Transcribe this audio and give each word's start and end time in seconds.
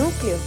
Núcleo. 0.00 0.38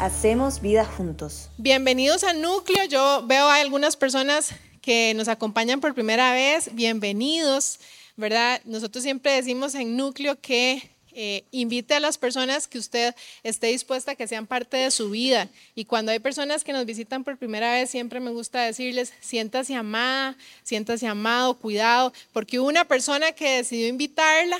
Hacemos 0.00 0.60
vida 0.60 0.84
juntos. 0.84 1.48
Bienvenidos 1.56 2.24
a 2.24 2.34
Núcleo. 2.34 2.84
Yo 2.84 3.24
veo 3.26 3.48
a 3.48 3.54
algunas 3.54 3.96
personas 3.96 4.50
que 4.82 5.14
nos 5.14 5.28
acompañan 5.28 5.80
por 5.80 5.94
primera 5.94 6.34
vez. 6.34 6.74
Bienvenidos, 6.74 7.80
¿verdad? 8.16 8.60
Nosotros 8.66 9.02
siempre 9.02 9.32
decimos 9.32 9.74
en 9.74 9.96
Núcleo 9.96 10.38
que 10.38 10.90
eh, 11.12 11.44
invite 11.52 11.94
a 11.94 12.00
las 12.00 12.18
personas 12.18 12.68
que 12.68 12.76
usted 12.76 13.14
esté 13.42 13.68
dispuesta 13.68 14.12
a 14.12 14.14
que 14.14 14.28
sean 14.28 14.46
parte 14.46 14.76
de 14.76 14.90
su 14.90 15.08
vida. 15.08 15.48
Y 15.74 15.86
cuando 15.86 16.12
hay 16.12 16.18
personas 16.18 16.62
que 16.62 16.74
nos 16.74 16.84
visitan 16.84 17.24
por 17.24 17.38
primera 17.38 17.72
vez, 17.72 17.88
siempre 17.88 18.20
me 18.20 18.30
gusta 18.30 18.60
decirles, 18.60 19.14
siéntase 19.20 19.74
amada, 19.74 20.36
siéntase 20.64 21.06
amado, 21.06 21.54
cuidado, 21.54 22.12
porque 22.34 22.60
hubo 22.60 22.68
una 22.68 22.84
persona 22.84 23.32
que 23.32 23.56
decidió 23.56 23.88
invitarla 23.88 24.58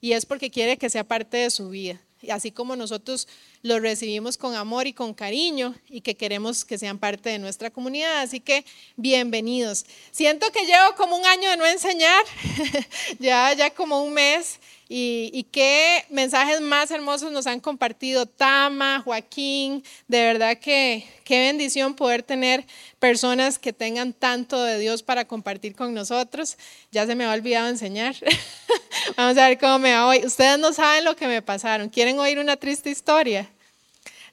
y 0.00 0.12
es 0.12 0.24
porque 0.24 0.52
quiere 0.52 0.76
que 0.76 0.88
sea 0.88 1.02
parte 1.02 1.38
de 1.38 1.50
su 1.50 1.70
vida. 1.70 2.00
Y 2.22 2.30
así 2.30 2.50
como 2.50 2.76
nosotros 2.76 3.28
los 3.62 3.80
recibimos 3.80 4.36
con 4.36 4.54
amor 4.54 4.86
y 4.86 4.92
con 4.92 5.14
cariño 5.14 5.74
y 5.88 6.00
que 6.00 6.16
queremos 6.16 6.64
que 6.64 6.78
sean 6.78 6.98
parte 6.98 7.30
de 7.30 7.38
nuestra 7.38 7.70
comunidad. 7.70 8.20
Así 8.20 8.40
que 8.40 8.64
bienvenidos. 8.96 9.86
Siento 10.10 10.50
que 10.52 10.66
llevo 10.66 10.94
como 10.96 11.16
un 11.16 11.26
año 11.26 11.50
de 11.50 11.56
no 11.56 11.66
enseñar, 11.66 12.24
ya, 13.18 13.52
ya 13.52 13.70
como 13.70 14.02
un 14.02 14.12
mes 14.12 14.58
y, 14.90 15.46
qué 15.52 16.06
mensajes 16.08 16.62
más 16.62 16.90
hermosos 16.90 17.30
nos 17.30 17.46
han 17.46 17.60
compartido 17.60 18.24
Tama, 18.24 19.02
Joaquín. 19.04 19.84
De 20.06 20.22
verdad 20.22 20.56
que 20.56 21.06
qué 21.24 21.40
bendición 21.40 21.94
poder 21.94 22.22
tener 22.22 22.64
personas 22.98 23.58
que 23.58 23.74
tengan 23.74 24.14
tanto 24.14 24.62
de 24.62 24.78
Dios 24.78 25.02
para 25.02 25.26
compartir 25.26 25.74
con 25.74 25.92
nosotros. 25.92 26.56
Ya 26.90 27.06
se 27.06 27.14
me 27.14 27.24
ha 27.24 27.32
olvidado 27.32 27.68
enseñar. 27.68 28.16
Vamos 29.16 29.36
a 29.36 29.48
ver 29.48 29.58
cómo 29.58 29.78
me 29.78 29.92
va 29.92 30.06
hoy. 30.06 30.24
Ustedes 30.24 30.58
no 30.58 30.72
saben 30.72 31.04
lo 31.04 31.14
que 31.16 31.26
me 31.26 31.42
pasaron. 31.42 31.90
¿Quieren 31.90 32.18
oír 32.18 32.38
una 32.38 32.56
triste 32.56 32.88
historia? 32.88 33.47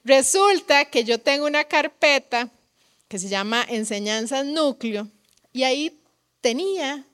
Resulta 0.06 0.84
que 0.84 1.02
yo 1.02 1.18
tengo 1.18 1.46
una 1.46 1.64
carpeta 1.64 2.48
que 3.08 3.18
se 3.18 3.28
llama 3.28 3.66
Enseñanzas 3.68 4.46
Núcleo 4.46 5.08
y 5.52 5.64
ahí 5.64 6.00
tenía 6.40 7.04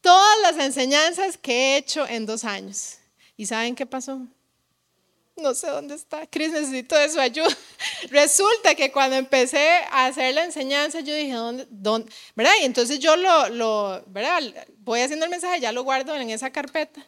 todas 0.00 0.40
las 0.42 0.58
enseñanzas 0.58 1.38
que 1.38 1.52
he 1.52 1.76
hecho 1.76 2.04
en 2.08 2.26
dos 2.26 2.42
años. 2.42 2.96
¿Y 3.36 3.46
saben 3.46 3.76
qué 3.76 3.86
pasó? 3.86 4.20
No 5.36 5.54
sé 5.54 5.68
dónde 5.68 5.94
está. 5.94 6.26
Cris, 6.26 6.50
necesito 6.50 6.96
de 6.96 7.08
su 7.08 7.20
ayuda. 7.20 7.56
Resulta 8.10 8.74
que 8.74 8.90
cuando 8.90 9.14
empecé 9.14 9.68
a 9.92 10.06
hacer 10.06 10.34
la 10.34 10.42
enseñanza, 10.42 11.00
yo 11.00 11.14
dije, 11.14 11.34
¿dónde? 11.34 11.68
dónde? 11.70 12.12
¿Verdad? 12.34 12.54
Y 12.62 12.64
entonces 12.64 12.98
yo 12.98 13.14
lo, 13.14 13.48
lo, 13.50 14.02
¿verdad? 14.08 14.42
Voy 14.78 15.02
haciendo 15.02 15.26
el 15.26 15.30
mensaje, 15.30 15.60
ya 15.60 15.70
lo 15.70 15.84
guardo 15.84 16.16
en 16.16 16.30
esa 16.30 16.50
carpeta. 16.50 17.06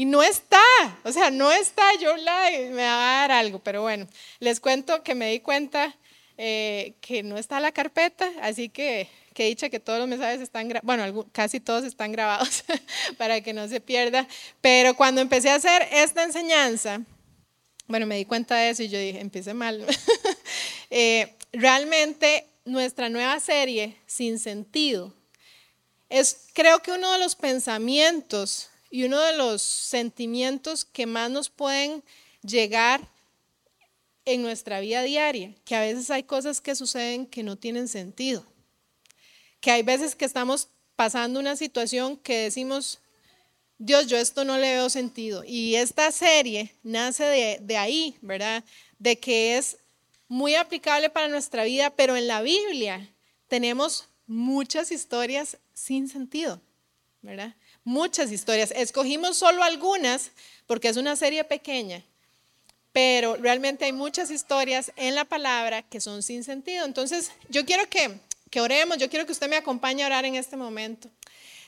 Y 0.00 0.06
no 0.06 0.22
está, 0.22 0.62
o 1.04 1.12
sea, 1.12 1.30
no 1.30 1.52
está, 1.52 1.84
yo 2.00 2.16
la, 2.16 2.48
me 2.70 2.84
va 2.84 3.18
a 3.18 3.20
dar 3.20 3.32
algo, 3.32 3.58
pero 3.58 3.82
bueno, 3.82 4.06
les 4.38 4.58
cuento 4.58 5.02
que 5.02 5.14
me 5.14 5.30
di 5.30 5.40
cuenta 5.40 5.94
eh, 6.38 6.94
que 7.02 7.22
no 7.22 7.36
está 7.36 7.60
la 7.60 7.70
carpeta, 7.70 8.26
así 8.40 8.70
que 8.70 9.10
que 9.34 9.44
he 9.44 9.48
dicho 9.48 9.68
que 9.68 9.78
todos 9.78 9.98
los 9.98 10.08
mensajes 10.08 10.40
están, 10.40 10.72
bueno, 10.84 11.28
casi 11.32 11.60
todos 11.60 11.84
están 11.84 12.12
grabados 12.12 12.64
para 13.18 13.42
que 13.42 13.52
no 13.52 13.68
se 13.68 13.82
pierda, 13.82 14.26
pero 14.62 14.96
cuando 14.96 15.20
empecé 15.20 15.50
a 15.50 15.56
hacer 15.56 15.86
esta 15.92 16.24
enseñanza, 16.24 17.02
bueno, 17.86 18.06
me 18.06 18.16
di 18.16 18.24
cuenta 18.24 18.56
de 18.56 18.70
eso 18.70 18.82
y 18.82 18.88
yo 18.88 18.98
dije, 18.98 19.20
empiece 19.20 19.52
mal. 19.52 19.86
Eh, 20.92 21.36
realmente 21.52 22.48
nuestra 22.64 23.10
nueva 23.10 23.38
serie, 23.38 23.98
Sin 24.06 24.38
Sentido, 24.38 25.14
es 26.08 26.46
creo 26.54 26.80
que 26.80 26.90
uno 26.90 27.12
de 27.12 27.18
los 27.18 27.36
pensamientos 27.36 28.70
y 28.90 29.04
uno 29.04 29.20
de 29.20 29.36
los 29.36 29.62
sentimientos 29.62 30.84
que 30.84 31.06
más 31.06 31.30
nos 31.30 31.48
pueden 31.48 32.02
llegar 32.42 33.08
en 34.24 34.42
nuestra 34.42 34.80
vida 34.80 35.02
diaria, 35.02 35.54
que 35.64 35.74
a 35.74 35.80
veces 35.80 36.10
hay 36.10 36.24
cosas 36.24 36.60
que 36.60 36.74
suceden 36.74 37.26
que 37.26 37.42
no 37.42 37.56
tienen 37.56 37.88
sentido 37.88 38.44
que 39.60 39.70
hay 39.70 39.82
veces 39.82 40.16
que 40.16 40.24
estamos 40.24 40.68
pasando 40.96 41.38
una 41.38 41.56
situación 41.56 42.16
que 42.16 42.38
decimos, 42.38 42.98
Dios, 43.78 44.06
yo 44.06 44.16
esto 44.16 44.44
no 44.44 44.58
le 44.58 44.74
veo 44.74 44.90
sentido. 44.90 45.44
Y 45.46 45.76
esta 45.76 46.10
serie 46.12 46.74
nace 46.82 47.58
de, 47.60 47.76
ahí, 47.76 48.16
¿verdad? 48.20 48.64
De 48.98 49.18
que 49.18 49.56
es 49.56 49.78
muy 50.28 50.54
aplicable 50.54 51.10
para 51.10 51.28
nuestra 51.28 51.64
vida, 51.64 51.90
pero 51.90 52.16
en 52.16 52.26
la 52.26 52.42
Biblia 52.42 53.08
tenemos 53.48 54.08
muchas 54.26 54.92
historias 54.92 55.58
sin 55.72 56.08
sentido, 56.08 56.60
¿verdad? 57.22 57.54
Muchas 57.84 58.30
historias. 58.32 58.72
Escogimos 58.76 59.36
solo 59.36 59.62
algunas 59.62 60.30
porque 60.66 60.88
es 60.88 60.96
una 60.96 61.16
serie 61.16 61.44
pequeña, 61.44 62.04
pero 62.92 63.36
realmente 63.36 63.84
hay 63.84 63.92
muchas 63.92 64.30
historias 64.30 64.92
en 64.96 65.14
la 65.14 65.24
palabra 65.24 65.82
que 65.82 66.00
son 66.00 66.22
sin 66.22 66.44
sentido. 66.44 66.84
Entonces, 66.84 67.32
yo 67.48 67.64
quiero 67.64 67.88
que 67.88 68.20
que 68.50 68.60
oremos. 68.60 68.98
Yo 68.98 69.08
quiero 69.08 69.24
que 69.24 69.32
usted 69.32 69.48
me 69.48 69.56
acompañe 69.56 70.02
a 70.02 70.06
orar 70.06 70.24
en 70.24 70.34
este 70.34 70.56
momento. 70.56 71.08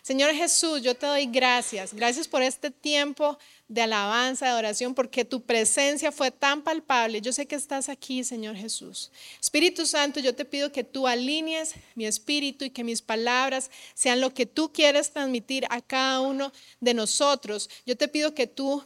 Señor 0.02 0.34
Jesús, 0.34 0.82
yo 0.82 0.96
te 0.96 1.06
doy 1.06 1.26
gracias. 1.26 1.94
Gracias 1.94 2.26
por 2.26 2.42
este 2.42 2.72
tiempo 2.72 3.38
de 3.68 3.82
alabanza, 3.82 4.46
de 4.46 4.52
oración, 4.54 4.94
porque 4.94 5.24
tu 5.24 5.42
presencia 5.42 6.10
fue 6.10 6.32
tan 6.32 6.62
palpable. 6.62 7.20
Yo 7.20 7.32
sé 7.32 7.46
que 7.46 7.54
estás 7.54 7.88
aquí, 7.88 8.24
Señor 8.24 8.56
Jesús. 8.56 9.12
Espíritu 9.40 9.86
Santo, 9.86 10.18
yo 10.18 10.34
te 10.34 10.44
pido 10.44 10.72
que 10.72 10.82
tú 10.82 11.06
alinees 11.06 11.74
mi 11.94 12.04
espíritu 12.04 12.64
y 12.64 12.70
que 12.70 12.82
mis 12.82 13.00
palabras 13.00 13.70
sean 13.94 14.20
lo 14.20 14.34
que 14.34 14.44
tú 14.44 14.72
quieres 14.72 15.12
transmitir 15.12 15.66
a 15.70 15.80
cada 15.80 16.20
uno 16.20 16.52
de 16.80 16.94
nosotros. 16.94 17.70
Yo 17.86 17.96
te 17.96 18.08
pido 18.08 18.34
que 18.34 18.48
tú 18.48 18.84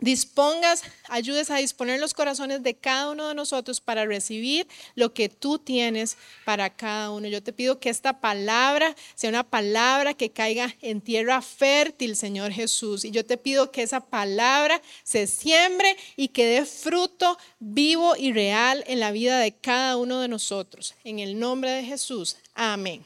dispongas, 0.00 0.82
ayudes 1.08 1.50
a 1.50 1.56
disponer 1.56 2.00
los 2.00 2.14
corazones 2.14 2.62
de 2.62 2.76
cada 2.76 3.10
uno 3.10 3.28
de 3.28 3.34
nosotros 3.34 3.80
para 3.80 4.06
recibir 4.06 4.68
lo 4.94 5.12
que 5.12 5.28
tú 5.28 5.58
tienes 5.58 6.16
para 6.44 6.70
cada 6.70 7.10
uno. 7.10 7.28
Yo 7.28 7.42
te 7.42 7.52
pido 7.52 7.80
que 7.80 7.90
esta 7.90 8.20
palabra 8.20 8.94
sea 9.14 9.30
una 9.30 9.48
palabra 9.48 10.14
que 10.14 10.30
caiga 10.30 10.74
en 10.80 11.00
tierra 11.00 11.42
fértil, 11.42 12.16
Señor 12.16 12.52
Jesús. 12.52 13.04
Y 13.04 13.10
yo 13.10 13.24
te 13.26 13.36
pido 13.36 13.70
que 13.70 13.82
esa 13.82 14.00
palabra 14.00 14.80
se 15.02 15.26
siembre 15.26 15.96
y 16.16 16.28
que 16.28 16.46
dé 16.46 16.64
fruto 16.64 17.38
vivo 17.58 18.14
y 18.16 18.32
real 18.32 18.84
en 18.86 19.00
la 19.00 19.10
vida 19.10 19.38
de 19.38 19.54
cada 19.54 19.96
uno 19.96 20.20
de 20.20 20.28
nosotros. 20.28 20.94
En 21.04 21.18
el 21.18 21.38
nombre 21.38 21.70
de 21.70 21.84
Jesús. 21.84 22.36
Amén. 22.54 23.04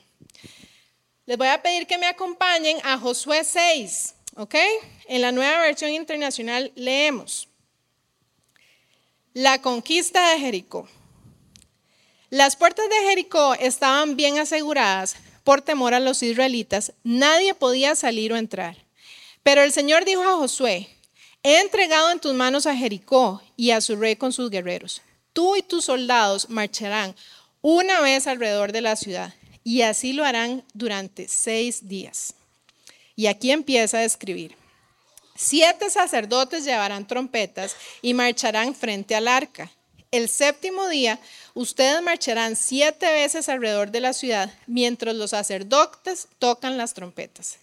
Les 1.24 1.38
voy 1.38 1.48
a 1.48 1.62
pedir 1.62 1.86
que 1.86 1.98
me 1.98 2.06
acompañen 2.06 2.78
a 2.82 2.98
Josué 2.98 3.44
6. 3.44 4.14
¿Ok? 4.34 4.54
En 5.08 5.20
la 5.20 5.32
nueva 5.32 5.60
versión 5.60 5.90
internacional 5.90 6.72
leemos. 6.74 7.48
La 9.34 9.60
conquista 9.60 10.30
de 10.30 10.40
Jericó. 10.40 10.88
Las 12.30 12.56
puertas 12.56 12.88
de 12.88 13.08
Jericó 13.08 13.54
estaban 13.54 14.16
bien 14.16 14.38
aseguradas 14.38 15.16
por 15.44 15.60
temor 15.60 15.92
a 15.92 16.00
los 16.00 16.22
israelitas. 16.22 16.92
Nadie 17.04 17.52
podía 17.52 17.94
salir 17.94 18.32
o 18.32 18.36
entrar. 18.36 18.76
Pero 19.42 19.62
el 19.62 19.72
Señor 19.72 20.04
dijo 20.04 20.22
a 20.22 20.36
Josué, 20.36 20.88
he 21.42 21.60
entregado 21.60 22.10
en 22.10 22.20
tus 22.20 22.32
manos 22.32 22.66
a 22.66 22.76
Jericó 22.76 23.42
y 23.56 23.72
a 23.72 23.80
su 23.80 23.96
rey 23.96 24.16
con 24.16 24.32
sus 24.32 24.50
guerreros. 24.50 25.02
Tú 25.32 25.56
y 25.56 25.62
tus 25.62 25.86
soldados 25.86 26.48
marcharán 26.48 27.14
una 27.60 28.00
vez 28.00 28.26
alrededor 28.26 28.72
de 28.72 28.80
la 28.80 28.96
ciudad 28.96 29.34
y 29.64 29.82
así 29.82 30.12
lo 30.12 30.24
harán 30.24 30.64
durante 30.74 31.28
seis 31.28 31.88
días. 31.88 32.34
Y 33.16 33.26
aquí 33.26 33.50
empieza 33.50 33.98
a 33.98 34.04
escribir. 34.04 34.56
Siete 35.34 35.90
sacerdotes 35.90 36.64
llevarán 36.64 37.06
trompetas 37.06 37.76
y 38.00 38.14
marcharán 38.14 38.74
frente 38.74 39.14
al 39.14 39.28
arca. 39.28 39.70
El 40.10 40.28
séptimo 40.28 40.88
día, 40.88 41.18
ustedes 41.54 42.02
marcharán 42.02 42.54
siete 42.54 43.10
veces 43.10 43.48
alrededor 43.48 43.90
de 43.90 44.00
la 44.00 44.12
ciudad 44.12 44.52
mientras 44.66 45.14
los 45.16 45.30
sacerdotes 45.30 46.28
tocan 46.38 46.76
las 46.76 46.92
trompetas. 46.92 47.58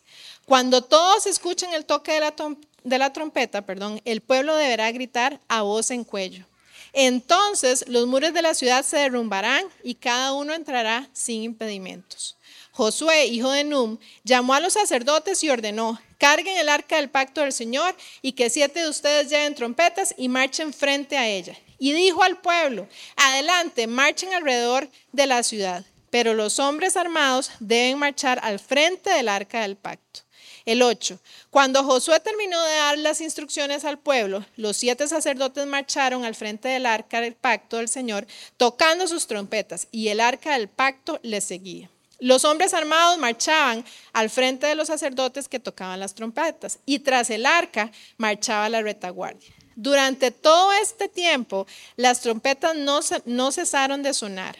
Cuando 0.45 0.83
todos 0.83 1.27
escuchen 1.27 1.73
el 1.75 1.85
toque 1.85 2.11
de 2.11 2.97
la, 2.97 3.13
trompeta, 3.13 3.61
perdón, 3.61 4.01
el 4.03 4.21
pueblo 4.21 4.55
deberá 4.55 4.91
gritar 4.91 5.39
a 5.47 5.61
voz 5.61 5.91
en 5.91 6.03
cuello. 6.03 6.43
Entonces 6.91 7.87
los 7.87 8.07
muros 8.07 8.33
de 8.33 8.41
la 8.41 8.55
ciudad 8.55 8.83
se 8.83 8.97
derrumbarán 8.97 9.65
y 9.83 9.93
cada 9.93 10.33
uno 10.33 10.55
entrará 10.55 11.07
sin 11.13 11.43
impedimentos. 11.43 12.35
Josué, 12.79 13.25
hijo 13.25 13.51
de 13.51 13.65
Num, 13.65 13.97
llamó 14.23 14.53
a 14.53 14.61
los 14.61 14.71
sacerdotes 14.71 15.43
y 15.43 15.49
ordenó, 15.49 15.99
carguen 16.17 16.55
el 16.55 16.69
arca 16.69 16.95
del 16.95 17.09
pacto 17.09 17.41
del 17.41 17.51
Señor 17.51 17.93
y 18.21 18.31
que 18.31 18.49
siete 18.49 18.79
de 18.79 18.87
ustedes 18.87 19.29
lleven 19.29 19.53
trompetas 19.53 20.15
y 20.17 20.29
marchen 20.29 20.71
frente 20.71 21.17
a 21.17 21.27
ella. 21.27 21.57
Y 21.77 21.91
dijo 21.91 22.23
al 22.23 22.39
pueblo, 22.39 22.87
adelante, 23.17 23.85
marchen 23.85 24.33
alrededor 24.33 24.89
de 25.11 25.27
la 25.27 25.43
ciudad, 25.43 25.83
pero 26.09 26.33
los 26.33 26.57
hombres 26.59 26.95
armados 26.95 27.51
deben 27.59 27.97
marchar 27.97 28.39
al 28.43 28.59
frente 28.59 29.09
del 29.09 29.27
arca 29.27 29.63
del 29.63 29.75
pacto. 29.75 30.21
El 30.63 30.81
8. 30.81 31.19
Cuando 31.49 31.83
Josué 31.83 32.21
terminó 32.21 32.63
de 32.63 32.75
dar 32.75 32.97
las 32.97 33.19
instrucciones 33.19 33.83
al 33.83 33.99
pueblo, 33.99 34.45
los 34.55 34.77
siete 34.77 35.05
sacerdotes 35.09 35.67
marcharon 35.67 36.23
al 36.23 36.33
frente 36.33 36.69
del 36.69 36.85
arca 36.85 37.19
del 37.19 37.35
pacto 37.35 37.75
del 37.75 37.89
Señor, 37.89 38.25
tocando 38.55 39.05
sus 39.05 39.27
trompetas, 39.27 39.89
y 39.91 40.07
el 40.07 40.21
arca 40.21 40.53
del 40.53 40.69
pacto 40.69 41.19
les 41.23 41.43
seguía. 41.43 41.89
Los 42.19 42.43
hombres 42.43 42.73
armados 42.73 43.17
marchaban 43.17 43.85
al 44.11 44.29
frente 44.29 44.67
de 44.67 44.75
los 44.75 44.87
sacerdotes 44.87 45.47
que 45.47 45.59
tocaban 45.59 45.99
las 45.99 46.13
trompetas 46.13 46.79
y 46.85 46.99
tras 46.99 47.29
el 47.29 47.45
arca 47.45 47.91
marchaba 48.17 48.67
la 48.69 48.81
retaguardia. 48.81 49.53
Durante 49.75 50.31
todo 50.31 50.73
este 50.73 51.07
tiempo, 51.07 51.65
las 51.95 52.19
trompetas 52.19 52.75
no, 52.75 53.51
cesaron 53.51 54.03
de 54.03 54.13
sonar. 54.13 54.57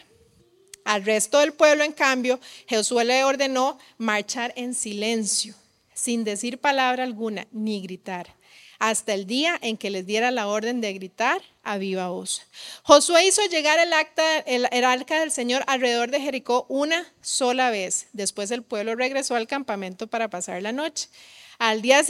Al 0.86 1.04
resto 1.04 1.40
del 1.40 1.52
pueblo, 1.52 1.84
en 1.84 1.92
cambio, 1.92 2.40
Josué 2.68 3.04
le 3.04 3.24
ordenó 3.24 3.78
marchar 3.98 4.54
en 4.56 4.74
silencio, 4.74 5.54
sin 5.92 6.24
decir 6.24 6.58
palabra 6.58 7.04
alguna, 7.04 7.46
ni 7.52 7.82
gritar 7.82 8.39
hasta 8.80 9.12
el 9.12 9.26
día 9.26 9.56
en 9.60 9.76
que 9.76 9.90
les 9.90 10.06
diera 10.06 10.30
la 10.30 10.48
orden 10.48 10.80
de 10.80 10.92
gritar 10.94 11.42
a 11.62 11.76
viva 11.76 12.08
voz. 12.08 12.42
Josué 12.82 13.26
hizo 13.26 13.44
llegar 13.46 13.78
el, 13.78 13.92
acta, 13.92 14.38
el, 14.38 14.64
arca 14.84 15.20
del 15.20 15.30
Señor 15.30 15.62
alrededor 15.66 16.10
de 16.10 16.20
Jericó 16.20 16.64
una 16.68 17.06
sola 17.20 17.70
vez. 17.70 18.08
Después 18.14 18.50
el 18.50 18.62
pueblo 18.62 18.96
regresó 18.96 19.36
al 19.36 19.46
campamento 19.46 20.06
para 20.08 20.28
pasar 20.28 20.62
la 20.62 20.72
noche. 20.72 21.08
Al 21.58 21.82
día, 21.82 22.00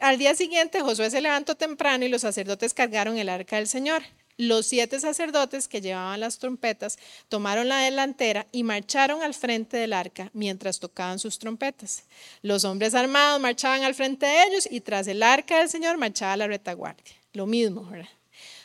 al 0.00 0.18
día 0.18 0.34
siguiente 0.34 0.80
Josué 0.80 1.08
se 1.08 1.20
levantó 1.20 1.54
temprano 1.54 2.04
y 2.04 2.08
los 2.08 2.22
sacerdotes 2.22 2.74
cargaron 2.74 3.16
el 3.16 3.28
arca 3.28 3.56
del 3.56 3.68
Señor. 3.68 4.02
Los 4.40 4.66
siete 4.66 5.00
sacerdotes 5.00 5.66
que 5.66 5.80
llevaban 5.80 6.20
las 6.20 6.38
trompetas 6.38 6.96
tomaron 7.28 7.66
la 7.66 7.80
delantera 7.80 8.46
y 8.52 8.62
marcharon 8.62 9.20
al 9.20 9.34
frente 9.34 9.76
del 9.76 9.92
arca 9.92 10.30
mientras 10.32 10.78
tocaban 10.78 11.18
sus 11.18 11.40
trompetas. 11.40 12.04
Los 12.42 12.62
hombres 12.62 12.94
armados 12.94 13.40
marchaban 13.40 13.82
al 13.82 13.96
frente 13.96 14.26
de 14.26 14.44
ellos 14.44 14.68
y 14.70 14.80
tras 14.80 15.08
el 15.08 15.24
arca 15.24 15.58
del 15.58 15.68
Señor 15.68 15.98
marchaba 15.98 16.36
la 16.36 16.46
retaguardia. 16.46 17.16
Lo 17.32 17.46
mismo, 17.46 17.82
¿verdad? 17.82 18.08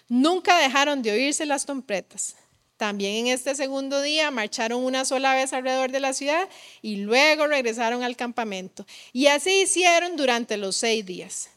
Nunca 0.08 0.60
dejaron 0.60 1.02
de 1.02 1.12
oírse 1.12 1.44
las 1.48 1.66
trompetas. 1.66 2.36
También 2.78 3.26
en 3.26 3.34
este 3.34 3.56
segundo 3.56 4.00
día 4.04 4.30
marcharon 4.30 4.84
una 4.84 5.06
sola 5.06 5.34
vez 5.34 5.54
alrededor 5.54 5.92
de 5.92 6.02
la 6.02 6.14
ciudad 6.14 6.48
y 6.84 6.98
luego 6.98 7.48
regresaron 7.48 8.04
al 8.04 8.16
campamento. 8.16 8.86
Y 9.12 9.26
así 9.26 9.64
hicieron 9.64 10.18
durante 10.18 10.56
los 10.58 10.76
seis 10.76 11.04
días. 11.04 11.50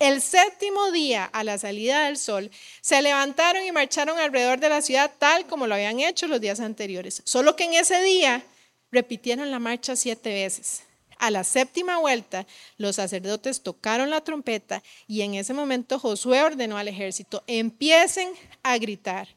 El 0.00 0.22
séptimo 0.22 0.92
día, 0.92 1.26
a 1.26 1.44
la 1.44 1.58
salida 1.58 2.06
del 2.06 2.16
sol, 2.16 2.50
se 2.80 3.02
levantaron 3.02 3.66
y 3.66 3.70
marcharon 3.70 4.18
alrededor 4.18 4.58
de 4.58 4.70
la 4.70 4.80
ciudad 4.80 5.12
tal 5.18 5.46
como 5.46 5.66
lo 5.66 5.74
habían 5.74 6.00
hecho 6.00 6.26
los 6.26 6.40
días 6.40 6.58
anteriores. 6.58 7.20
Solo 7.26 7.54
que 7.54 7.64
en 7.64 7.74
ese 7.74 8.00
día 8.02 8.42
repitieron 8.90 9.50
la 9.50 9.58
marcha 9.58 9.96
siete 9.96 10.32
veces. 10.32 10.84
A 11.18 11.30
la 11.30 11.44
séptima 11.44 11.98
vuelta, 11.98 12.46
los 12.78 12.96
sacerdotes 12.96 13.62
tocaron 13.62 14.08
la 14.08 14.22
trompeta 14.22 14.82
y 15.06 15.20
en 15.20 15.34
ese 15.34 15.52
momento 15.52 15.98
Josué 15.98 16.42
ordenó 16.42 16.78
al 16.78 16.88
ejército, 16.88 17.44
empiecen 17.46 18.30
a 18.62 18.78
gritar. 18.78 19.28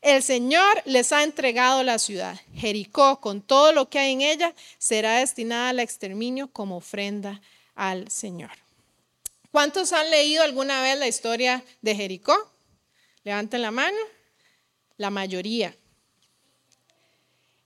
El 0.00 0.22
Señor 0.22 0.80
les 0.84 1.10
ha 1.10 1.24
entregado 1.24 1.82
la 1.82 1.98
ciudad. 1.98 2.40
Jericó, 2.54 3.20
con 3.20 3.42
todo 3.42 3.72
lo 3.72 3.88
que 3.88 3.98
hay 3.98 4.12
en 4.12 4.20
ella, 4.20 4.54
será 4.78 5.16
destinada 5.18 5.70
al 5.70 5.80
exterminio 5.80 6.46
como 6.52 6.76
ofrenda 6.76 7.40
al 7.74 8.08
Señor. 8.12 8.63
¿Cuántos 9.54 9.92
han 9.92 10.10
leído 10.10 10.42
alguna 10.42 10.82
vez 10.82 10.98
la 10.98 11.06
historia 11.06 11.62
de 11.80 11.94
Jericó? 11.94 12.34
Levanten 13.22 13.62
la 13.62 13.70
mano. 13.70 13.96
La 14.96 15.10
mayoría. 15.10 15.76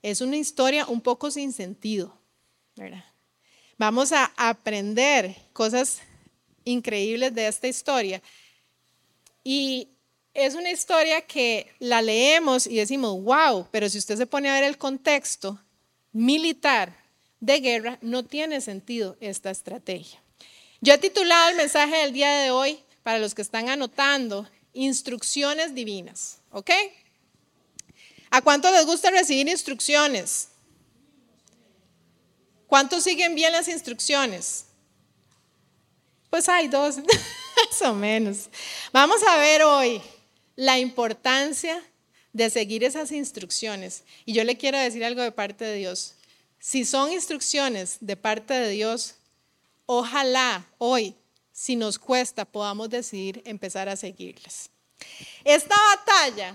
Es 0.03 0.21
una 0.21 0.37
historia 0.37 0.85
un 0.87 1.01
poco 1.01 1.31
sin 1.31 1.51
sentido, 1.51 2.15
¿verdad? 2.77 3.07
Vamos 3.79 4.13
a 4.13 4.31
aprender 4.37 5.35
cosas 5.55 6.01
increíbles 6.63 7.35
de 7.35 7.49
esta 7.49 7.69
historia. 7.69 8.21
Y 9.43 9.89
es 10.35 10.57
una 10.57 10.71
historia 10.71 11.23
que 11.23 11.73
la 11.79 12.03
leemos 12.03 12.67
y 12.67 12.77
decimos, 12.77 13.19
wow, 13.23 13.67
pero 13.71 13.89
si 13.89 13.97
usted 13.97 14.19
se 14.19 14.27
pone 14.27 14.51
a 14.51 14.61
ver 14.61 14.65
el 14.65 14.77
contexto 14.77 15.59
militar 16.13 16.95
de 17.41 17.61
guerra, 17.61 17.99
no 18.03 18.27
tiene 18.27 18.61
sentido 18.61 19.17
esta 19.21 19.51
estrategia. 19.51 20.21
Yo 20.81 20.95
he 20.95 20.99
titulado 20.99 21.51
el 21.51 21.57
mensaje 21.57 21.97
del 21.99 22.13
día 22.13 22.31
de 22.41 22.51
hoy, 22.51 22.79
para 23.03 23.19
los 23.19 23.35
que 23.35 23.43
están 23.43 23.69
anotando, 23.69 24.49
instrucciones 24.73 25.75
divinas, 25.75 26.39
¿ok? 26.51 26.71
¿A 28.31 28.43
cuánto 28.43 28.71
les 28.71 28.87
gusta 28.87 29.11
recibir 29.11 29.49
instrucciones? 29.49 30.49
¿Cuántos 32.67 33.03
siguen 33.03 33.35
bien 33.35 33.51
las 33.51 33.67
instrucciones? 33.67 34.67
Pues 36.31 36.49
hay 36.49 36.69
dos, 36.69 36.99
más 37.71 37.83
o 37.83 37.95
menos. 37.95 38.51
Vamos 38.93 39.23
a 39.27 39.39
ver 39.39 39.63
hoy 39.63 40.03
la 40.55 40.79
importancia 40.79 41.83
de 42.33 42.51
seguir 42.51 42.85
esas 42.85 43.11
instrucciones. 43.11 44.05
Y 44.27 44.35
yo 44.35 44.45
le 44.45 44.59
quiero 44.59 44.79
decir 44.79 45.03
algo 45.05 45.23
de 45.23 45.33
parte 45.33 45.65
de 45.65 45.75
Dios. 45.75 46.15
Si 46.61 46.85
son 46.85 47.11
instrucciones 47.11 47.97
de 48.01 48.17
parte 48.17 48.53
de 48.53 48.69
Dios, 48.69 49.15
Ojalá 49.91 50.67
hoy, 50.77 51.17
si 51.51 51.75
nos 51.75 51.99
cuesta, 51.99 52.45
podamos 52.45 52.91
decidir 52.91 53.41
empezar 53.47 53.89
a 53.89 53.97
seguirlas. 53.97 54.69
Esta 55.45 55.75
batalla 55.97 56.55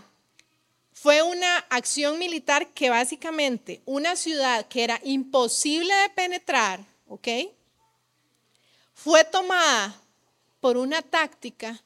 fue 0.91 1.23
una 1.23 1.57
acción 1.71 2.19
militar 2.19 2.67
que 2.75 2.91
básicamente 2.91 3.81
una 3.85 4.15
ciudad 4.15 4.67
que 4.67 4.83
era 4.83 5.01
imposible 5.03 5.91
de 5.95 6.09
penetrar, 6.11 6.85
¿ok? 7.07 7.27
Fue 8.93 9.23
tomada 9.23 9.99
por 10.59 10.77
una 10.77 11.01
táctica 11.01 11.81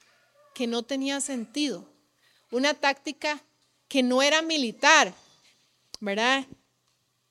que 0.53 0.67
no 0.67 0.83
tenía 0.83 1.21
sentido, 1.21 1.89
una 2.51 2.73
táctica 2.73 3.41
que 3.87 4.03
no 4.03 4.21
era 4.21 4.41
militar, 4.41 5.13
¿verdad? 6.01 6.45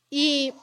Y 0.08 0.54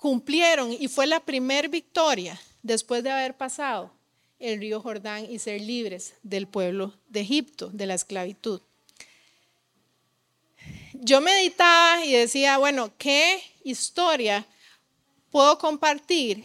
cumplieron 0.00 0.72
y 0.72 0.88
fue 0.88 1.06
la 1.06 1.20
primer 1.20 1.68
victoria 1.68 2.40
después 2.62 3.04
de 3.04 3.10
haber 3.10 3.36
pasado 3.36 3.92
el 4.38 4.58
río 4.58 4.80
Jordán 4.80 5.30
y 5.30 5.38
ser 5.38 5.60
libres 5.60 6.14
del 6.22 6.48
pueblo 6.48 6.94
de 7.08 7.20
Egipto, 7.20 7.68
de 7.68 7.84
la 7.84 7.94
esclavitud. 7.94 8.62
Yo 10.94 11.20
meditaba 11.20 12.02
y 12.04 12.12
decía, 12.14 12.56
bueno, 12.56 12.90
¿qué 12.96 13.42
historia 13.62 14.46
puedo 15.30 15.58
compartir 15.58 16.44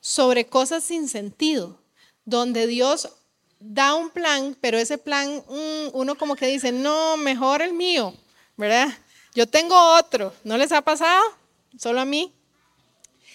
sobre 0.00 0.44
cosas 0.46 0.82
sin 0.82 1.06
sentido? 1.06 1.80
Donde 2.24 2.66
Dios 2.66 3.08
da 3.60 3.94
un 3.94 4.10
plan, 4.10 4.56
pero 4.60 4.78
ese 4.78 4.98
plan, 4.98 5.44
mm, 5.48 5.90
uno 5.92 6.18
como 6.18 6.34
que 6.34 6.48
dice, 6.48 6.72
no, 6.72 7.16
mejor 7.16 7.62
el 7.62 7.72
mío, 7.72 8.12
¿verdad? 8.56 8.88
Yo 9.32 9.46
tengo 9.48 9.76
otro, 9.96 10.34
¿no 10.42 10.58
les 10.58 10.72
ha 10.72 10.82
pasado? 10.82 11.41
Solo 11.78 12.00
a 12.00 12.04
mí. 12.04 12.32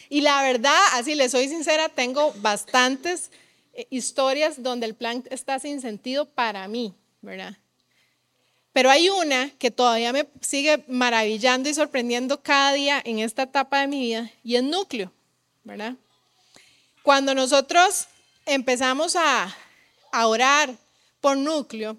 Y 0.09 0.21
la 0.21 0.41
verdad, 0.41 0.79
así 0.93 1.15
les 1.15 1.31
soy 1.31 1.49
sincera, 1.49 1.89
tengo 1.89 2.33
bastantes 2.37 3.31
eh, 3.73 3.87
historias 3.89 4.63
donde 4.63 4.85
el 4.85 4.95
plan 4.95 5.23
está 5.29 5.59
sin 5.59 5.81
sentido 5.81 6.25
para 6.25 6.67
mí, 6.67 6.93
¿verdad? 7.21 7.57
Pero 8.71 8.89
hay 8.89 9.09
una 9.09 9.49
que 9.57 9.71
todavía 9.71 10.13
me 10.13 10.27
sigue 10.41 10.83
maravillando 10.87 11.67
y 11.67 11.73
sorprendiendo 11.73 12.41
cada 12.41 12.73
día 12.73 13.01
en 13.03 13.19
esta 13.19 13.43
etapa 13.43 13.81
de 13.81 13.87
mi 13.87 13.99
vida 13.99 14.31
y 14.43 14.55
es 14.55 14.63
núcleo, 14.63 15.11
¿verdad? 15.63 15.95
Cuando 17.01 17.33
nosotros 17.33 18.07
empezamos 18.45 19.15
a, 19.15 19.55
a 20.11 20.27
orar 20.27 20.75
por 21.21 21.37
núcleo, 21.37 21.97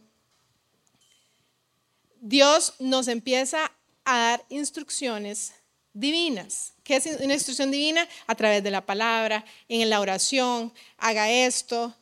Dios 2.21 2.75
nos 2.79 3.09
empieza 3.09 3.71
a 4.05 4.19
dar 4.19 4.45
instrucciones 4.49 5.55
divinas. 5.99 6.73
¿Qué 6.85 6.97
es 6.97 7.07
una 7.21 7.35
instrucción 7.35 7.71
divina? 7.71 8.09
A 8.27 8.35
través 8.35 8.63
de 8.63 8.71
la 8.71 8.87
palabra, 8.87 9.45
en 9.69 9.91
la 9.91 10.01
oración, 10.01 10.73
haga 10.97 11.31
esto. 11.31 11.95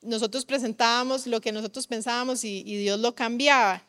Nosotros 0.00 0.44
presentábamos 0.44 1.26
lo 1.26 1.40
que 1.40 1.52
nosotros 1.52 1.86
pensábamos 1.86 2.44
y, 2.44 2.62
Dios 2.62 2.98
lo 2.98 3.14
cambiaba. 3.14 3.82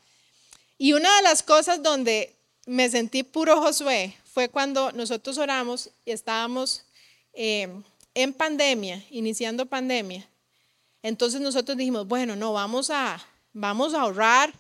Y 0.77 0.93
una 0.93 1.15
de 1.17 1.23
las 1.23 1.41
cosas 1.41 1.81
donde 1.81 2.35
me 2.65 2.89
sentí 2.89 3.23
puro 3.23 3.59
Josué 3.61 4.15
fue 4.23 4.49
cuando 4.49 4.91
nosotros 4.91 5.37
oramos 5.37 5.89
y 6.05 6.11
estábamos 6.11 6.83
eh, 7.33 7.67
en 8.13 8.33
pandemia, 8.33 9.03
iniciando 9.09 9.65
pandemia. 9.65 10.27
Entonces 11.01 11.41
nosotros 11.41 11.75
dijimos, 11.75 12.07
bueno, 12.07 12.35
no, 12.35 12.53
vamos 12.53 12.89
a, 12.91 13.19
vamos 13.51 13.93
a 13.93 14.01
ahorrar, 14.01 14.53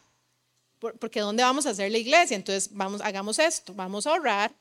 porque 0.99 1.21
¿dónde 1.21 1.43
vamos 1.43 1.65
a 1.65 1.69
hacer 1.69 1.91
la 1.91 1.97
iglesia? 1.97 2.35
Entonces, 2.35 2.69
vamos, 2.73 2.99
hagamos 2.99 3.39
esto, 3.39 3.73
vamos 3.73 4.05
a 4.05 4.09
ahorrar 4.09 4.51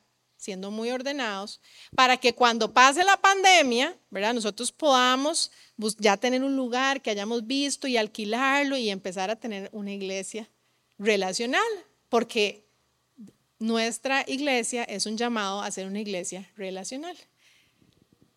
siendo 0.43 0.71
muy 0.71 0.91
ordenados, 0.91 1.61
para 1.95 2.17
que 2.17 2.35
cuando 2.35 2.73
pase 2.73 3.03
la 3.03 3.17
pandemia, 3.17 3.97
¿verdad? 4.09 4.33
Nosotros 4.33 4.71
podamos 4.71 5.51
ya 5.97 6.17
tener 6.17 6.43
un 6.43 6.55
lugar 6.55 7.01
que 7.01 7.09
hayamos 7.09 7.47
visto 7.47 7.87
y 7.87 7.95
alquilarlo 7.95 8.75
y 8.75 8.89
empezar 8.89 9.31
a 9.31 9.37
tener 9.37 9.69
una 9.71 9.93
iglesia 9.93 10.49
relacional, 10.99 11.61
porque 12.09 12.67
nuestra 13.57 14.25
iglesia 14.27 14.83
es 14.83 15.05
un 15.05 15.17
llamado 15.17 15.61
a 15.61 15.71
ser 15.71 15.87
una 15.87 16.01
iglesia 16.01 16.51
relacional. 16.57 17.17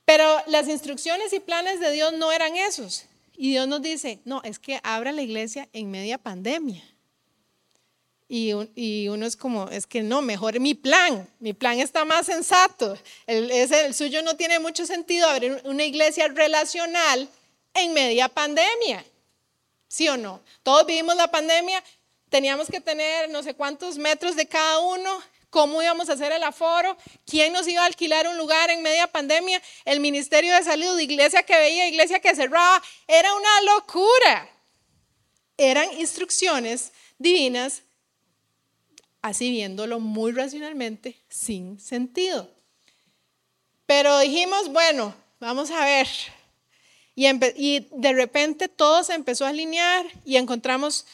Pero 0.04 0.24
las 0.46 0.68
instrucciones 0.68 1.32
y 1.32 1.40
planes 1.40 1.80
de 1.80 1.90
Dios 1.90 2.12
no 2.12 2.30
eran 2.30 2.56
esos. 2.56 3.06
Y 3.36 3.50
Dios 3.50 3.66
nos 3.66 3.82
dice, 3.82 4.20
no, 4.24 4.40
es 4.44 4.60
que 4.60 4.78
abra 4.84 5.10
la 5.10 5.22
iglesia 5.22 5.68
en 5.72 5.90
media 5.90 6.18
pandemia. 6.18 6.82
Y, 8.28 9.06
uno 9.08 9.24
es 9.24 9.36
como, 9.36 9.68
es 9.68 9.86
que 9.86 10.02
no, 10.02 10.20
mejor 10.20 10.58
mi 10.58 10.74
plan, 10.74 11.28
mi 11.38 11.52
plan 11.52 11.78
está 11.78 12.04
más 12.04 12.26
sensato. 12.26 12.98
El, 13.26 13.50
el 13.50 13.94
suyo 13.94 14.22
no 14.22 14.36
tiene 14.36 14.58
mucho 14.58 14.84
sentido 14.84 15.28
abrir 15.28 15.60
una 15.64 15.84
iglesia 15.84 16.26
relacional 16.28 17.28
en 17.74 17.92
media 17.92 18.28
pandemia. 18.28 19.04
¿Sí 19.88 20.08
o 20.08 20.16
no? 20.16 20.40
Todos 20.62 20.86
vivimos 20.86 21.14
la 21.16 21.30
pandemia, 21.30 21.82
teníamos 22.28 22.68
que 22.68 22.80
tener 22.80 23.30
no 23.30 23.42
sé 23.42 23.54
cuántos 23.54 23.96
metros 23.96 24.34
de 24.34 24.46
cada 24.46 24.80
uno, 24.80 25.22
cómo 25.50 25.80
íbamos 25.80 26.10
a 26.10 26.14
hacer 26.14 26.32
el 26.32 26.42
aforo, 26.42 26.96
quién 27.24 27.52
nos 27.52 27.66
iba 27.68 27.82
a 27.82 27.86
alquilar 27.86 28.26
un 28.26 28.36
lugar 28.36 28.70
en 28.70 28.82
media 28.82 29.06
pandemia, 29.06 29.62
el 29.84 30.00
Ministerio 30.00 30.54
de 30.54 30.64
Salud, 30.64 30.98
iglesia 30.98 31.44
que 31.44 31.56
veía, 31.56 31.88
iglesia 31.88 32.20
que 32.20 32.34
cerraba, 32.34 32.82
era 33.06 33.32
una 33.34 33.74
locura. 33.74 34.50
Eran 35.56 35.90
instrucciones 35.98 36.92
divinas, 37.18 37.82
así 39.22 39.50
viéndolo 39.50 40.00
muy 40.00 40.32
racionalmente, 40.32 41.16
sin 41.28 41.80
sentido. 41.80 42.50
Pero 43.86 44.18
dijimos, 44.18 44.70
bueno, 44.70 45.14
vamos 45.40 45.70
a 45.70 45.84
ver. 45.84 46.08
Y, 47.14 47.26
y 47.56 47.88
de 47.92 48.12
repente 48.12 48.68
todo 48.68 49.02
se 49.04 49.14
empezó 49.14 49.46
a 49.46 49.50
alinear 49.50 50.06
y 50.24 50.36
encontramos 50.36 51.06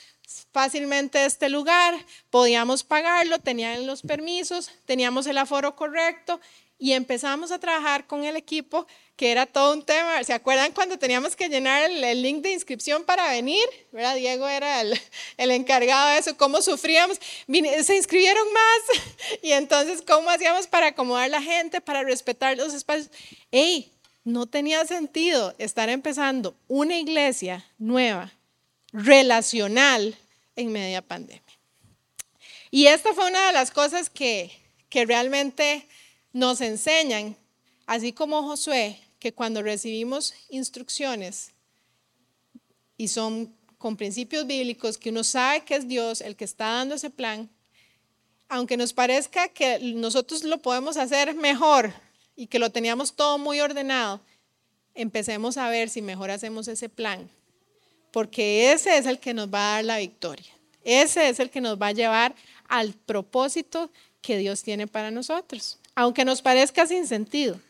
fácilmente 0.52 1.24
este 1.24 1.48
lugar, 1.48 1.94
podíamos 2.30 2.84
pagarlo, 2.84 3.38
tenían 3.38 3.86
los 3.86 4.02
permisos, 4.02 4.70
teníamos 4.86 5.26
el 5.26 5.38
aforo 5.38 5.76
correcto 5.76 6.40
y 6.82 6.94
empezamos 6.94 7.52
a 7.52 7.60
trabajar 7.60 8.08
con 8.08 8.24
el 8.24 8.34
equipo, 8.34 8.88
que 9.14 9.30
era 9.30 9.46
todo 9.46 9.72
un 9.72 9.84
tema. 9.84 10.24
¿Se 10.24 10.32
acuerdan 10.32 10.72
cuando 10.72 10.98
teníamos 10.98 11.36
que 11.36 11.48
llenar 11.48 11.88
el, 11.88 12.22
link 12.22 12.42
de 12.42 12.52
inscripción 12.52 13.04
para 13.04 13.30
venir? 13.30 13.64
¿Verdad? 13.92 14.16
Diego 14.16 14.48
era 14.48 14.80
el, 14.80 15.00
el, 15.36 15.50
encargado 15.52 16.10
de 16.10 16.18
eso, 16.18 16.36
cómo 16.36 16.60
sufríamos. 16.60 17.20
Se 17.84 17.96
inscribieron 17.96 18.52
más 18.52 19.00
y 19.42 19.52
entonces 19.52 20.02
cómo 20.02 20.28
hacíamos 20.28 20.66
para 20.66 20.88
acomodar 20.88 21.30
la 21.30 21.40
gente, 21.40 21.80
para 21.80 22.02
respetar 22.02 22.56
los 22.56 22.74
espacios. 22.74 23.10
¡Ey! 23.52 23.92
No 24.24 24.46
tenía 24.46 24.84
sentido 24.84 25.54
estar 25.58 25.88
empezando 25.88 26.56
una 26.66 26.96
iglesia 26.96 27.64
nueva, 27.78 28.32
relacional, 28.92 30.16
en 30.56 30.72
media 30.72 31.02
pandemia. 31.02 31.42
Y 32.70 32.86
esta 32.86 33.14
fue 33.14 33.28
una 33.28 33.46
de 33.46 33.52
las 33.52 33.70
cosas 33.70 34.10
que, 34.10 34.50
que 34.88 35.04
realmente 35.06 35.86
nos 36.32 36.60
enseñan, 36.60 37.36
así 37.86 38.12
como 38.12 38.42
Josué, 38.42 38.98
que 39.18 39.32
cuando 39.32 39.62
recibimos 39.62 40.34
instrucciones 40.48 41.52
y 42.96 43.08
son 43.08 43.54
con 43.78 43.96
principios 43.96 44.46
bíblicos, 44.46 44.96
que 44.98 45.10
uno 45.10 45.24
sabe 45.24 45.64
que 45.64 45.74
es 45.74 45.88
Dios 45.88 46.20
el 46.20 46.36
que 46.36 46.44
está 46.44 46.66
dando 46.66 46.94
ese 46.94 47.10
plan, 47.10 47.50
aunque 48.48 48.76
nos 48.76 48.92
parezca 48.92 49.48
que 49.48 49.78
nosotros 49.94 50.44
lo 50.44 50.58
podemos 50.58 50.96
hacer 50.96 51.34
mejor 51.34 51.92
y 52.36 52.46
que 52.46 52.58
lo 52.58 52.70
teníamos 52.70 53.14
todo 53.14 53.38
muy 53.38 53.60
ordenado, 53.60 54.20
empecemos 54.94 55.56
a 55.56 55.68
ver 55.68 55.88
si 55.88 56.02
mejor 56.02 56.30
hacemos 56.30 56.68
ese 56.68 56.88
plan 56.88 57.30
porque 58.12 58.72
ese 58.72 58.96
es 58.96 59.06
el 59.06 59.18
que 59.18 59.34
nos 59.34 59.48
va 59.48 59.58
a 59.58 59.74
dar 59.76 59.84
la 59.84 59.98
victoria. 59.98 60.52
Ese 60.84 61.28
es 61.28 61.40
el 61.40 61.50
que 61.50 61.60
nos 61.60 61.80
va 61.80 61.88
a 61.88 61.92
llevar 61.92 62.34
al 62.68 62.92
propósito 62.92 63.90
que 64.20 64.36
Dios 64.36 64.62
tiene 64.62 64.86
para 64.86 65.10
nosotros, 65.10 65.78
aunque 65.94 66.24
nos 66.24 66.42
parezca 66.42 66.86
sin 66.86 67.06
sentido. 67.06 67.60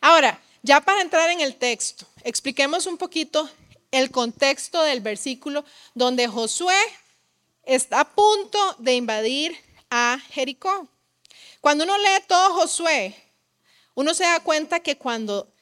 Ahora, 0.00 0.40
ya 0.62 0.80
para 0.80 1.02
entrar 1.02 1.30
en 1.30 1.40
el 1.40 1.56
texto, 1.56 2.06
expliquemos 2.24 2.86
un 2.86 2.96
poquito 2.96 3.48
el 3.90 4.10
contexto 4.10 4.82
del 4.82 5.00
versículo 5.00 5.64
donde 5.94 6.28
Josué 6.28 6.78
está 7.64 8.00
a 8.00 8.14
punto 8.14 8.58
de 8.78 8.94
invadir 8.94 9.56
a 9.90 10.18
Jericó. 10.30 10.88
Cuando 11.60 11.84
uno 11.84 11.96
lee 11.98 12.24
todo 12.26 12.54
Josué, 12.54 13.14
uno 13.94 14.14
se 14.14 14.24
da 14.24 14.40
cuenta 14.40 14.80
que 14.80 14.96
cuando 14.96 15.52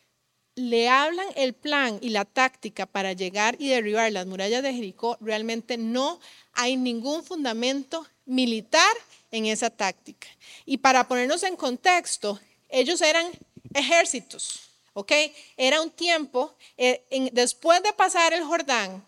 le 0.56 0.88
hablan 0.88 1.26
el 1.36 1.52
plan 1.52 1.98
y 2.00 2.08
la 2.08 2.24
táctica 2.24 2.86
para 2.86 3.12
llegar 3.12 3.56
y 3.58 3.68
derribar 3.68 4.10
las 4.10 4.26
murallas 4.26 4.62
de 4.62 4.72
Jericó, 4.72 5.18
realmente 5.20 5.76
no 5.76 6.18
hay 6.54 6.76
ningún 6.76 7.22
fundamento 7.22 8.06
militar 8.24 8.96
en 9.30 9.46
esa 9.46 9.68
táctica. 9.68 10.26
Y 10.64 10.78
para 10.78 11.06
ponernos 11.06 11.42
en 11.42 11.56
contexto, 11.56 12.40
ellos 12.70 13.02
eran 13.02 13.30
ejércitos, 13.74 14.70
¿ok? 14.94 15.12
Era 15.58 15.82
un 15.82 15.90
tiempo, 15.90 16.54
eh, 16.78 17.04
después 17.32 17.82
de 17.82 17.92
pasar 17.92 18.32
el 18.32 18.42
Jordán, 18.42 19.06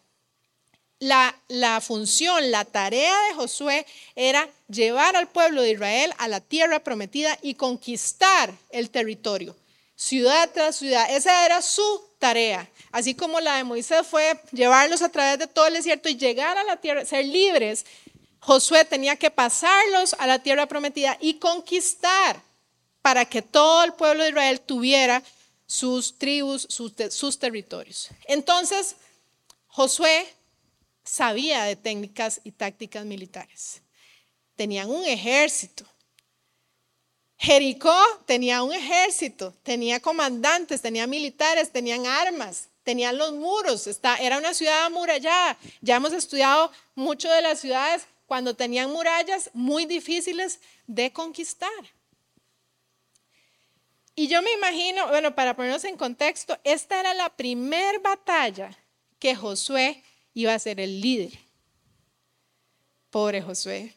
la, 1.01 1.35
la, 1.49 1.81
función, 1.81 2.51
la 2.51 2.67
tarea 2.67 3.15
de 3.29 3.35
Josué 3.35 3.87
era 4.17 4.51
llevar 4.69 5.17
al 5.17 5.29
pueblo 5.29 5.63
de 5.63 5.71
Israel 5.71 6.13
a 6.19 6.29
la 6.29 6.41
tierra 6.41 6.81
prometida 6.85 7.39
y 7.41 7.55
conquistar 7.55 8.53
el 8.71 8.91
territorio 8.91 9.57
ciudad 9.99 10.49
tras 10.55 10.77
ciudad. 10.77 11.11
Esa 11.11 11.45
era 11.45 11.61
su 11.61 11.83
tarea. 12.19 12.71
Así 12.93 13.15
como 13.15 13.41
la 13.41 13.57
de 13.57 13.65
Moisés 13.65 14.07
fue 14.07 14.41
llevarlos 14.53 15.03
a 15.03 15.09
través 15.09 15.41
de 15.41 15.49
todo 15.49 15.67
el 15.67 15.75
desierto 15.75 16.09
y 16.09 16.17
llegar 16.17 16.57
a 16.57 16.63
la 16.63 16.77
tierra, 16.77 17.05
ser 17.05 17.27
libres, 17.27 17.85
Josué 18.39 18.85
tenía 18.85 19.17
que 19.17 19.31
pasarlos 19.31 20.15
a 20.19 20.27
la 20.29 20.39
tierra 20.39 20.67
prometida 20.67 21.19
y 21.21 21.35
conquistar 21.35 22.41
para 23.03 23.25
que 23.25 23.43
todo 23.43 23.83
el 23.85 23.93
pueblo 23.93 24.23
de 24.23 24.31
Israel 24.31 24.61
tuviera 24.61 25.23
sus 25.67 26.17
tribus, 26.17 26.67
sus, 26.71 27.39
territorios. 27.39 28.09
Entonces, 28.27 28.95
Josué 29.67 30.33
sabía 31.05 31.65
de 31.65 31.75
técnicas 31.75 32.41
y 32.45 32.53
tácticas 32.53 33.05
militares. 33.05 33.83
Tenían 34.55 34.89
un 34.89 35.05
ejército 35.05 35.85
Jericó 37.39 37.97
tenía 38.27 38.63
un 38.65 38.73
ejército, 38.73 39.55
tenía 39.63 40.01
comandantes, 40.01 40.83
tenía 40.83 41.07
militares, 41.07 41.71
tenían 41.71 42.05
armas, 42.05 42.69
tenían 42.83 43.17
los 43.17 43.33
muros, 43.33 43.89
era 44.21 44.39
una 44.39 44.55
ciudad 44.55 44.87
amurallada. 44.87 45.57
Ya 45.81 45.97
hemos 45.97 46.13
estudiado 46.13 46.73
mucho 46.97 47.31
de 47.31 47.43
las 47.43 47.61
ciudades 47.61 48.07
cuando 48.27 48.55
tenían 48.55 48.91
murallas 48.91 49.51
muy 49.55 49.87
difíciles 49.87 50.61
de 50.89 51.13
conquistar. 51.13 51.71
Y 54.17 54.27
yo 54.27 54.43
me 54.43 54.53
imagino, 54.53 55.07
bueno, 55.07 55.37
para 55.37 55.55
ponernos 55.55 55.85
en 55.85 55.97
contexto, 55.97 56.59
esta 56.65 56.99
era 56.99 57.15
la 57.15 57.37
primer 57.37 58.01
batalla 58.01 58.77
que 59.21 59.37
Josué 59.37 60.03
iba 60.35 60.53
a 60.55 60.59
ser 60.59 60.81
el 60.81 61.01
líder. 61.01 61.39
Pobre 63.11 63.43
Josué, 63.43 63.95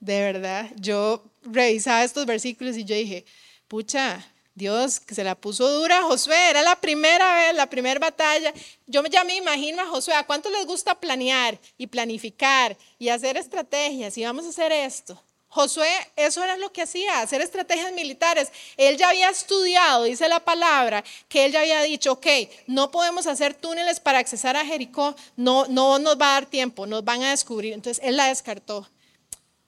de 0.00 0.20
verdad, 0.20 0.70
yo 0.74 1.29
revisaba 1.42 2.04
estos 2.04 2.26
versículos 2.26 2.76
y 2.76 2.84
yo 2.84 2.94
dije, 2.94 3.24
pucha, 3.68 4.24
Dios 4.54 5.00
que 5.00 5.14
se 5.14 5.24
la 5.24 5.34
puso 5.34 5.68
dura 5.70 5.98
a 5.98 6.02
Josué, 6.02 6.50
era 6.50 6.62
la 6.62 6.76
primera 6.80 7.34
vez, 7.34 7.54
la 7.54 7.68
primera 7.68 7.98
batalla. 7.98 8.52
Yo 8.86 9.02
ya 9.04 9.24
me 9.24 9.36
imagino 9.36 9.82
a 9.82 9.86
Josué, 9.86 10.14
¿a 10.14 10.26
cuánto 10.26 10.50
les 10.50 10.66
gusta 10.66 10.94
planear 10.94 11.58
y 11.78 11.86
planificar 11.86 12.76
y 12.98 13.08
hacer 13.08 13.36
estrategias 13.36 14.18
y 14.18 14.24
vamos 14.24 14.44
a 14.46 14.50
hacer 14.50 14.72
esto? 14.72 15.22
Josué, 15.52 15.90
eso 16.14 16.44
era 16.44 16.56
lo 16.56 16.72
que 16.72 16.82
hacía, 16.82 17.20
hacer 17.20 17.40
estrategias 17.40 17.92
militares. 17.92 18.52
Él 18.76 18.96
ya 18.96 19.08
había 19.08 19.30
estudiado, 19.30 20.04
dice 20.04 20.28
la 20.28 20.38
palabra, 20.38 21.02
que 21.28 21.44
él 21.44 21.52
ya 21.52 21.60
había 21.60 21.82
dicho, 21.82 22.12
ok, 22.12 22.26
no 22.68 22.92
podemos 22.92 23.26
hacer 23.26 23.54
túneles 23.54 23.98
para 23.98 24.20
accesar 24.20 24.56
a 24.56 24.64
Jericó, 24.64 25.16
no, 25.36 25.66
no 25.66 25.98
nos 25.98 26.20
va 26.20 26.30
a 26.30 26.40
dar 26.40 26.46
tiempo, 26.46 26.86
nos 26.86 27.04
van 27.04 27.24
a 27.24 27.30
descubrir. 27.30 27.72
Entonces 27.72 28.00
él 28.04 28.16
la 28.16 28.28
descartó. 28.28 28.88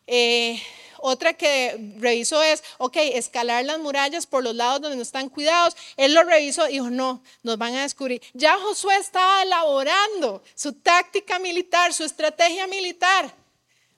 Eh, 0.07 0.63
otra 1.03 1.35
que 1.35 1.95
revisó 1.99 2.43
es, 2.43 2.63
ok, 2.79 2.97
escalar 2.97 3.65
las 3.65 3.81
murallas 3.81 4.27
por 4.27 4.45
los 4.45 4.55
lados 4.55 4.81
donde 4.81 4.97
no 4.97 5.03
están 5.03 5.29
cuidados. 5.29 5.77
Él 5.97 6.15
lo 6.15 6.23
revisó 6.23 6.69
y 6.69 6.75
dijo, 6.75 6.91
no, 6.91 7.23
nos 7.43 7.59
van 7.59 7.75
a 7.75 7.83
descubrir. 7.83 8.23
Ya 8.33 8.57
Josué 8.59 8.97
estaba 8.97 9.43
elaborando 9.43 10.43
su 10.55 10.75
táctica 10.75 11.41
militar, 11.41 11.93
su 11.93 12.05
estrategia 12.05 12.69
militar. 12.69 13.35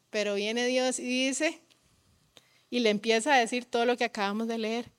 Pero 0.08 0.34
viene 0.34 0.66
Dios 0.66 0.98
y 0.98 1.26
dice, 1.26 1.60
y 2.70 2.80
le 2.80 2.88
empieza 2.88 3.34
a 3.34 3.38
decir 3.38 3.66
todo 3.66 3.84
lo 3.84 3.96
que 3.96 4.04
acabamos 4.04 4.48
de 4.48 4.58
leer. 4.58 4.90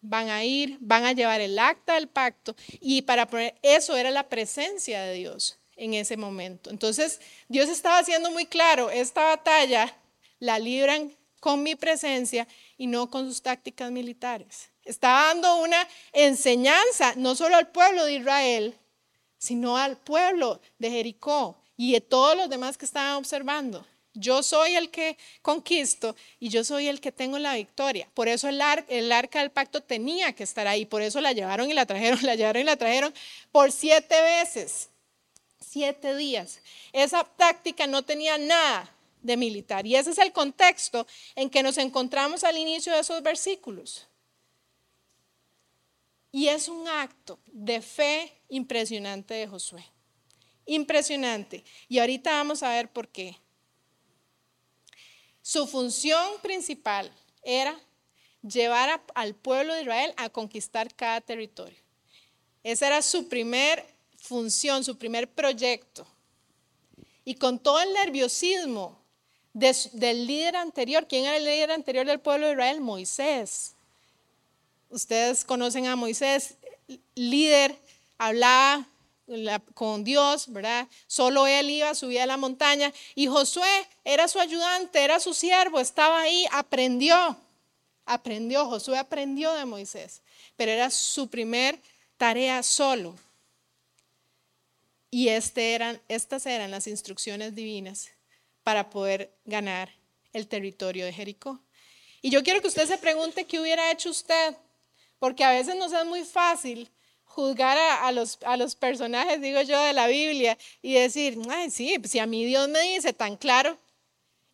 Van 0.00 0.30
a 0.30 0.44
ir, 0.44 0.78
van 0.80 1.04
a 1.04 1.12
llevar 1.12 1.42
el 1.42 1.58
acta 1.58 1.94
del 1.94 2.08
pacto. 2.08 2.56
Y 2.80 3.02
para 3.02 3.26
poner, 3.28 3.54
eso 3.62 3.96
era 3.96 4.10
la 4.10 4.28
presencia 4.28 5.02
de 5.02 5.12
Dios 5.12 5.58
en 5.76 5.92
ese 5.92 6.16
momento. 6.16 6.70
Entonces, 6.70 7.20
Dios 7.48 7.68
estaba 7.68 7.98
haciendo 7.98 8.30
muy 8.30 8.46
claro, 8.46 8.90
esta 8.90 9.24
batalla 9.24 9.94
la 10.38 10.58
libran 10.58 11.12
con 11.40 11.62
mi 11.62 11.76
presencia 11.76 12.46
y 12.76 12.86
no 12.86 13.10
con 13.10 13.28
sus 13.28 13.42
tácticas 13.42 13.90
militares. 13.90 14.70
Estaba 14.84 15.26
dando 15.26 15.56
una 15.56 15.86
enseñanza 16.12 17.14
no 17.16 17.34
solo 17.34 17.56
al 17.56 17.68
pueblo 17.68 18.04
de 18.04 18.14
Israel, 18.14 18.74
sino 19.38 19.76
al 19.76 19.96
pueblo 19.96 20.60
de 20.78 20.90
Jericó 20.90 21.56
y 21.76 21.94
a 21.94 22.00
todos 22.00 22.36
los 22.36 22.48
demás 22.48 22.78
que 22.78 22.84
estaban 22.84 23.16
observando. 23.16 23.86
Yo 24.14 24.42
soy 24.42 24.74
el 24.74 24.90
que 24.90 25.18
conquisto 25.42 26.16
y 26.40 26.48
yo 26.48 26.64
soy 26.64 26.88
el 26.88 27.00
que 27.00 27.12
tengo 27.12 27.38
la 27.38 27.54
victoria. 27.54 28.08
Por 28.14 28.28
eso 28.28 28.48
el, 28.48 28.62
arca 29.12 29.40
del 29.40 29.50
pacto 29.50 29.82
tenía 29.82 30.32
que 30.32 30.42
estar 30.42 30.66
ahí. 30.66 30.86
Por 30.86 31.02
eso 31.02 31.20
la 31.20 31.32
llevaron 31.32 31.70
y 31.70 31.74
la 31.74 31.84
trajeron, 31.84 32.18
la 32.22 32.34
llevaron 32.34 32.62
y 32.62 32.64
la 32.64 32.76
trajeron 32.76 33.12
por 33.52 33.72
siete 33.72 34.20
veces. 34.22 34.88
Siete 35.60 36.16
días. 36.16 36.60
Esa 36.92 37.24
táctica 37.24 37.86
no 37.86 38.02
tenía 38.02 38.38
nada 38.38 38.90
de 39.26 39.36
militar. 39.36 39.86
Y 39.86 39.96
ese 39.96 40.10
es 40.10 40.18
el 40.18 40.32
contexto 40.32 41.06
en 41.34 41.50
que 41.50 41.62
nos 41.62 41.76
encontramos 41.78 42.44
al 42.44 42.56
inicio 42.56 42.92
de 42.92 43.00
esos 43.00 43.22
versículos. 43.22 44.06
Y 46.32 46.48
es 46.48 46.68
un 46.68 46.86
acto 46.86 47.38
de 47.46 47.80
fe 47.80 48.32
impresionante 48.48 49.34
de 49.34 49.46
Josué. 49.46 49.84
Impresionante. 50.66 51.64
Y 51.88 51.98
ahorita 51.98 52.30
vamos 52.30 52.62
a 52.62 52.70
ver 52.70 52.92
por 52.92 53.08
qué. 53.08 53.36
Su 55.42 55.66
función 55.66 56.40
principal 56.42 57.10
era 57.42 57.78
llevar 58.42 59.02
al 59.14 59.34
pueblo 59.34 59.74
de 59.74 59.82
Israel 59.82 60.12
a 60.16 60.28
conquistar 60.28 60.94
cada 60.94 61.20
territorio. 61.20 61.78
Esa 62.62 62.88
era 62.88 63.02
su 63.02 63.28
primer 63.28 63.86
función, 64.16 64.82
su 64.82 64.98
primer 64.98 65.30
proyecto. 65.30 66.06
Y 67.24 67.36
con 67.36 67.58
todo 67.58 67.80
el 67.80 67.92
nerviosismo 67.92 69.05
del 69.56 70.26
líder 70.26 70.54
anterior, 70.56 71.06
¿quién 71.08 71.24
era 71.24 71.38
el 71.38 71.44
líder 71.44 71.70
anterior 71.70 72.04
del 72.04 72.20
pueblo 72.20 72.46
de 72.46 72.52
Israel? 72.52 72.80
Moisés. 72.82 73.72
Ustedes 74.90 75.46
conocen 75.46 75.86
a 75.86 75.96
Moisés, 75.96 76.56
líder, 77.14 77.74
hablaba 78.18 78.86
con 79.72 80.04
Dios, 80.04 80.52
¿verdad? 80.52 80.86
Solo 81.06 81.46
él 81.46 81.70
iba, 81.70 81.94
subía 81.94 82.24
a 82.24 82.26
la 82.26 82.36
montaña 82.36 82.92
y 83.14 83.28
Josué 83.28 83.88
era 84.04 84.28
su 84.28 84.38
ayudante, 84.38 85.02
era 85.02 85.18
su 85.20 85.32
siervo, 85.32 85.80
estaba 85.80 86.20
ahí, 86.20 86.44
aprendió, 86.52 87.36
aprendió, 88.04 88.66
Josué 88.66 88.98
aprendió 88.98 89.54
de 89.54 89.64
Moisés, 89.64 90.20
pero 90.56 90.70
era 90.70 90.90
su 90.90 91.28
primer 91.28 91.80
tarea 92.18 92.62
solo. 92.62 93.16
Y 95.10 95.28
este 95.28 95.78
estas 96.08 96.44
eran 96.44 96.70
las 96.70 96.86
instrucciones 96.86 97.54
divinas 97.54 98.10
para 98.66 98.90
poder 98.90 99.32
ganar 99.44 99.94
el 100.32 100.48
territorio 100.48 101.04
de 101.04 101.12
Jericó. 101.12 101.60
Y 102.20 102.30
yo 102.30 102.42
quiero 102.42 102.60
que 102.60 102.66
usted 102.66 102.84
se 102.88 102.98
pregunte 102.98 103.44
qué 103.44 103.60
hubiera 103.60 103.92
hecho 103.92 104.10
usted, 104.10 104.56
porque 105.20 105.44
a 105.44 105.52
veces 105.52 105.76
nos 105.76 105.92
es 105.92 106.04
muy 106.04 106.24
fácil 106.24 106.90
juzgar 107.26 107.78
a, 107.78 108.10
los, 108.10 108.36
personajes, 108.74 109.40
digo 109.40 109.62
yo, 109.62 109.80
de 109.84 109.92
la 109.92 110.08
Biblia 110.08 110.58
y 110.82 110.94
decir, 110.94 111.38
ay, 111.48 111.70
sí, 111.70 111.96
pues 112.00 112.10
si 112.10 112.18
a 112.18 112.26
mí 112.26 112.44
Dios 112.44 112.68
me 112.68 112.80
dice 112.80 113.12
tan 113.12 113.36
claro, 113.36 113.78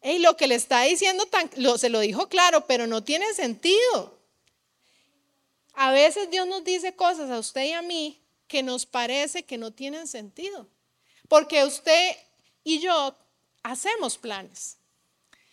y 0.02 0.18
lo 0.18 0.36
que 0.36 0.46
le 0.46 0.56
está 0.56 0.82
diciendo 0.82 1.24
tan, 1.24 1.48
lo, 1.56 1.78
se 1.78 1.88
lo 1.88 2.00
dijo 2.00 2.28
claro, 2.28 2.66
pero 2.66 2.86
no 2.86 3.02
tiene 3.02 3.32
sentido. 3.32 4.18
A 5.72 5.90
veces 5.90 6.30
Dios 6.30 6.46
nos 6.46 6.64
dice 6.64 6.94
cosas 6.94 7.30
a 7.30 7.38
usted 7.38 7.64
y 7.64 7.72
a 7.72 7.80
mí 7.80 8.20
que 8.46 8.62
nos 8.62 8.84
parece 8.84 9.44
que 9.44 9.56
no 9.56 9.70
tienen 9.70 10.06
sentido, 10.06 10.68
porque 11.28 11.64
usted 11.64 12.14
y 12.62 12.78
yo 12.78 13.16
hacemos 13.62 14.18
planes. 14.18 14.78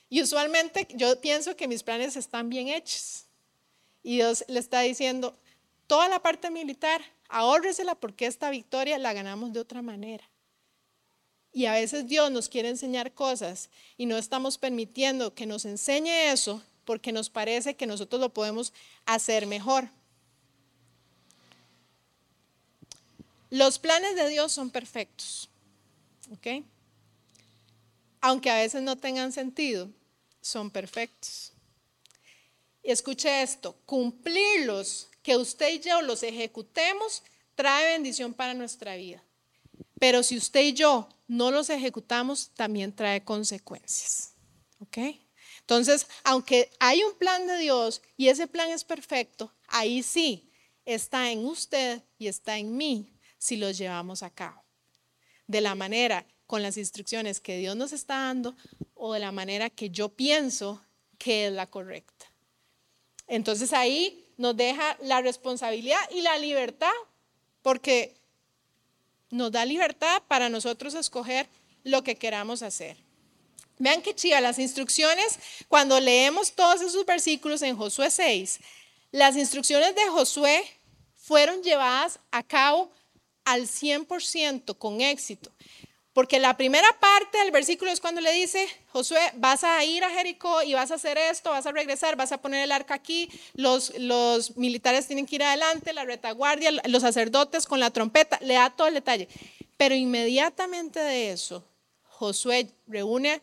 Y 0.10 0.22
usualmente 0.22 0.88
yo 0.96 1.20
pienso 1.22 1.56
que 1.56 1.68
mis 1.68 1.84
planes 1.84 2.16
están 2.16 2.50
bien 2.50 2.68
hechos. 2.68 3.26
Y 4.02 4.16
Dios 4.16 4.44
le 4.48 4.60
está 4.60 4.82
diciendo, 4.82 5.38
toda 5.88 6.08
la 6.08 6.22
parte 6.22 6.50
militar, 6.50 7.02
ahórresela 7.28 7.96
porque 7.96 8.26
esta 8.26 8.50
victoria 8.50 8.98
la 8.98 9.14
ganamos 9.14 9.54
de 9.54 9.60
otra 9.60 9.82
manera. 9.82 10.24
Y 11.52 11.66
a 11.66 11.74
veces 11.74 12.08
Dios 12.08 12.32
nos 12.32 12.48
quiere 12.48 12.70
enseñar 12.70 13.14
cosas 13.14 13.70
y 13.98 14.06
no 14.06 14.18
estamos 14.18 14.58
permitiendo 14.58 15.34
que 15.34 15.46
nos 15.46 15.66
enseñe 15.66 16.32
eso 16.32 16.62
porque 16.86 17.12
nos 17.12 17.30
parece 17.30 17.76
que 17.76 17.88
nosotros 17.88 18.20
lo 18.22 18.34
podemos 18.34 18.74
hacer 19.06 19.46
mejor. 19.46 19.90
Los 23.50 23.80
planes 23.80 24.16
de 24.16 24.30
Dios 24.30 24.52
son 24.52 24.70
perfectos, 24.70 25.50
¿ok? 26.32 26.64
Aunque 28.22 28.50
a 28.50 28.58
veces 28.58 28.82
no 28.82 28.98
tengan 28.98 29.32
sentido, 29.32 29.90
son 30.42 30.72
perfectos. 30.72 31.54
Y 32.84 32.92
escuche 32.92 33.42
esto, 33.42 33.76
cumplirlos 33.86 35.08
que 35.22 35.38
usted 35.38 35.74
y 35.74 35.80
yo 35.80 36.02
los 36.02 36.24
ejecutemos 36.24 37.24
trae 37.56 37.94
bendición 37.94 38.34
para 38.34 38.54
nuestra 38.54 38.96
vida. 38.96 39.22
Pero 40.00 40.24
si 40.24 40.38
usted 40.38 40.62
y 40.62 40.74
yo 40.74 41.10
no 41.28 41.52
los 41.52 41.70
ejecutamos, 41.70 42.52
también 42.56 42.96
trae 42.96 43.24
consecuencias. 43.24 44.34
¿Ok? 44.80 44.98
Entonces, 45.60 46.08
aunque 46.24 46.72
hay 46.80 47.04
un 47.04 47.14
plan 47.16 47.46
de 47.46 47.58
Dios 47.58 48.02
y 48.18 48.30
ese 48.30 48.48
plan 48.48 48.70
es 48.70 48.84
perfecto, 48.84 49.54
ahí 49.68 50.02
sí 50.02 50.50
está 50.86 51.32
en 51.32 51.46
usted 51.46 52.02
y 52.18 52.28
está 52.28 52.58
en 52.58 52.76
mí 52.76 53.14
si 53.38 53.58
los 53.58 53.78
llevamos 53.78 54.24
a 54.24 54.30
cabo. 54.30 54.64
De 55.46 55.62
la 55.62 55.76
manera, 55.76 56.26
con 56.50 56.64
las 56.64 56.78
instrucciones 56.78 57.40
que 57.40 57.60
Dios 57.60 57.76
nos 57.76 57.94
está 57.94 58.22
dando 58.22 58.56
o 58.96 59.14
de 59.14 59.20
la 59.20 59.32
manera 59.32 59.70
que 59.70 59.92
yo 59.92 60.10
pienso 60.10 60.82
que 61.20 61.46
es 61.46 61.54
la 61.54 61.68
correcta. 61.68 62.26
Entonces 63.28 63.72
ahí 63.72 64.26
nos 64.36 64.58
deja 64.58 64.98
la 65.04 65.22
responsabilidad 65.22 66.00
y 66.10 66.22
la 66.22 66.40
libertad, 66.40 66.90
porque 67.62 68.16
nos 69.30 69.52
da 69.52 69.64
libertad 69.64 70.24
para 70.28 70.50
nosotros 70.50 70.96
escoger 70.96 71.48
lo 71.84 72.04
que 72.04 72.16
queramos 72.16 72.64
hacer. 72.64 72.98
Vean 73.78 74.02
qué 74.02 74.16
chiva, 74.16 74.42
las 74.42 74.58
instrucciones, 74.58 75.38
cuando 75.68 76.00
leemos 76.00 76.54
todos 76.54 76.82
esos 76.82 77.06
versículos 77.06 77.62
en 77.62 77.78
Josué 77.78 78.10
6, 78.10 78.60
las 79.12 79.38
instrucciones 79.38 79.94
de 79.94 80.08
Josué 80.08 80.64
fueron 81.16 81.62
llevadas 81.62 82.20
a 82.32 82.42
cabo 82.42 82.92
al 83.46 83.68
100% 83.68 84.76
con 84.80 85.02
éxito. 85.02 85.52
Porque 86.20 86.38
la 86.38 86.58
primera 86.58 86.90
parte 87.00 87.38
del 87.38 87.50
versículo 87.50 87.92
es 87.92 88.02
cuando 88.02 88.20
le 88.20 88.34
dice, 88.34 88.68
Josué, 88.90 89.22
vas 89.36 89.64
a 89.64 89.82
ir 89.86 90.04
a 90.04 90.10
Jericó 90.10 90.62
y 90.64 90.74
vas 90.74 90.92
a 90.92 90.96
hacer 90.96 91.18
esto, 91.18 91.52
vas 91.52 91.66
a 91.66 91.72
regresar, 91.72 92.18
vas 92.18 92.34
a 92.34 92.42
poner 92.42 92.62
el 92.62 92.74
arca 92.74 92.94
aquí, 92.94 93.30
los, 93.54 93.98
los 93.98 94.58
militares 94.58 95.08
tienen 95.08 95.26
que 95.26 95.38
ir 95.38 95.44
adelante, 95.44 95.94
la 95.94 96.04
retaguardia, 96.04 96.72
los 96.90 97.04
sacerdotes 97.04 97.66
con 97.66 97.80
la 97.80 97.92
trompeta, 97.92 98.38
le 98.42 98.56
da 98.56 98.70
todo 98.70 98.90
el 98.90 98.96
detalle. 98.96 99.30
Pero 99.78 99.96
inmediatamente 99.96 101.00
de 101.00 101.32
eso, 101.32 101.64
Josué 102.04 102.68
reúne 102.86 103.42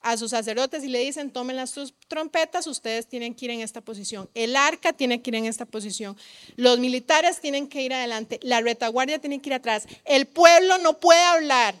a 0.00 0.16
sus 0.16 0.30
sacerdotes 0.30 0.84
y 0.84 0.88
le 0.88 1.00
dicen, 1.00 1.32
tomen 1.32 1.56
las 1.56 1.70
sus 1.70 1.92
trompetas, 2.06 2.68
ustedes 2.68 3.08
tienen 3.08 3.34
que 3.34 3.46
ir 3.46 3.50
en 3.50 3.62
esta 3.62 3.80
posición. 3.80 4.30
El 4.34 4.54
arca 4.54 4.92
tiene 4.92 5.22
que 5.22 5.30
ir 5.30 5.34
en 5.34 5.46
esta 5.46 5.64
posición. 5.64 6.16
Los 6.54 6.78
militares 6.78 7.40
tienen 7.40 7.66
que 7.66 7.82
ir 7.82 7.92
adelante. 7.92 8.38
La 8.44 8.60
retaguardia 8.60 9.18
tiene 9.18 9.42
que 9.42 9.48
ir 9.48 9.54
atrás. 9.54 9.88
El 10.04 10.26
pueblo 10.26 10.78
no 10.78 11.00
puede 11.00 11.20
hablar. 11.20 11.74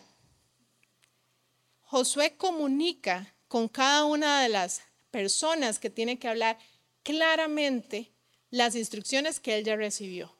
Josué 1.86 2.36
comunica 2.36 3.34
con 3.48 3.68
cada 3.68 4.04
una 4.04 4.42
de 4.42 4.48
las 4.48 4.82
personas 5.10 5.78
que 5.78 5.88
tiene 5.88 6.18
que 6.18 6.28
hablar 6.28 6.58
claramente 7.02 8.12
las 8.50 8.74
instrucciones 8.74 9.38
que 9.38 9.56
él 9.56 9.64
ya 9.64 9.76
recibió. 9.76 10.34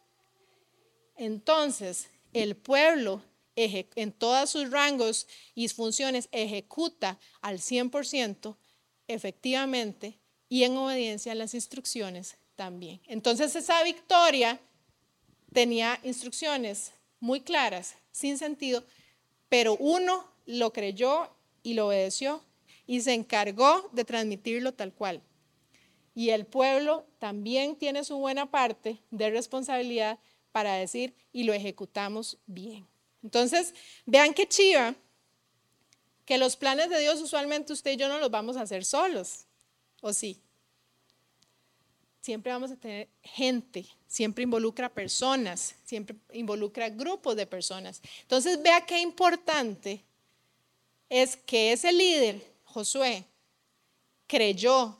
Entonces, 1.17 2.09
el 2.33 2.57
pueblo 2.57 3.23
en 3.55 4.13
todos 4.13 4.51
sus 4.51 4.71
rangos 4.71 5.27
y 5.55 5.69
funciones 5.69 6.29
ejecuta 6.33 7.19
al 7.41 7.59
100% 7.59 8.57
efectivamente 9.09 10.19
y 10.49 10.65
en 10.65 10.77
obediencia 10.77 11.33
a 11.33 11.37
las 11.37 11.55
instrucciones 11.55 12.37
también. 12.55 13.01
Entonces 13.07 13.57
esa 13.57 13.83
victoria 13.83 14.61
tenía 15.53 15.99
instrucciones 16.03 16.93
muy 17.19 17.41
claras, 17.41 17.95
sin 18.11 18.37
sentido, 18.37 18.85
pero 19.49 19.77
uno 19.77 20.29
lo 20.45 20.73
creyó 20.73 21.31
y 21.67 21.75
lo 21.75 21.89
obedeció 21.89 22.45
y 22.87 23.01
se 23.01 23.13
encargó 23.13 23.91
de 23.93 24.05
transmitirlo 24.05 24.73
tal 24.73 24.93
cual. 24.93 25.21
Y 26.15 26.31
el 26.31 26.47
pueblo 26.47 27.09
también 27.19 27.75
tiene 27.75 28.05
su 28.05 28.19
buena 28.19 28.53
parte 28.53 29.03
de 29.11 29.31
responsabilidad 29.31 30.21
para 30.53 30.75
decir 30.75 31.13
y 31.33 31.43
lo 31.43 31.53
ejecutamos 31.53 32.39
bien. 32.47 32.87
Entonces, 33.25 33.75
vean 34.05 34.33
qué 34.33 34.47
chiva 34.47 34.95
que 36.25 36.39
los 36.39 36.55
planes 36.55 36.89
de 36.89 37.01
Dios 37.01 37.21
usualmente 37.21 37.73
usted 37.73 37.95
y 37.95 37.97
yo 37.97 38.07
no 38.07 38.21
los 38.21 38.31
vamos 38.31 38.57
a 38.57 38.63
hacer 38.63 38.85
solos, 38.85 39.47
¿o 40.01 40.13
sí? 40.13 40.41
Siempre 42.21 42.53
vamos 42.53 42.71
a 42.71 42.77
tener 42.77 43.09
gente, 43.25 43.87
siempre 44.07 44.45
involucra 44.45 44.89
personas, 44.89 45.75
siempre 45.83 46.15
involucra 46.33 46.91
grupos 46.91 47.35
de 47.35 47.47
personas. 47.49 48.01
Entonces, 48.23 48.63
vea 48.63 48.87
qué 48.87 49.01
importante 49.01 50.05
es 51.09 51.37
que 51.37 51.73
ese 51.73 51.93
líder, 51.93 52.43
Josué, 52.65 53.27
creyó 54.27 54.99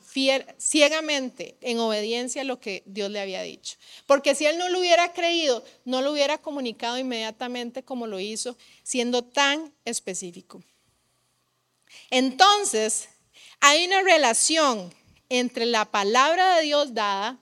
ciegamente 0.59 1.57
en 1.61 1.79
obediencia 1.79 2.43
a 2.43 2.45
lo 2.45 2.61
que 2.61 2.83
Dios 2.87 3.11
le 3.11 3.21
había 3.21 3.43
dicho. 3.43 3.77
Porque 4.07 4.35
si 4.35 4.47
él 4.47 4.57
no 4.57 4.69
lo 4.69 4.79
hubiera 4.79 5.13
creído, 5.13 5.65
no 5.85 6.01
lo 6.01 6.13
hubiera 6.13 6.39
comunicado 6.39 6.97
inmediatamente 6.99 7.83
como 7.83 8.07
lo 8.07 8.21
hizo, 8.21 8.57
siendo 8.83 9.25
tan 9.25 9.75
específico. 9.85 10.63
Entonces, 12.11 13.09
hay 13.61 13.87
una 13.87 14.03
relación 14.03 14.95
entre 15.29 15.67
la 15.67 15.85
palabra 15.87 16.57
de 16.57 16.63
Dios 16.63 16.95
dada 16.95 17.39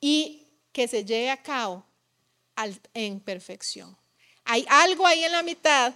y 0.00 0.46
que 0.72 0.86
se 0.86 1.04
lleve 1.04 1.30
a 1.30 1.42
cabo 1.42 1.86
en 2.92 3.20
perfección. 3.20 3.96
Hay 4.46 4.64
algo 4.68 5.06
ahí 5.06 5.24
en 5.24 5.32
la 5.32 5.42
mitad 5.42 5.92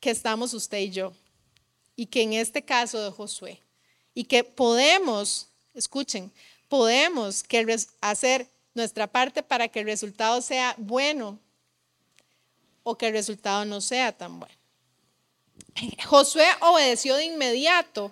que 0.00 0.10
estamos 0.10 0.52
usted 0.52 0.78
y 0.78 0.90
yo, 0.90 1.12
y 1.94 2.06
que 2.06 2.22
en 2.22 2.32
este 2.32 2.62
caso 2.62 3.00
de 3.02 3.10
Josué, 3.12 3.60
y 4.12 4.24
que 4.24 4.42
podemos, 4.42 5.46
escuchen, 5.74 6.32
podemos 6.68 7.44
hacer 8.00 8.48
nuestra 8.74 9.06
parte 9.06 9.44
para 9.44 9.68
que 9.68 9.80
el 9.80 9.86
resultado 9.86 10.42
sea 10.42 10.74
bueno 10.76 11.38
o 12.82 12.98
que 12.98 13.06
el 13.06 13.12
resultado 13.12 13.64
no 13.64 13.80
sea 13.80 14.10
tan 14.10 14.40
bueno. 14.40 14.54
Josué 16.06 16.48
obedeció 16.60 17.14
de 17.14 17.26
inmediato, 17.26 18.10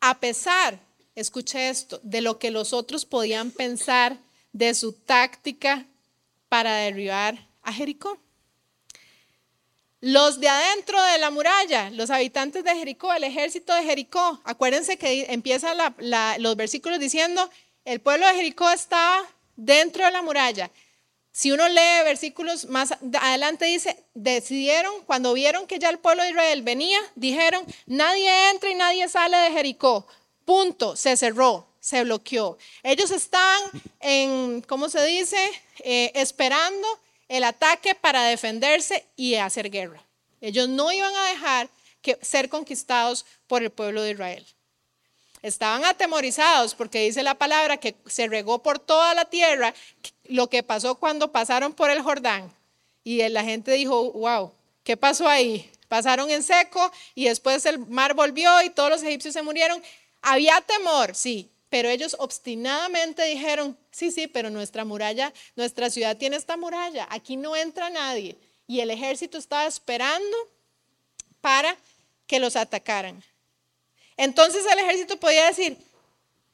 a 0.00 0.18
pesar, 0.18 0.80
escuche 1.14 1.68
esto, 1.68 2.00
de 2.02 2.22
lo 2.22 2.38
que 2.38 2.50
los 2.50 2.72
otros 2.72 3.04
podían 3.04 3.50
pensar 3.50 4.16
de 4.54 4.74
su 4.74 4.94
táctica 4.94 5.86
para 6.48 6.76
derribar 6.76 7.53
a 7.64 7.72
Jericó. 7.72 8.18
Los 10.00 10.38
de 10.38 10.48
adentro 10.48 11.02
de 11.02 11.18
la 11.18 11.30
muralla, 11.30 11.88
los 11.90 12.10
habitantes 12.10 12.62
de 12.62 12.76
Jericó, 12.76 13.12
el 13.14 13.24
ejército 13.24 13.74
de 13.74 13.84
Jericó, 13.84 14.38
acuérdense 14.44 14.98
que 14.98 15.26
empiezan 15.30 15.78
los 16.38 16.56
versículos 16.56 17.00
diciendo, 17.00 17.50
el 17.86 18.00
pueblo 18.00 18.26
de 18.26 18.34
Jericó 18.34 18.70
estaba 18.70 19.26
dentro 19.56 20.04
de 20.04 20.10
la 20.10 20.20
muralla. 20.20 20.70
Si 21.32 21.50
uno 21.50 21.66
lee 21.68 22.04
versículos 22.04 22.66
más 22.66 22.92
adelante 22.92 23.64
dice, 23.64 24.04
decidieron, 24.14 25.02
cuando 25.04 25.32
vieron 25.32 25.66
que 25.66 25.78
ya 25.78 25.90
el 25.90 25.98
pueblo 25.98 26.22
de 26.22 26.30
Israel 26.30 26.62
venía, 26.62 27.00
dijeron, 27.14 27.64
nadie 27.86 28.50
entra 28.50 28.70
y 28.70 28.74
nadie 28.74 29.08
sale 29.08 29.36
de 29.38 29.52
Jericó. 29.52 30.06
Punto, 30.44 30.96
se 30.96 31.16
cerró, 31.16 31.66
se 31.80 32.04
bloqueó. 32.04 32.58
Ellos 32.82 33.10
estaban 33.10 33.62
en, 34.00 34.60
¿cómo 34.68 34.88
se 34.88 35.04
dice? 35.06 35.38
Eh, 35.78 36.12
esperando 36.14 36.86
el 37.28 37.44
ataque 37.44 37.94
para 37.94 38.24
defenderse 38.24 39.06
y 39.16 39.34
hacer 39.36 39.70
guerra. 39.70 40.02
Ellos 40.40 40.68
no 40.68 40.92
iban 40.92 41.14
a 41.14 41.28
dejar 41.30 41.68
que, 42.02 42.18
ser 42.20 42.48
conquistados 42.48 43.24
por 43.46 43.62
el 43.62 43.70
pueblo 43.70 44.02
de 44.02 44.12
Israel. 44.12 44.46
Estaban 45.42 45.84
atemorizados 45.84 46.74
porque 46.74 47.04
dice 47.04 47.22
la 47.22 47.34
palabra 47.34 47.76
que 47.76 47.94
se 48.06 48.28
regó 48.28 48.62
por 48.62 48.78
toda 48.78 49.14
la 49.14 49.26
tierra 49.26 49.74
lo 50.24 50.48
que 50.48 50.62
pasó 50.62 50.94
cuando 50.94 51.32
pasaron 51.32 51.72
por 51.74 51.90
el 51.90 52.02
Jordán. 52.02 52.52
Y 53.04 53.26
la 53.28 53.44
gente 53.44 53.72
dijo, 53.72 54.12
wow, 54.12 54.52
¿qué 54.82 54.96
pasó 54.96 55.28
ahí? 55.28 55.70
Pasaron 55.88 56.30
en 56.30 56.42
seco 56.42 56.90
y 57.14 57.26
después 57.26 57.66
el 57.66 57.78
mar 57.78 58.14
volvió 58.14 58.62
y 58.62 58.70
todos 58.70 58.90
los 58.90 59.02
egipcios 59.02 59.34
se 59.34 59.42
murieron. 59.42 59.82
Había 60.22 60.60
temor, 60.62 61.14
sí, 61.14 61.50
pero 61.74 61.88
ellos 61.88 62.14
obstinadamente 62.20 63.24
dijeron, 63.24 63.76
sí, 63.90 64.12
sí, 64.12 64.28
pero 64.28 64.48
nuestra 64.48 64.84
muralla, 64.84 65.32
nuestra 65.56 65.90
ciudad 65.90 66.16
tiene 66.16 66.36
esta 66.36 66.56
muralla, 66.56 67.08
aquí 67.10 67.36
no 67.36 67.56
entra 67.56 67.90
nadie. 67.90 68.38
Y 68.68 68.78
el 68.78 68.92
ejército 68.92 69.38
estaba 69.38 69.66
esperando 69.66 70.36
para 71.40 71.76
que 72.28 72.38
los 72.38 72.54
atacaran. 72.54 73.24
Entonces 74.16 74.64
el 74.70 74.78
ejército 74.78 75.18
podía 75.18 75.46
decir, 75.46 75.76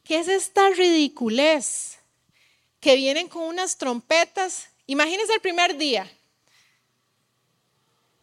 ¿qué 0.05 0.21
es 0.21 0.29
esta 0.29 0.71
ridiculez? 0.71 1.99
que 2.81 2.97
vienen 2.97 3.29
con 3.29 3.43
unas 3.43 3.77
trompetas. 3.77 4.69
Imagínense 4.87 5.35
el 5.35 5.43
primer 5.43 5.77
día. 5.77 6.11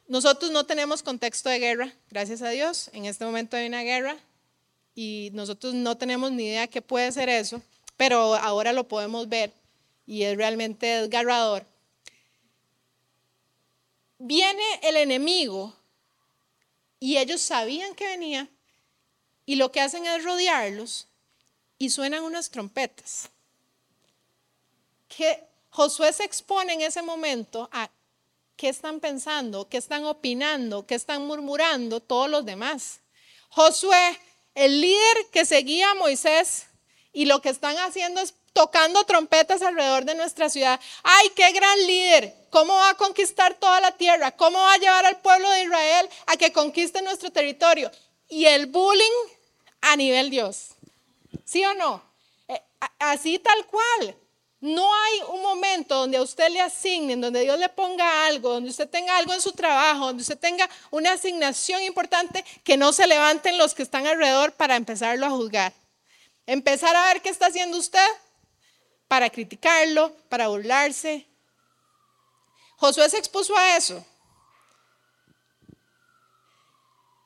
Nosotros 0.08 0.50
no 0.50 0.66
tenemos 0.66 1.04
contexto 1.04 1.48
de 1.48 1.60
guerra, 1.60 1.94
gracias 2.10 2.42
a 2.42 2.50
Dios. 2.50 2.90
En 2.94 3.06
este 3.06 3.24
momento 3.24 3.56
hay 3.56 3.68
una 3.68 3.84
guerra 3.84 4.18
y 4.98 5.30
nosotros 5.34 5.76
no 5.76 5.96
tenemos 5.96 6.32
ni 6.32 6.48
idea 6.48 6.66
qué 6.66 6.82
puede 6.82 7.12
ser 7.12 7.30
eso, 7.30 7.62
pero 7.98 8.34
ahora 8.34 8.74
lo 8.74 8.88
podemos 8.88 9.30
ver 9.30 9.54
y 10.08 10.24
es 10.24 10.36
realmente 10.36 10.88
desgarrador. 10.88 11.68
Viene 14.18 14.64
el 14.82 14.98
enemigo 14.98 15.72
y 17.00 17.18
ellos 17.18 17.42
sabían 17.42 17.94
que 17.94 18.08
venía 18.08 18.50
y 19.46 19.58
lo 19.58 19.72
que 19.72 19.82
hacen 19.82 20.04
es 20.08 20.24
rodearlos 20.24 21.06
y 21.78 21.92
suenan 21.92 22.24
unas 22.24 22.50
trompetas 22.50 23.30
que 25.16 25.44
Josué 25.70 26.12
se 26.12 26.24
expone 26.24 26.74
en 26.74 26.82
ese 26.82 27.04
momento 27.04 27.70
a 27.72 27.92
qué 28.56 28.70
están 28.70 29.00
pensando, 29.00 29.70
qué 29.70 29.78
están 29.78 30.06
opinando, 30.06 30.88
qué 30.88 30.96
están 30.96 31.28
murmurando 31.28 32.00
todos 32.00 32.32
los 32.32 32.44
demás. 32.46 33.02
Josué, 33.50 34.20
el 34.58 34.82
líder 34.82 35.28
que 35.32 35.46
seguía 35.46 35.92
a 35.92 35.96
Moisés 35.96 36.66
y 37.14 37.26
lo 37.26 37.42
que 37.42 37.50
están 37.50 37.78
haciendo 37.78 38.20
es 38.22 38.34
tocando 38.54 39.04
trompetas 39.04 39.62
alrededor 39.62 40.04
de 40.04 40.16
nuestra 40.16 40.50
ciudad. 40.50 40.80
¡Ay, 41.04 41.30
qué 41.36 41.52
gran 41.52 41.78
líder! 41.86 42.34
¿Cómo 42.50 42.74
va 42.74 42.90
a 42.90 42.98
conquistar 42.98 43.54
toda 43.54 43.80
la 43.82 43.92
tierra? 43.92 44.32
¿Cómo 44.32 44.58
va 44.58 44.74
a 44.74 44.78
llevar 44.80 45.06
al 45.06 45.22
pueblo 45.22 45.48
de 45.52 45.62
Israel 45.62 46.10
a 46.26 46.38
que 46.38 46.52
conquiste 46.52 47.04
nuestro 47.04 47.32
territorio? 47.32 47.92
Y 48.30 48.46
el 48.46 48.66
bullying 48.66 49.30
a 49.82 49.96
nivel 49.96 50.32
Dios. 50.32 50.70
¿Sí 51.46 51.64
o 51.64 51.76
no? 51.76 52.04
Eh, 52.48 52.60
así 52.98 53.38
tal 53.38 53.64
cual. 53.68 54.18
No 54.60 54.92
hay 54.92 55.20
un 55.30 55.42
momento 55.44 55.96
donde 55.96 56.18
a 56.18 56.22
usted 56.24 56.50
le 56.50 56.62
asignen, 56.62 57.22
donde 57.22 57.42
Dios 57.42 57.60
le 57.60 57.70
ponga 57.70 58.26
algo, 58.26 58.50
donde 58.50 58.72
usted 58.72 58.90
tenga 58.90 59.16
algo 59.16 59.34
en 59.34 59.42
su 59.42 59.52
trabajo, 59.52 60.08
donde 60.08 60.24
usted 60.24 60.40
tenga 60.40 60.68
una 60.90 61.12
asignación 61.12 61.84
importante, 61.84 62.44
que 62.64 62.76
no 62.76 62.92
se 62.92 63.06
levanten 63.06 63.58
los 63.58 63.76
que 63.76 63.84
están 63.84 64.08
alrededor 64.08 64.54
para 64.54 64.76
empezarlo 64.76 65.28
a 65.28 65.30
juzgar. 65.30 65.74
Empezar 66.48 66.96
a 66.96 67.06
ver 67.08 67.22
qué 67.22 67.30
está 67.30 67.48
haciendo 67.48 67.78
usted 67.78 68.08
para 69.08 69.30
criticarlo, 69.30 70.16
para 70.28 70.48
burlarse. 70.48 71.28
Josué 72.78 73.10
se 73.10 73.18
expuso 73.20 73.56
a 73.56 73.78
eso. 73.78 74.04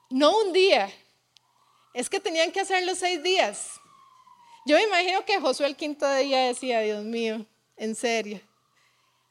No 0.09 0.37
un 0.37 0.51
día, 0.51 0.91
es 1.93 2.09
que 2.09 2.19
tenían 2.19 2.51
que 2.51 2.59
hacerlo 2.59 2.93
seis 2.95 3.23
días. 3.23 3.80
Yo 4.65 4.78
me 4.78 4.84
imagino 4.84 5.26
que 5.26 5.39
Josué 5.39 5.67
el 5.67 5.76
quinto 5.76 6.12
día 6.15 6.45
decía, 6.47 6.82
Dios 6.82 7.04
mío, 7.04 7.45
en 7.78 7.95
serio. 7.95 8.39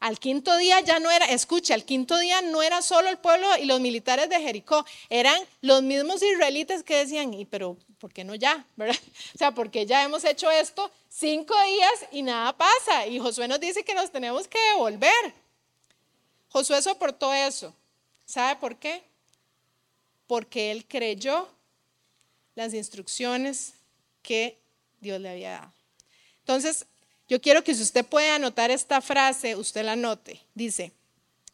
Al 0.00 0.18
quinto 0.18 0.56
día 0.56 0.80
ya 0.80 0.98
no 0.98 1.10
era, 1.10 1.26
escucha, 1.26 1.74
al 1.74 1.84
quinto 1.84 2.18
día 2.18 2.40
no 2.40 2.62
era 2.62 2.80
solo 2.80 3.10
el 3.10 3.18
pueblo 3.18 3.46
y 3.58 3.66
los 3.66 3.80
militares 3.80 4.28
de 4.30 4.40
Jericó, 4.40 4.84
eran 5.10 5.40
los 5.60 5.82
mismos 5.82 6.22
israelitas 6.22 6.82
que 6.82 6.96
decían, 6.96 7.34
y 7.34 7.44
pero 7.44 7.76
¿por 7.98 8.12
qué 8.12 8.24
no 8.24 8.34
ya? 8.34 8.64
O 9.34 9.38
sea, 9.38 9.52
porque 9.52 9.86
ya 9.86 10.02
hemos 10.02 10.24
hecho 10.24 10.50
esto 10.50 10.90
cinco 11.08 11.54
días 11.64 12.06
y 12.12 12.22
nada 12.22 12.56
pasa. 12.56 13.06
Y 13.06 13.18
Josué 13.18 13.46
nos 13.46 13.60
dice 13.60 13.84
que 13.84 13.94
nos 13.94 14.10
tenemos 14.10 14.48
que 14.48 14.58
devolver. 14.72 15.34
Josué 16.48 16.80
soportó 16.82 17.32
eso. 17.32 17.74
¿Sabe 18.24 18.58
por 18.58 18.76
qué? 18.76 19.02
Porque 20.26 20.70
él 20.70 20.86
creyó 20.88 21.48
las 22.54 22.72
instrucciones 22.74 23.74
que 24.22 24.58
Dios 25.00 25.20
le 25.20 25.30
había 25.30 25.50
dado. 25.52 25.72
Entonces, 26.40 26.86
yo 27.28 27.40
quiero 27.40 27.62
que 27.62 27.74
si 27.74 27.82
usted 27.82 28.04
puede 28.04 28.30
anotar 28.30 28.70
esta 28.70 29.00
frase, 29.00 29.56
usted 29.56 29.84
la 29.84 29.92
anote. 29.92 30.44
Dice, 30.54 30.92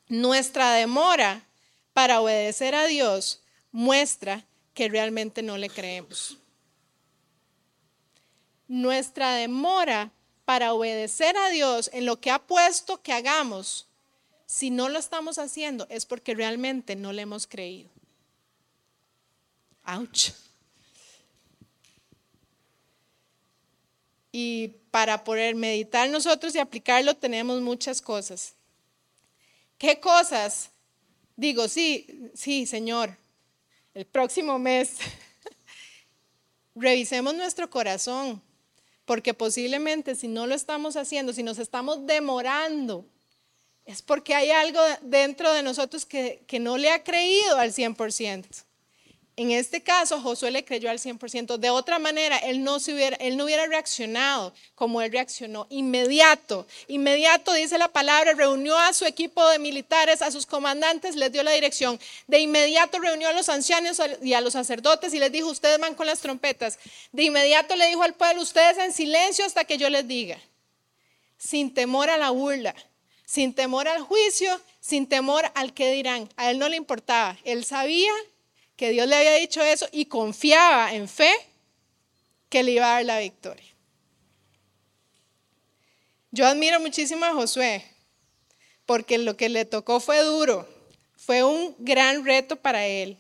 nuestra 0.09 0.73
demora 0.73 1.47
para 1.93 2.21
obedecer 2.21 2.75
a 2.75 2.87
Dios 2.87 3.43
muestra 3.73 4.45
que 4.75 4.89
realmente 4.89 5.43
no 5.43 5.59
le 5.59 5.69
creemos. 5.69 6.39
Nuestra 8.69 9.35
demora 9.35 10.13
para 10.45 10.73
obedecer 10.73 11.37
a 11.37 11.51
Dios 11.51 11.91
en 11.93 12.07
lo 12.07 12.21
que 12.21 12.31
ha 12.31 12.39
puesto 12.39 13.03
que 13.03 13.13
hagamos, 13.13 13.87
si 14.47 14.71
no 14.71 14.89
lo 14.89 14.99
estamos 14.99 15.39
haciendo, 15.39 15.87
es 15.91 16.07
porque 16.07 16.35
realmente 16.35 16.97
no 16.97 17.13
le 17.13 17.23
hemos 17.23 17.47
creído. 17.47 17.91
Ouch. 19.85 20.31
Y 24.39 24.69
para 24.91 25.25
poder 25.25 25.55
meditar 25.55 26.11
nosotros 26.11 26.55
y 26.55 26.59
aplicarlo 26.59 27.17
tenemos 27.17 27.63
muchas 27.63 28.03
cosas. 28.03 28.53
¿Qué 29.79 29.99
cosas? 29.99 30.69
Digo, 31.37 31.69
sí, 31.69 32.31
sí, 32.35 32.67
Señor, 32.67 33.17
el 33.95 34.05
próximo 34.05 34.59
mes 34.59 34.99
revisemos 36.75 37.35
nuestro 37.35 37.71
corazón, 37.71 38.43
porque 39.07 39.33
posiblemente 39.33 40.15
si 40.15 40.29
no 40.29 40.47
lo 40.47 40.55
estamos 40.55 40.97
haciendo, 40.97 41.33
si 41.33 41.43
nos 41.43 41.59
estamos 41.59 42.07
demorando, 42.07 43.07
es 43.87 44.03
porque 44.03 44.35
hay 44.35 44.51
algo 44.51 44.81
dentro 45.01 45.51
de 45.55 45.63
nosotros 45.63 46.05
que, 46.05 46.45
que 46.47 46.59
no 46.59 46.77
le 46.77 46.91
ha 46.91 47.03
creído 47.03 47.57
al 47.57 47.73
100%. 47.73 48.66
En 49.39 49.51
este 49.51 49.83
caso, 49.83 50.19
Josué 50.23 50.51
le 50.51 50.65
creyó 50.65 50.89
al 50.89 50.99
100%. 50.99 51.59
De 51.59 51.69
otra 51.69 51.99
manera, 51.99 52.39
él 52.39 52.65
no, 52.65 52.81
se 52.81 52.95
hubiera, 52.95 53.17
él 53.17 53.37
no 53.37 53.45
hubiera 53.45 53.67
reaccionado 53.67 54.55
como 54.75 55.03
él 55.03 55.13
reaccionó. 55.13 55.67
Inmediato, 55.69 56.67
inmediato, 56.89 57.53
dice 57.53 57.77
la 57.77 57.89
palabra, 57.89 58.33
reunió 58.33 58.79
a 58.79 58.95
su 58.95 59.05
equipo 59.05 59.47
de 59.51 59.59
militares, 59.59 60.23
a 60.23 60.31
sus 60.31 60.47
comandantes, 60.47 61.17
les 61.17 61.31
dio 61.31 61.43
la 61.43 61.51
dirección. 61.51 62.01
De 62.27 62.41
inmediato 62.41 62.99
reunió 62.99 63.29
a 63.29 63.35
los 63.35 63.51
ancianos 63.51 64.01
y 64.23 64.33
a 64.33 64.41
los 64.41 64.55
sacerdotes 64.55 65.13
y 65.13 65.19
les 65.19 65.31
dijo, 65.31 65.51
ustedes 65.51 65.79
van 65.79 65.95
con 65.95 66.07
las 66.07 66.21
trompetas. 66.21 66.79
De 67.13 67.25
inmediato 67.25 67.77
le 67.77 67.89
dijo 67.89 68.03
al 68.03 68.15
pueblo, 68.15 68.41
ustedes 68.41 68.79
en 68.79 68.95
silencio 68.95 69.45
hasta 69.45 69.65
que 69.65 69.77
yo 69.77 69.91
les 69.91 70.09
diga. 70.09 70.41
Sin 71.37 71.75
temor 71.75 72.09
a 72.09 72.17
la 72.17 72.31
burla, 72.31 72.75
sin 73.27 73.53
temor 73.53 73.87
al 73.87 74.01
juicio, 74.01 74.59
sin 74.81 75.07
temor 75.07 75.45
al 75.55 75.75
que 75.75 75.93
dirán. 75.93 76.27
A 76.37 76.51
él 76.51 76.59
no 76.59 76.71
le 76.71 76.77
importaba. 76.77 77.37
Él 77.45 77.67
sabía 77.67 78.13
que 78.77 78.91
Dios 78.91 79.07
le 79.09 79.17
había 79.17 79.35
dicho 79.35 79.63
eso 79.63 79.89
y 79.93 80.07
confiaba 80.07 80.93
en 80.95 81.09
fe 81.09 81.33
que 82.49 82.63
le 82.63 82.73
iba 82.73 82.87
a 82.87 82.95
dar 82.95 83.05
la 83.05 83.19
victoria. 83.19 83.67
Yo 86.31 86.47
admiro 86.47 86.79
muchísimo 86.81 87.25
a 87.25 87.33
Josué 87.33 87.85
porque 88.87 89.19
lo 89.19 89.37
que 89.37 89.49
le 89.49 89.65
tocó 89.65 90.01
fue 90.01 90.23
duro, 90.23 90.67
fue 91.17 91.43
un 91.43 91.75
gran 91.79 92.25
reto 92.25 92.57
para 92.57 92.87
él. 92.87 93.19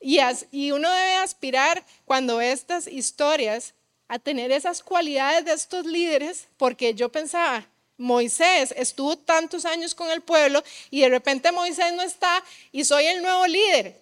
Y, 0.00 0.70
uno 0.72 0.90
debe 0.90 1.14
aspirar 1.16 1.84
cuando 2.06 2.38
ve 2.38 2.52
estas 2.52 2.86
historias 2.86 3.74
a 4.08 4.18
tener 4.18 4.50
esas 4.50 4.82
cualidades 4.82 5.44
de 5.44 5.52
estos 5.52 5.84
líderes, 5.84 6.48
porque 6.56 6.94
yo 6.94 7.12
pensaba, 7.12 7.66
Moisés 7.98 8.72
estuvo 8.76 9.18
tantos 9.18 9.66
años 9.66 9.94
con 9.94 10.10
el 10.10 10.22
pueblo 10.22 10.64
y 10.90 11.02
de 11.02 11.10
repente 11.10 11.52
Moisés 11.52 11.92
no 11.92 12.02
está 12.02 12.42
y 12.72 12.84
soy 12.84 13.04
el 13.04 13.22
nuevo 13.22 13.46
líder. 13.46 14.00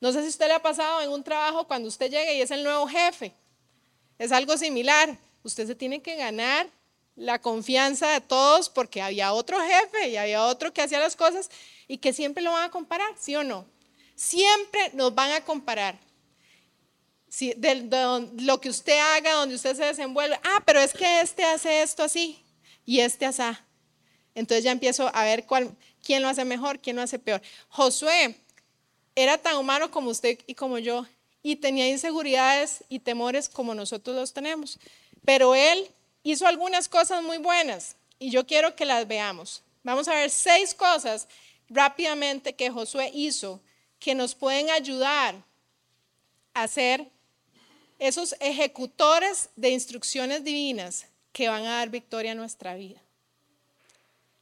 No 0.00 0.12
sé 0.12 0.22
si 0.22 0.28
usted 0.28 0.48
le 0.48 0.54
ha 0.54 0.62
pasado 0.62 1.02
en 1.02 1.10
un 1.10 1.22
trabajo 1.22 1.66
cuando 1.66 1.88
usted 1.88 2.10
llega 2.10 2.32
y 2.32 2.40
es 2.40 2.50
el 2.50 2.64
nuevo 2.64 2.86
jefe. 2.86 3.34
Es 4.18 4.32
algo 4.32 4.56
similar. 4.56 5.18
Usted 5.42 5.66
se 5.66 5.74
tiene 5.74 6.00
que 6.00 6.16
ganar 6.16 6.68
la 7.16 7.38
confianza 7.40 8.08
de 8.12 8.20
todos 8.22 8.70
porque 8.70 9.02
había 9.02 9.34
otro 9.34 9.58
jefe 9.60 10.08
y 10.08 10.16
había 10.16 10.46
otro 10.46 10.72
que 10.72 10.80
hacía 10.80 10.98
las 10.98 11.16
cosas 11.16 11.50
y 11.86 11.98
que 11.98 12.14
siempre 12.14 12.42
lo 12.42 12.52
van 12.52 12.64
a 12.64 12.70
comparar, 12.70 13.10
¿sí 13.18 13.36
o 13.36 13.44
no? 13.44 13.66
Siempre 14.14 14.90
nos 14.94 15.14
van 15.14 15.32
a 15.32 15.44
comparar. 15.44 15.98
Si, 17.28 17.52
de, 17.54 17.88
lo 18.38 18.60
que 18.60 18.70
usted 18.70 18.98
haga, 18.98 19.34
donde 19.34 19.54
usted 19.54 19.76
se 19.76 19.84
desenvuelve. 19.84 20.40
Ah, 20.42 20.62
pero 20.64 20.80
es 20.80 20.92
que 20.92 21.20
este 21.20 21.44
hace 21.44 21.82
esto 21.82 22.02
así 22.02 22.42
y 22.86 23.00
este 23.00 23.26
asá. 23.26 23.66
Entonces 24.34 24.64
ya 24.64 24.72
empiezo 24.72 25.10
a 25.14 25.24
ver 25.24 25.46
quién 26.02 26.22
lo 26.22 26.28
hace 26.28 26.44
mejor, 26.44 26.80
quién 26.80 26.96
lo 26.96 27.02
hace 27.02 27.18
peor. 27.18 27.42
Josué 27.68 28.34
era 29.14 29.38
tan 29.38 29.56
humano 29.56 29.90
como 29.90 30.10
usted 30.10 30.38
y 30.46 30.54
como 30.54 30.78
yo 30.78 31.06
y 31.42 31.56
tenía 31.56 31.88
inseguridades 31.88 32.84
y 32.88 32.98
temores 32.98 33.48
como 33.48 33.74
nosotros 33.74 34.16
los 34.16 34.32
tenemos. 34.32 34.78
Pero 35.24 35.54
él 35.54 35.88
hizo 36.22 36.46
algunas 36.46 36.88
cosas 36.88 37.22
muy 37.22 37.38
buenas 37.38 37.96
y 38.18 38.30
yo 38.30 38.46
quiero 38.46 38.76
que 38.76 38.84
las 38.84 39.06
veamos. 39.08 39.62
Vamos 39.82 40.08
a 40.08 40.14
ver 40.14 40.30
seis 40.30 40.74
cosas 40.74 41.28
rápidamente 41.68 42.54
que 42.54 42.70
Josué 42.70 43.10
hizo 43.14 43.60
que 43.98 44.14
nos 44.14 44.34
pueden 44.34 44.70
ayudar 44.70 45.34
a 46.54 46.68
ser 46.68 47.06
esos 47.98 48.34
ejecutores 48.40 49.50
de 49.56 49.70
instrucciones 49.70 50.42
divinas 50.42 51.06
que 51.32 51.48
van 51.48 51.64
a 51.64 51.76
dar 51.76 51.90
victoria 51.90 52.32
a 52.32 52.34
nuestra 52.34 52.74
vida. 52.74 53.00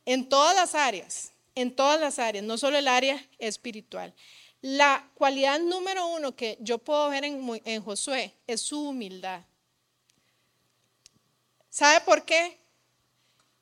En 0.06 0.28
todas 0.28 0.54
las 0.54 0.74
áreas, 0.74 1.32
en 1.54 1.74
todas 1.74 2.00
las 2.00 2.18
áreas, 2.18 2.44
no 2.44 2.56
solo 2.56 2.78
el 2.78 2.88
área 2.88 3.22
espiritual. 3.38 4.14
La 4.60 5.08
cualidad 5.14 5.60
número 5.60 6.06
uno 6.08 6.34
que 6.34 6.58
yo 6.60 6.78
puedo 6.78 7.08
ver 7.10 7.24
en, 7.24 7.82
Josué 7.82 8.34
es 8.46 8.60
su 8.60 8.88
humildad. 8.88 9.42
¿Sabe 11.68 12.00
por 12.00 12.24
qué? 12.24 12.58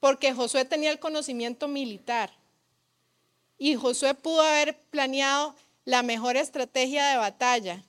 Porque 0.01 0.33
Josué 0.33 0.65
tenía 0.65 0.91
el 0.91 0.99
conocimiento 0.99 1.69
militar 1.69 2.33
y 3.59 3.75
Josué 3.75 4.15
pudo 4.15 4.41
haber 4.41 4.79
planeado 4.91 5.55
la 5.85 6.03
mejor 6.03 6.37
estrategia 6.37 7.09
de 7.09 7.17
batalla. 7.17 7.85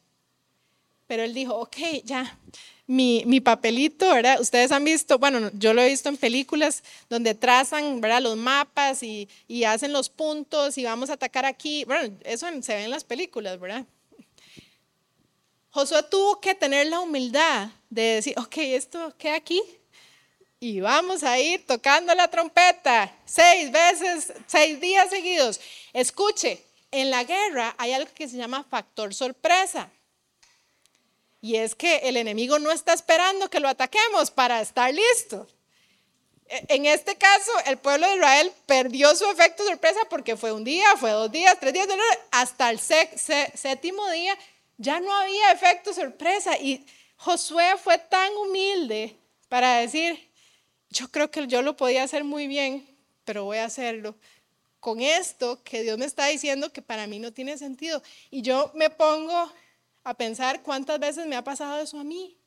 Pero 1.08 1.24
él 1.24 1.34
dijo, 1.34 1.56
ok, 1.56 1.78
ya, 2.04 2.38
mi, 2.88 3.42
papelito, 3.42 4.14
¿verdad? 4.14 4.40
Ustedes 4.40 4.72
han 4.72 4.86
visto, 4.86 5.20
bueno, 5.20 5.52
yo 5.54 5.74
lo 5.74 5.82
he 5.82 5.90
visto 5.90 6.08
en 6.08 6.18
películas 6.18 6.84
donde 7.10 7.36
trazan, 7.36 8.00
¿verdad? 8.00 8.22
Los 8.22 8.38
mapas 8.38 9.04
y, 9.04 9.28
hacen 9.66 9.92
los 9.92 10.10
puntos 10.10 10.78
y 10.78 10.86
vamos 10.86 11.10
a 11.10 11.14
atacar 11.14 11.46
aquí. 11.46 11.84
Bueno, 11.86 12.16
eso 12.24 12.48
se 12.62 12.76
ve 12.76 12.84
en 12.86 12.92
las 12.92 13.04
películas, 13.04 13.60
¿verdad? 13.60 13.86
Josué 15.70 16.02
tuvo 16.10 16.40
que 16.40 16.56
tener 16.56 16.88
la 16.88 17.02
humildad 17.02 17.70
de 17.90 18.02
decir, 18.02 18.34
ok, 18.38 18.58
esto 18.58 19.14
queda 19.18 19.36
aquí 19.36 19.62
y 20.60 20.80
vamos 20.80 21.24
a 21.24 21.38
ir 21.38 21.68
tocando 21.68 22.16
la 22.16 22.30
trompeta 22.30 23.14
seis 23.26 23.72
veces, 23.72 24.34
seis 24.48 24.80
días 24.80 25.10
seguidos. 25.10 25.60
Escuche, 25.94 26.64
en 26.90 27.12
la 27.12 27.26
guerra 27.26 27.76
hay 27.78 27.92
algo 27.92 28.12
que 28.14 28.28
se 28.28 28.38
llama 28.38 28.64
factor 28.64 29.14
sorpresa. 29.14 29.92
Y 31.48 31.56
es 31.56 31.76
que 31.76 32.00
el 32.00 32.18
enemigo 32.18 32.60
no 32.60 32.74
está 32.74 32.92
esperando 32.92 33.50
que 33.50 33.62
lo 33.62 33.70
ataquemos 33.70 34.32
para 34.32 34.60
estar 34.60 34.94
listo. 34.94 35.48
E, 36.46 36.76
en 36.76 36.86
este 36.86 37.16
caso, 37.16 37.52
el 37.68 37.78
pueblo 37.78 38.06
de 38.06 38.16
Israel 38.16 38.52
perdió 38.66 39.16
su 39.16 39.24
efecto 39.32 39.66
sorpresa 39.66 40.02
porque 40.10 40.36
fue 40.36 40.52
un 40.52 40.66
día, 40.66 40.98
fue 40.98 41.12
dos 41.12 41.32
días, 41.32 41.56
tres 41.58 41.72
días, 41.72 41.88
hasta 42.32 42.70
el 42.70 42.80
séptimo 42.82 44.10
día 44.10 44.38
ya 44.78 45.00
no 45.00 45.14
había 45.14 45.54
efecto 45.54 45.94
sorpresa. 45.94 46.58
Y 46.58 46.86
Josué 47.16 47.76
fue 47.82 47.98
tan 47.98 48.30
humilde 48.36 49.16
para 49.48 49.78
decir, 49.78 50.30
yo 50.90 51.10
creo 51.10 51.32
que 51.32 51.48
yo 51.48 51.62
lo 51.62 51.78
podía 51.78 52.04
hacer 52.04 52.26
muy 52.26 52.48
bien, 52.48 52.86
pero 53.24 53.46
voy 53.46 53.60
a 53.60 53.66
hacerlo 53.66 54.16
con 54.82 55.00
esto 55.00 55.64
que 55.64 55.82
Dios 55.84 55.98
me 55.98 56.06
está 56.06 56.26
diciendo 56.26 56.74
que 56.74 56.82
para 56.82 57.08
mí 57.08 57.20
no 57.20 57.32
tiene 57.32 57.58
sentido. 57.58 58.04
Y 58.32 58.42
yo 58.42 58.70
me 58.76 58.90
pongo 58.90 59.50
a 60.08 60.14
pensar 60.14 60.62
cuántas 60.64 61.00
veces 61.00 61.28
me 61.28 61.36
ha 61.36 61.44
pasado 61.44 61.80
eso 61.82 62.00
a 62.00 62.04
mí. 62.06 62.38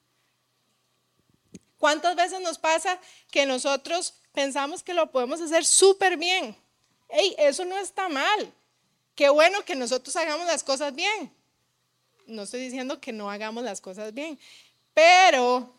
¿Cuántas 1.77 2.17
veces 2.17 2.41
nos 2.41 2.57
pasa 2.57 2.99
que 3.31 3.45
nosotros 3.45 4.15
pensamos 4.33 4.83
que 4.83 4.95
lo 4.95 5.11
podemos 5.11 5.43
hacer 5.43 5.67
súper 5.67 6.17
bien? 6.17 6.57
¡Ey, 7.11 7.35
eso 7.39 7.67
no 7.67 7.77
está 7.77 8.09
mal! 8.09 8.51
Qué 9.15 9.29
bueno 9.29 9.63
que 9.63 9.75
nosotros 9.75 10.17
hagamos 10.17 10.47
las 10.47 10.65
cosas 10.65 10.95
bien. 10.95 11.31
No 12.27 12.45
estoy 12.45 12.61
diciendo 12.61 12.99
que 12.99 13.13
no 13.13 13.31
hagamos 13.31 13.63
las 13.63 13.83
cosas 13.83 14.15
bien, 14.15 14.39
pero 14.95 15.75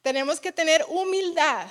tenemos 0.00 0.40
que 0.40 0.50
tener 0.50 0.82
humildad 0.88 1.66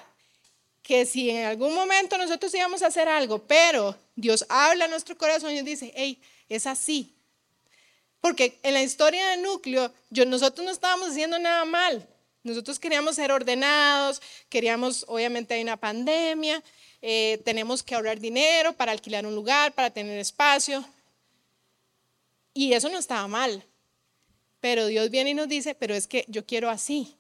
que 0.84 1.08
si 1.08 1.32
en 1.32 1.46
algún 1.46 1.74
momento 1.74 2.16
nosotros 2.20 2.54
íbamos 2.54 2.84
a 2.84 2.88
hacer 2.88 3.08
algo, 3.08 3.40
pero 3.40 3.98
Dios 4.16 4.46
habla 4.50 4.86
a 4.86 4.88
nuestro 4.88 5.18
corazón 5.18 5.52
y 5.52 5.62
dice, 5.64 5.92
hey, 5.96 6.22
es 6.48 6.68
así, 6.68 7.15
porque 8.26 8.58
en 8.64 8.74
la 8.74 8.82
historia 8.82 9.30
del 9.30 9.44
núcleo, 9.44 9.94
nosotros 10.10 10.66
no 10.66 10.72
estábamos 10.72 11.10
haciendo 11.10 11.38
nada 11.38 11.64
mal. 11.64 12.08
Nosotros 12.42 12.80
queríamos 12.80 13.18
ser 13.18 13.32
ordenados, 13.32 14.20
queríamos, 14.50 15.06
obviamente 15.08 15.54
hay 15.54 15.62
una 15.62 15.78
pandemia, 15.78 16.64
eh, 17.04 17.40
tenemos 17.46 17.84
que 17.84 17.94
ahorrar 17.94 18.20
dinero 18.20 18.74
para 18.74 18.94
alquilar 18.94 19.28
un 19.28 19.36
lugar, 19.36 19.74
para 19.76 19.92
tener 19.92 20.18
espacio. 20.18 20.84
Y 22.52 22.74
eso 22.74 22.90
no 22.90 22.98
estaba 22.98 23.28
mal. 23.28 23.64
Pero 24.60 24.88
Dios 24.88 25.12
viene 25.12 25.30
y 25.30 25.36
nos 25.36 25.48
dice, 25.48 25.76
pero 25.76 25.94
es 25.94 26.08
que 26.08 26.26
yo 26.28 26.48
quiero 26.48 26.72
así. 26.72 27.16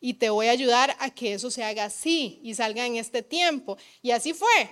Y 0.00 0.14
te 0.14 0.30
voy 0.30 0.48
a 0.48 0.50
ayudar 0.50 0.96
a 0.98 1.10
que 1.10 1.34
eso 1.34 1.48
se 1.48 1.62
haga 1.62 1.84
así 1.84 2.40
y 2.42 2.56
salga 2.56 2.84
en 2.86 2.96
este 2.96 3.22
tiempo. 3.22 3.78
Y 4.02 4.10
así 4.10 4.34
fue. 4.34 4.68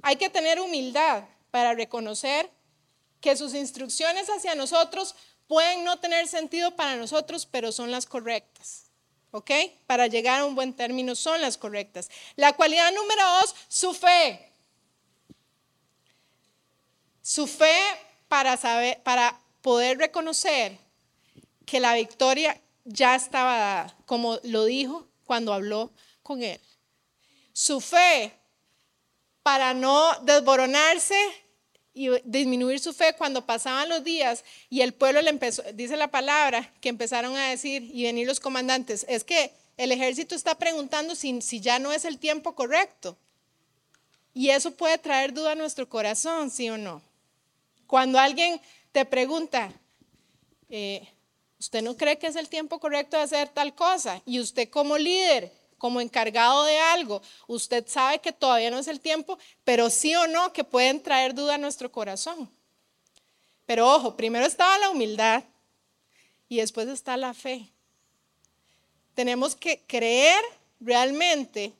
Hay 0.00 0.16
que 0.16 0.30
tener 0.30 0.60
humildad 0.60 1.24
para 1.50 1.74
reconocer 1.74 2.55
que 3.26 3.36
sus 3.36 3.54
instrucciones 3.54 4.30
hacia 4.30 4.54
nosotros 4.54 5.16
pueden 5.48 5.82
no 5.82 5.98
tener 5.98 6.28
sentido 6.28 6.76
para 6.76 6.94
nosotros, 6.94 7.44
pero 7.44 7.72
son 7.72 7.90
las 7.90 8.06
correctas. 8.06 8.84
¿Ok? 9.32 9.50
Para 9.88 10.06
llegar 10.06 10.38
a 10.38 10.44
un 10.44 10.54
buen 10.54 10.72
término 10.72 11.16
son 11.16 11.40
las 11.40 11.58
correctas. 11.58 12.08
La 12.36 12.52
cualidad 12.52 12.92
número 12.92 13.22
dos, 13.40 13.52
su 13.66 13.92
fe. 13.94 14.52
Su 17.20 17.48
fe 17.48 17.76
para 18.28 18.56
saber, 18.56 19.02
para 19.02 19.40
poder 19.60 19.98
reconocer 19.98 20.78
que 21.66 21.80
la 21.80 21.94
victoria 21.94 22.62
ya 22.84 23.16
estaba 23.16 23.58
dada, 23.58 23.96
como 24.06 24.38
lo 24.44 24.66
dijo 24.66 25.08
cuando 25.24 25.52
habló 25.52 25.90
con 26.22 26.44
él. 26.44 26.60
Su 27.52 27.80
fe 27.80 28.38
para 29.42 29.74
no 29.74 30.12
desboronarse 30.22 31.45
y 31.96 32.10
disminuir 32.24 32.78
su 32.78 32.92
fe 32.92 33.14
cuando 33.16 33.46
pasaban 33.46 33.88
los 33.88 34.04
días 34.04 34.44
y 34.68 34.82
el 34.82 34.92
pueblo 34.92 35.22
le 35.22 35.30
empezó, 35.30 35.62
dice 35.72 35.96
la 35.96 36.08
palabra, 36.08 36.70
que 36.82 36.90
empezaron 36.90 37.34
a 37.36 37.48
decir 37.48 37.82
y 37.90 38.04
venir 38.04 38.26
los 38.26 38.38
comandantes, 38.38 39.06
es 39.08 39.24
que 39.24 39.50
el 39.78 39.90
ejército 39.90 40.34
está 40.34 40.56
preguntando 40.56 41.14
si, 41.14 41.40
si 41.40 41.60
ya 41.60 41.78
no 41.78 41.92
es 41.92 42.04
el 42.04 42.18
tiempo 42.18 42.54
correcto. 42.54 43.16
Y 44.34 44.50
eso 44.50 44.72
puede 44.72 44.98
traer 44.98 45.32
duda 45.32 45.52
a 45.52 45.54
nuestro 45.54 45.88
corazón, 45.88 46.50
sí 46.50 46.68
o 46.68 46.76
no. 46.76 47.00
Cuando 47.86 48.18
alguien 48.18 48.60
te 48.92 49.06
pregunta, 49.06 49.72
eh, 50.68 51.08
¿usted 51.58 51.80
no 51.80 51.96
cree 51.96 52.18
que 52.18 52.26
es 52.26 52.36
el 52.36 52.50
tiempo 52.50 52.78
correcto 52.78 53.16
de 53.16 53.22
hacer 53.22 53.48
tal 53.48 53.74
cosa? 53.74 54.20
Y 54.26 54.38
usted 54.40 54.68
como 54.68 54.98
líder 54.98 55.50
como 55.78 56.00
encargado 56.00 56.64
de 56.64 56.78
algo, 56.78 57.22
usted 57.46 57.86
sabe 57.86 58.20
que 58.20 58.32
todavía 58.32 58.70
no 58.70 58.78
es 58.78 58.88
el 58.88 59.00
tiempo, 59.00 59.38
pero 59.64 59.90
sí 59.90 60.14
o 60.14 60.26
no 60.26 60.52
que 60.52 60.64
pueden 60.64 61.02
traer 61.02 61.34
duda 61.34 61.54
a 61.54 61.58
nuestro 61.58 61.90
corazón. 61.92 62.50
Pero 63.66 63.92
ojo, 63.92 64.16
primero 64.16 64.46
estaba 64.46 64.78
la 64.78 64.90
humildad 64.90 65.44
y 66.48 66.58
después 66.58 66.88
está 66.88 67.16
la 67.16 67.34
fe. 67.34 67.68
Tenemos 69.14 69.56
que 69.56 69.82
creer 69.86 70.42
realmente 70.80 71.72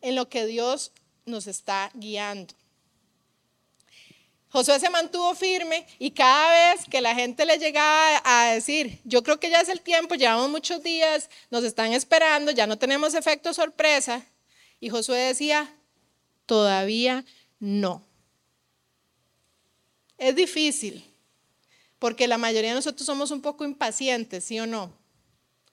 en 0.00 0.14
lo 0.14 0.28
que 0.28 0.46
Dios 0.46 0.92
nos 1.24 1.46
está 1.46 1.90
guiando. 1.94 2.54
Josué 4.48 4.78
se 4.78 4.90
mantuvo 4.90 5.34
firme 5.34 5.86
y 5.98 6.12
cada 6.12 6.74
vez 6.74 6.84
que 6.88 7.00
la 7.00 7.14
gente 7.14 7.44
le 7.44 7.58
llegaba 7.58 8.22
a 8.24 8.52
decir, 8.52 9.00
yo 9.04 9.22
creo 9.22 9.40
que 9.40 9.50
ya 9.50 9.60
es 9.60 9.68
el 9.68 9.80
tiempo, 9.80 10.14
llevamos 10.14 10.50
muchos 10.50 10.82
días, 10.82 11.28
nos 11.50 11.64
están 11.64 11.92
esperando, 11.92 12.52
ya 12.52 12.66
no 12.66 12.78
tenemos 12.78 13.14
efecto 13.14 13.52
sorpresa, 13.52 14.24
y 14.78 14.88
Josué 14.88 15.18
decía, 15.18 15.74
todavía 16.46 17.24
no. 17.58 18.02
Es 20.18 20.36
difícil, 20.36 21.04
porque 21.98 22.28
la 22.28 22.38
mayoría 22.38 22.70
de 22.70 22.76
nosotros 22.76 23.04
somos 23.04 23.30
un 23.30 23.42
poco 23.42 23.64
impacientes, 23.64 24.44
¿sí 24.44 24.60
o 24.60 24.66
no? 24.66 24.92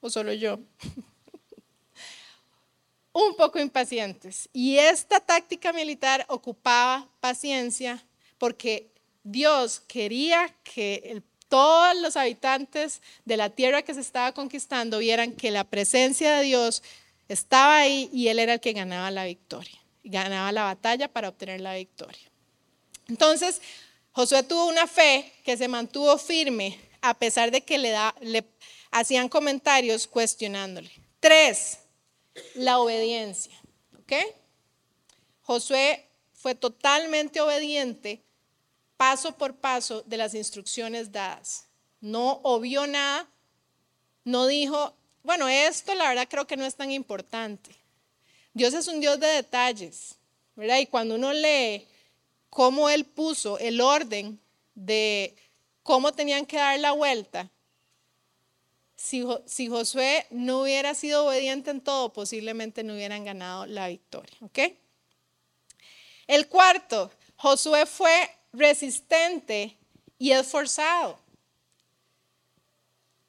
¿O 0.00 0.10
solo 0.10 0.32
yo? 0.32 0.58
un 3.12 3.36
poco 3.36 3.58
impacientes. 3.58 4.48
Y 4.52 4.78
esta 4.78 5.20
táctica 5.20 5.72
militar 5.72 6.26
ocupaba 6.28 7.08
paciencia 7.20 8.04
porque 8.44 8.92
Dios 9.22 9.80
quería 9.86 10.54
que 10.64 11.22
todos 11.48 11.96
los 12.02 12.14
habitantes 12.14 13.00
de 13.24 13.38
la 13.38 13.48
tierra 13.48 13.80
que 13.80 13.94
se 13.94 14.02
estaba 14.02 14.32
conquistando 14.32 14.98
vieran 14.98 15.32
que 15.32 15.50
la 15.50 15.64
presencia 15.64 16.36
de 16.36 16.44
Dios 16.44 16.82
estaba 17.26 17.78
ahí 17.78 18.10
y 18.12 18.28
Él 18.28 18.38
era 18.38 18.52
el 18.52 18.60
que 18.60 18.74
ganaba 18.74 19.10
la 19.10 19.24
victoria, 19.24 19.82
ganaba 20.02 20.52
la 20.52 20.64
batalla 20.64 21.08
para 21.08 21.30
obtener 21.30 21.62
la 21.62 21.74
victoria. 21.74 22.30
Entonces, 23.08 23.62
Josué 24.12 24.42
tuvo 24.42 24.66
una 24.66 24.86
fe 24.86 25.32
que 25.42 25.56
se 25.56 25.66
mantuvo 25.66 26.18
firme 26.18 26.78
a 27.00 27.14
pesar 27.14 27.50
de 27.50 27.62
que 27.62 27.78
le, 27.78 27.96
le 28.20 28.44
hacían 28.90 29.30
comentarios 29.30 30.06
cuestionándole. 30.06 30.90
Tres, 31.18 31.78
la 32.56 32.78
obediencia. 32.78 33.58
¿Ok? 33.98 34.12
Josué 35.40 36.10
fue 36.34 36.54
totalmente 36.54 37.40
obediente 37.40 38.22
paso 38.96 39.36
por 39.36 39.56
paso 39.56 40.02
de 40.02 40.16
las 40.16 40.34
instrucciones 40.34 41.12
dadas. 41.12 41.66
No 42.00 42.40
obvió 42.42 42.86
nada, 42.86 43.28
no 44.24 44.46
dijo, 44.46 44.94
bueno, 45.22 45.48
esto 45.48 45.94
la 45.94 46.08
verdad 46.08 46.28
creo 46.28 46.46
que 46.46 46.56
no 46.56 46.64
es 46.64 46.74
tan 46.74 46.90
importante. 46.90 47.70
Dios 48.52 48.74
es 48.74 48.86
un 48.88 49.00
Dios 49.00 49.18
de 49.18 49.26
detalles, 49.26 50.16
¿verdad? 50.54 50.78
Y 50.78 50.86
cuando 50.86 51.16
uno 51.16 51.32
lee 51.32 51.86
cómo 52.50 52.88
Él 52.88 53.04
puso 53.04 53.58
el 53.58 53.80
orden 53.80 54.38
de 54.74 55.34
cómo 55.82 56.12
tenían 56.12 56.46
que 56.46 56.56
dar 56.56 56.78
la 56.78 56.92
vuelta, 56.92 57.50
si, 58.96 59.26
si, 59.44 59.68
Josué 59.68 60.26
no 60.30 60.62
hubiera 60.62 60.94
sido 60.94 61.26
obediente 61.26 61.70
en 61.70 61.80
todo, 61.80 62.12
posiblemente 62.12 62.84
no 62.84 62.94
hubieran 62.94 63.24
ganado 63.24 63.66
la 63.66 63.88
victoria. 63.88 64.36
¿Ok? 64.40 64.58
El 66.26 66.48
cuarto, 66.48 67.10
Josué 67.36 67.86
fue 67.86 68.30
resistente 68.54 69.76
y 70.18 70.30
esforzado. 70.30 71.18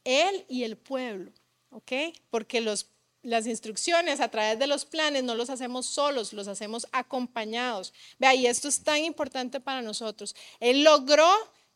Él 0.04 0.46
y 0.48 0.64
el 0.64 0.78
pueblo, 0.78 1.32
¿ok? 1.72 1.92
Porque 2.30 2.62
los, 2.62 2.92
las 3.24 3.48
instrucciones 3.48 4.22
a 4.22 4.30
través 4.30 4.60
de 4.60 4.68
los 4.68 4.86
planes 4.86 5.24
no 5.24 5.34
los 5.34 5.50
hacemos 5.50 5.88
solos, 5.88 6.32
los 6.32 6.48
hacemos 6.48 6.88
acompañados. 6.92 7.92
Vea, 8.20 8.36
y 8.36 8.46
esto 8.46 8.68
es 8.68 8.84
tan 8.84 9.04
importante 9.04 9.60
para 9.60 9.82
nosotros. 9.82 10.36
Él 10.60 10.84
logró 10.84 11.28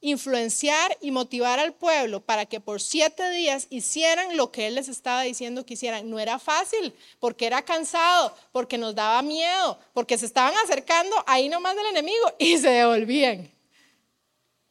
influenciar 0.01 0.97
y 1.01 1.11
motivar 1.11 1.59
al 1.59 1.73
pueblo 1.73 2.21
para 2.21 2.45
que 2.45 2.59
por 2.59 2.81
siete 2.81 3.29
días 3.31 3.67
hicieran 3.69 4.37
lo 4.37 4.51
que 4.51 4.67
él 4.67 4.75
les 4.75 4.87
estaba 4.87 5.23
diciendo 5.23 5.65
que 5.65 5.73
hicieran. 5.73 6.09
No 6.09 6.19
era 6.19 6.39
fácil, 6.39 6.93
porque 7.19 7.45
era 7.45 7.63
cansado, 7.63 8.35
porque 8.51 8.77
nos 8.77 8.95
daba 8.95 9.21
miedo, 9.21 9.77
porque 9.93 10.17
se 10.17 10.25
estaban 10.25 10.53
acercando 10.63 11.15
ahí 11.27 11.49
nomás 11.49 11.75
del 11.75 11.87
enemigo 11.87 12.33
y 12.39 12.57
se 12.57 12.69
devolvían. 12.69 13.51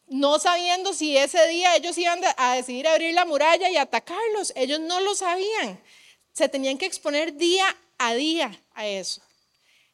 No 0.06 0.38
sabiendo 0.38 0.94
si 0.94 1.18
ese 1.18 1.46
día 1.48 1.76
ellos 1.76 1.98
iban 1.98 2.20
a 2.38 2.54
decidir 2.54 2.88
abrir 2.88 3.12
la 3.12 3.26
muralla 3.26 3.68
y 3.68 3.76
atacarlos. 3.76 4.54
Ellos 4.56 4.80
no 4.80 5.00
lo 5.00 5.14
sabían. 5.14 5.78
Se 6.32 6.48
tenían 6.48 6.78
que 6.78 6.86
exponer 6.86 7.34
día 7.36 7.76
a 7.98 8.14
día 8.14 8.58
a 8.72 8.86
eso. 8.86 9.20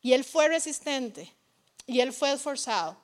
Y 0.02 0.12
él 0.12 0.22
fue 0.22 0.46
resistente 0.46 1.32
y 1.86 1.98
él 1.98 2.12
fue 2.12 2.32
esforzado. 2.32 3.03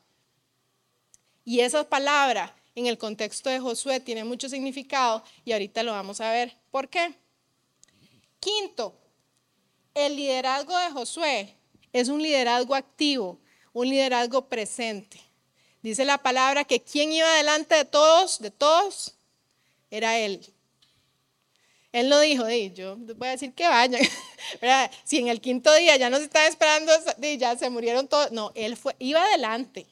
Y 1.45 1.61
esa 1.61 1.89
palabra 1.89 2.55
en 2.75 2.87
el 2.87 2.99
contexto 2.99 3.51
de 3.51 3.61
Josué 3.61 4.01
tiene 4.01 4.25
mucho 4.25 4.49
significado 4.49 5.25
y 5.45 5.53
ahorita 5.53 5.83
lo 5.83 5.93
vamos 5.93 6.21
a 6.21 6.31
ver. 6.31 6.57
¿Por 6.71 6.89
qué? 6.89 7.15
Quinto, 8.39 8.95
el 9.95 10.17
liderazgo 10.17 10.77
de 10.77 10.91
Josué 10.91 11.57
es 11.93 12.09
un 12.09 12.23
liderazgo 12.23 12.75
activo, 12.75 13.39
un 13.73 13.89
liderazgo 13.89 14.49
presente. 14.49 15.21
Dice 15.83 16.05
la 16.05 16.19
palabra 16.19 16.65
que 16.65 16.81
quien 16.81 17.13
iba 17.13 17.33
delante 17.35 17.75
de 17.75 17.85
todos, 17.85 18.39
de 18.39 18.51
todos, 18.51 19.15
era 19.91 20.19
él. 20.19 20.41
Él 21.93 22.09
no 22.09 22.21
dijo, 22.21 22.49
yo 22.49 22.97
voy 22.97 23.29
a 23.29 23.33
decir 23.33 23.53
que 23.53 23.67
vayan. 23.67 24.03
Si 25.05 25.19
en 25.19 25.29
el 25.29 25.41
quinto 25.41 25.73
día 25.75 25.97
ya 25.97 26.11
nos 26.11 26.21
estaban 26.21 26.49
esperando, 26.49 26.93
ya 27.39 27.57
se 27.57 27.71
murieron 27.71 28.09
todos. 28.09 28.33
No, 28.33 28.53
él 28.55 28.77
fue, 28.77 28.97
iba 28.99 29.23
adelante. 29.23 29.87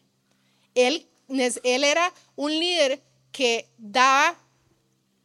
Él 0.75 1.09
él 1.29 1.85
era 1.85 2.13
un 2.37 2.51
líder 2.59 3.01
que 3.33 3.69
daba 3.79 4.37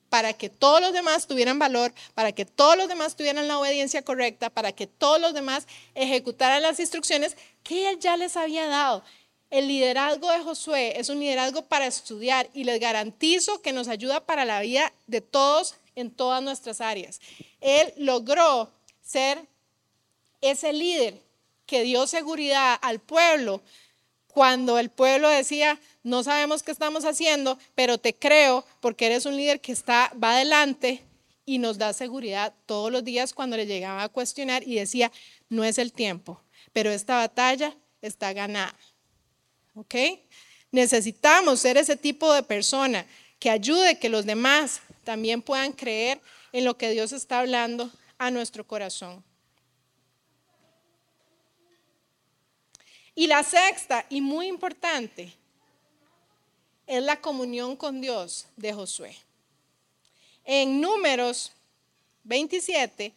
para 0.10 0.34
que 0.34 0.50
todos 0.50 0.80
los 0.80 0.94
demás 0.94 1.26
tuvieran 1.26 1.58
valor, 1.58 1.92
para 2.14 2.32
que 2.34 2.46
todos 2.46 2.78
los 2.78 2.88
demás 2.88 3.16
tuvieran 3.16 3.48
la 3.48 3.58
obediencia 3.58 4.04
correcta, 4.04 4.52
para 4.52 4.72
que 4.72 4.86
todos 4.86 5.20
los 5.20 5.34
demás 5.34 5.66
ejecutaran 5.96 6.62
las 6.62 6.80
instrucciones 6.80 7.36
que 7.64 7.90
él 7.90 8.00
ya 8.00 8.16
les 8.16 8.38
había 8.38 8.68
dado. 8.68 9.04
El 9.50 9.68
liderazgo 9.68 10.32
de 10.32 10.40
Josué 10.40 11.00
es 11.00 11.10
un 11.10 11.20
liderazgo 11.20 11.64
para 11.64 11.88
estudiar 11.88 12.50
y 12.54 12.64
les 12.64 12.80
garantizo 12.80 13.62
que 13.62 13.74
nos 13.74 13.88
ayuda 13.88 14.24
para 14.24 14.46
la 14.46 14.62
vida 14.62 14.94
de 15.08 15.22
todos 15.22 15.76
en 15.96 16.12
todas 16.12 16.44
nuestras 16.44 16.82
áreas. 16.82 17.20
Él 17.60 17.94
logró 17.98 18.72
ser 19.02 19.48
ese 20.42 20.74
líder 20.74 21.20
que 21.66 21.84
dio 21.84 22.06
seguridad 22.06 22.78
al 22.82 23.00
pueblo 23.00 23.64
cuando 24.34 24.80
el 24.80 24.90
pueblo 24.90 25.30
decía, 25.30 25.80
no 26.02 26.24
sabemos 26.24 26.64
qué 26.64 26.72
estamos 26.72 27.06
haciendo, 27.06 27.60
pero 27.76 28.00
te 28.00 28.16
creo 28.16 28.66
porque 28.80 29.06
eres 29.06 29.28
un 29.28 29.38
líder 29.38 29.62
que 29.62 29.72
está, 29.72 30.12
va 30.22 30.34
adelante 30.34 31.04
y 31.46 31.60
nos 31.60 31.78
da 31.78 31.94
seguridad 31.94 32.54
todos 32.66 32.92
los 32.92 33.04
días 33.04 33.34
cuando 33.34 33.58
le 33.58 33.68
llegaba 33.68 34.02
a 34.02 34.10
cuestionar 34.10 34.68
y 34.68 34.76
decía, 34.76 35.12
no 35.50 35.64
es 35.64 35.78
el 35.78 35.94
tiempo, 35.94 36.42
pero 36.72 36.90
esta 36.90 37.18
batalla 37.18 37.78
está 38.02 38.34
ganada. 38.34 38.76
¿Ok? 39.76 39.96
Necesitamos 40.72 41.60
ser 41.60 41.78
ese 41.78 41.96
tipo 41.96 42.34
de 42.34 42.42
persona 42.42 43.06
que 43.38 43.52
ayude 43.52 44.00
que 44.00 44.10
los 44.10 44.26
demás 44.26 44.82
también 45.04 45.44
puedan 45.44 45.74
creer 45.74 46.20
en 46.52 46.66
lo 46.66 46.76
que 46.76 46.90
Dios 46.90 47.12
está 47.12 47.40
hablando 47.40 47.92
a 48.18 48.32
nuestro 48.32 48.66
corazón. 48.66 49.24
Y 53.16 53.28
la 53.28 53.44
sexta, 53.44 54.06
y 54.10 54.22
muy 54.22 54.48
importante, 54.48 55.34
es 56.88 57.04
la 57.04 57.22
comunión 57.22 57.76
con 57.76 58.02
Dios 58.02 58.48
de 58.56 58.74
Josué. 58.74 59.16
En 60.44 60.82
números 60.82 61.52
27, 62.24 63.14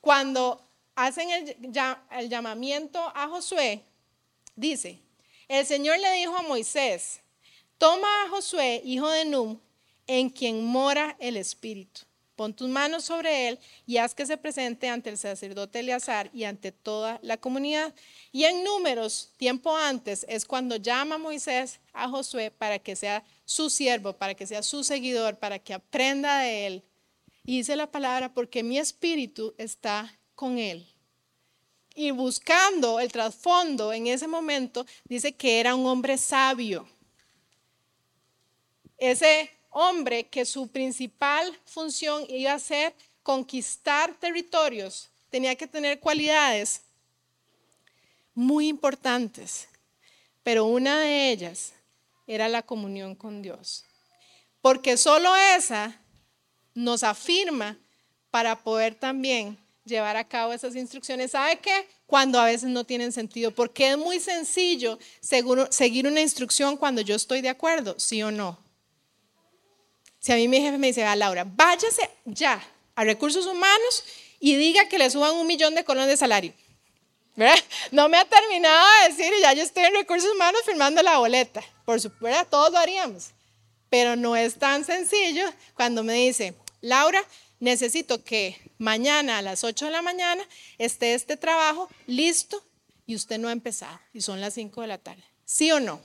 cuando 0.00 0.60
hacen 0.94 1.30
el, 1.30 2.28
llamamiento 2.28 3.00
a 3.14 3.28
Josué, 3.28 3.82
dice, 4.54 4.98
el 5.48 5.66
Señor 5.66 5.98
le 5.98 6.12
dijo 6.12 6.36
a 6.36 6.42
Moisés, 6.42 7.20
toma 7.78 8.08
a 8.24 8.28
Josué, 8.30 8.80
hijo 8.84 9.08
de 9.08 9.26
Num, 9.26 9.58
en 10.06 10.30
quien 10.30 10.64
mora 10.64 11.16
el 11.20 11.36
Espíritu 11.36 12.02
Pon 12.36 12.52
tus 12.52 12.68
manos 12.68 13.04
sobre 13.04 13.48
él 13.48 13.58
y 13.86 13.96
haz 13.96 14.14
que 14.14 14.26
se 14.26 14.36
presente 14.36 14.90
ante 14.90 15.08
el 15.08 15.16
sacerdote 15.16 15.80
Eleazar 15.80 16.28
y 16.34 16.44
ante 16.44 16.70
toda 16.70 17.18
la 17.22 17.38
comunidad. 17.38 17.94
Y 18.30 18.44
en 18.44 18.62
números, 18.62 19.30
tiempo 19.38 19.74
antes, 19.74 20.26
es 20.28 20.44
cuando 20.44 20.76
llama 20.76 21.16
Moisés 21.16 21.80
a 21.94 22.08
Josué 22.10 22.50
para 22.50 22.78
que 22.78 22.94
sea 22.94 23.24
su 23.46 23.70
siervo, 23.70 24.12
para 24.12 24.34
que 24.34 24.46
sea 24.46 24.62
su 24.62 24.84
seguidor, 24.84 25.38
para 25.38 25.58
que 25.58 25.72
aprenda 25.72 26.40
de 26.40 26.66
él. 26.66 26.84
Y 27.46 27.58
dice 27.58 27.74
la 27.74 27.90
palabra, 27.90 28.34
porque 28.34 28.62
mi 28.62 28.78
espíritu 28.78 29.54
está 29.56 30.12
con 30.34 30.58
él. 30.58 30.86
Y 31.94 32.10
buscando 32.10 33.00
el 33.00 33.10
trasfondo 33.10 33.94
en 33.94 34.08
ese 34.08 34.28
momento, 34.28 34.84
dice 35.04 35.34
que 35.34 35.58
era 35.58 35.74
un 35.74 35.86
hombre 35.86 36.18
sabio. 36.18 36.86
Ese 38.98 39.55
hombre 39.78 40.24
que 40.24 40.46
su 40.46 40.68
principal 40.68 41.54
función 41.66 42.24
iba 42.30 42.52
a 42.52 42.58
ser 42.58 42.94
conquistar 43.22 44.14
territorios, 44.14 45.10
tenía 45.28 45.54
que 45.54 45.66
tener 45.66 46.00
cualidades 46.00 46.80
muy 48.34 48.68
importantes, 48.68 49.68
pero 50.42 50.64
una 50.64 51.00
de 51.00 51.30
ellas 51.30 51.74
era 52.26 52.48
la 52.48 52.62
comunión 52.62 53.14
con 53.14 53.42
Dios. 53.42 53.84
Porque 54.62 54.96
solo 54.96 55.36
esa 55.36 56.00
nos 56.74 57.02
afirma 57.02 57.76
para 58.30 58.62
poder 58.62 58.94
también 58.94 59.58
llevar 59.84 60.16
a 60.16 60.26
cabo 60.26 60.52
esas 60.52 60.74
instrucciones. 60.74 61.32
¿Sabe 61.32 61.58
qué? 61.58 61.86
cuando 62.06 62.38
a 62.38 62.44
veces 62.44 62.70
no 62.70 62.84
tienen 62.84 63.12
sentido, 63.12 63.50
porque 63.50 63.90
es 63.90 63.98
muy 63.98 64.20
sencillo 64.20 64.98
seguir 65.20 66.06
una 66.06 66.20
instrucción 66.20 66.76
cuando 66.76 67.00
yo 67.00 67.16
estoy 67.16 67.40
de 67.40 67.48
acuerdo, 67.48 67.96
sí 67.98 68.22
o 68.22 68.30
no. 68.30 68.65
Si 70.26 70.32
a 70.32 70.34
mí 70.34 70.48
mi 70.48 70.60
jefe 70.60 70.76
me 70.76 70.88
dice, 70.88 71.04
a 71.04 71.14
Laura, 71.14 71.44
váyase 71.46 72.10
ya 72.24 72.60
a 72.96 73.04
recursos 73.04 73.46
humanos 73.46 74.02
y 74.40 74.56
diga 74.56 74.88
que 74.88 74.98
le 74.98 75.08
suban 75.08 75.36
un 75.36 75.46
millón 75.46 75.76
de 75.76 75.84
colones 75.84 76.08
de 76.08 76.16
salario. 76.16 76.52
¿Verdad? 77.36 77.54
No 77.92 78.08
me 78.08 78.16
ha 78.16 78.24
terminado 78.24 78.86
de 79.02 79.10
decir 79.10 79.32
y 79.38 79.40
ya 79.40 79.52
yo 79.52 79.62
estoy 79.62 79.84
en 79.84 79.94
recursos 79.94 80.28
humanos 80.34 80.62
firmando 80.66 81.00
la 81.00 81.18
boleta. 81.18 81.62
Por 81.84 82.00
supuesto, 82.00 82.44
todos 82.50 82.72
lo 82.72 82.78
haríamos. 82.78 83.28
Pero 83.88 84.16
no 84.16 84.34
es 84.34 84.56
tan 84.56 84.84
sencillo 84.84 85.44
cuando 85.74 86.02
me 86.02 86.14
dice, 86.14 86.56
Laura, 86.80 87.24
necesito 87.60 88.24
que 88.24 88.60
mañana 88.78 89.38
a 89.38 89.42
las 89.42 89.62
8 89.62 89.84
de 89.84 89.92
la 89.92 90.02
mañana 90.02 90.42
esté 90.78 91.14
este 91.14 91.36
trabajo 91.36 91.88
listo 92.08 92.60
y 93.06 93.14
usted 93.14 93.38
no 93.38 93.46
ha 93.46 93.52
empezado 93.52 94.00
y 94.12 94.22
son 94.22 94.40
las 94.40 94.54
5 94.54 94.80
de 94.80 94.86
la 94.88 94.98
tarde. 94.98 95.22
¿Sí 95.44 95.70
o 95.70 95.78
no? 95.78 96.00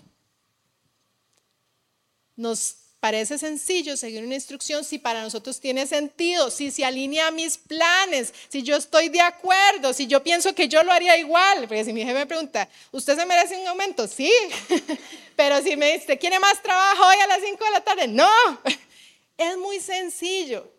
Nos 2.36 2.81
parece 3.02 3.40
sencillo 3.40 3.98
seguir 3.98 4.24
una 4.24 4.36
instrucción 4.36 4.86
si 4.86 5.00
para 5.00 5.24
nosotros 5.24 5.60
tiene 5.60 5.88
sentido, 5.88 6.52
si 6.52 6.70
se 6.70 6.86
alinea 6.86 7.28
a 7.28 7.32
mis 7.32 7.58
planes, 7.58 8.32
si 8.48 8.62
yo 8.62 8.76
estoy 8.78 9.10
de 9.10 9.20
acuerdo, 9.20 9.92
si 9.92 10.06
yo 10.06 10.24
pienso 10.24 10.54
que 10.54 10.70
yo 10.70 10.84
lo 10.84 10.94
haría 10.94 11.18
igual. 11.18 11.62
Porque 11.62 11.84
si 11.84 11.92
mi 11.94 12.02
jefe 12.02 12.14
me 12.14 12.28
pregunta, 12.28 12.70
¿usted 12.92 13.18
se 13.18 13.26
merece 13.26 13.58
un 13.58 13.68
aumento? 13.68 14.08
Sí. 14.08 14.32
Pero 15.36 15.62
si 15.64 15.76
me 15.76 15.98
dice, 15.98 16.18
¿quiere 16.20 16.40
más 16.40 16.62
trabajo 16.62 17.04
hoy 17.04 17.16
a 17.24 17.28
las 17.28 17.42
5 17.44 17.66
de 17.66 17.72
la 17.72 17.82
tarde? 17.82 18.08
No. 18.08 18.30
Es 19.38 19.58
muy 19.58 19.80
sencillo 19.80 20.72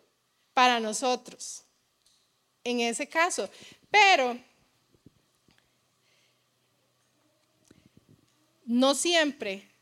para 0.53 0.79
nosotros 0.79 1.63
en 2.63 2.79
ese 2.79 3.05
caso. 3.05 3.49
Pero 3.91 4.39
no 8.65 8.95
siempre 8.95 9.72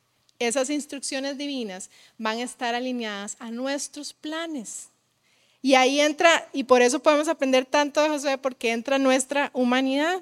esas 0.47 0.69
instrucciones 0.69 1.37
divinas 1.37 1.89
van 2.17 2.39
a 2.39 2.43
estar 2.43 2.73
alineadas 2.75 3.35
a 3.39 3.51
nuestros 3.51 4.13
planes. 4.13 4.87
Y 5.61 5.75
ahí 5.75 6.01
entra, 6.01 6.49
y 6.53 6.63
por 6.63 6.81
eso 6.81 6.99
podemos 6.99 7.27
aprender 7.27 7.65
tanto 7.65 8.01
de 8.01 8.09
Josué, 8.09 8.37
porque 8.37 8.71
entra 8.71 8.97
nuestra 8.97 9.51
humanidad. 9.53 10.21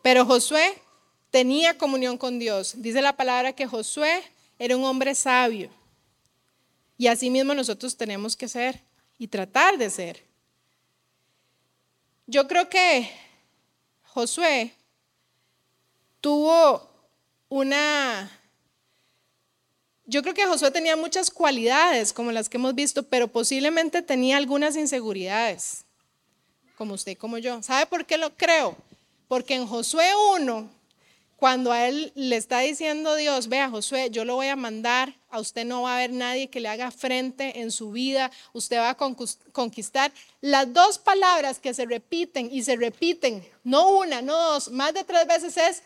Pero 0.00 0.24
Josué 0.24 0.80
tenía 1.30 1.76
comunión 1.76 2.16
con 2.16 2.38
Dios. 2.38 2.74
Dice 2.76 3.02
la 3.02 3.16
palabra 3.16 3.52
que 3.52 3.66
Josué 3.66 4.22
era 4.58 4.76
un 4.76 4.84
hombre 4.84 5.14
sabio. 5.14 5.70
Y 6.96 7.08
así 7.08 7.30
mismo 7.30 7.54
nosotros 7.54 7.96
tenemos 7.96 8.36
que 8.36 8.48
ser 8.48 8.80
y 9.18 9.28
tratar 9.28 9.76
de 9.76 9.90
ser. 9.90 10.24
Yo 12.26 12.48
creo 12.48 12.68
que 12.70 13.10
Josué 14.04 14.74
tuvo 16.20 16.88
una... 17.48 18.38
Yo 20.04 20.22
creo 20.22 20.34
que 20.34 20.46
Josué 20.46 20.70
tenía 20.70 20.96
muchas 20.96 21.30
cualidades 21.30 22.12
como 22.12 22.32
las 22.32 22.48
que 22.48 22.56
hemos 22.56 22.74
visto, 22.74 23.02
pero 23.04 23.28
posiblemente 23.28 24.02
tenía 24.02 24.36
algunas 24.36 24.76
inseguridades, 24.76 25.84
como 26.76 26.94
usted 26.94 27.16
como 27.16 27.38
yo. 27.38 27.62
¿Sabe 27.62 27.86
por 27.86 28.04
qué 28.04 28.18
lo 28.18 28.36
creo? 28.36 28.76
Porque 29.28 29.54
en 29.54 29.66
Josué 29.66 30.10
1 30.36 30.82
cuando 31.42 31.72
a 31.72 31.88
él 31.88 32.12
le 32.14 32.36
está 32.36 32.60
diciendo 32.60 33.16
Dios, 33.16 33.48
vea 33.48 33.68
Josué, 33.68 34.10
yo 34.10 34.24
lo 34.24 34.36
voy 34.36 34.46
a 34.46 34.54
mandar, 34.54 35.12
a 35.28 35.40
usted 35.40 35.64
no 35.64 35.82
va 35.82 35.90
a 35.90 35.96
haber 35.96 36.12
nadie 36.12 36.48
que 36.48 36.60
le 36.60 36.68
haga 36.68 36.92
frente 36.92 37.62
en 37.62 37.72
su 37.72 37.90
vida, 37.90 38.30
usted 38.52 38.76
va 38.76 38.90
a 38.90 38.96
conquistar. 38.96 40.12
Las 40.40 40.72
dos 40.72 40.98
palabras 40.98 41.58
que 41.58 41.74
se 41.74 41.84
repiten 41.84 42.48
y 42.52 42.62
se 42.62 42.76
repiten, 42.76 43.44
no 43.64 43.90
una, 43.90 44.22
no 44.22 44.38
dos, 44.38 44.70
más 44.70 44.94
de 44.94 45.02
tres 45.02 45.26
veces 45.26 45.56
es, 45.56 45.82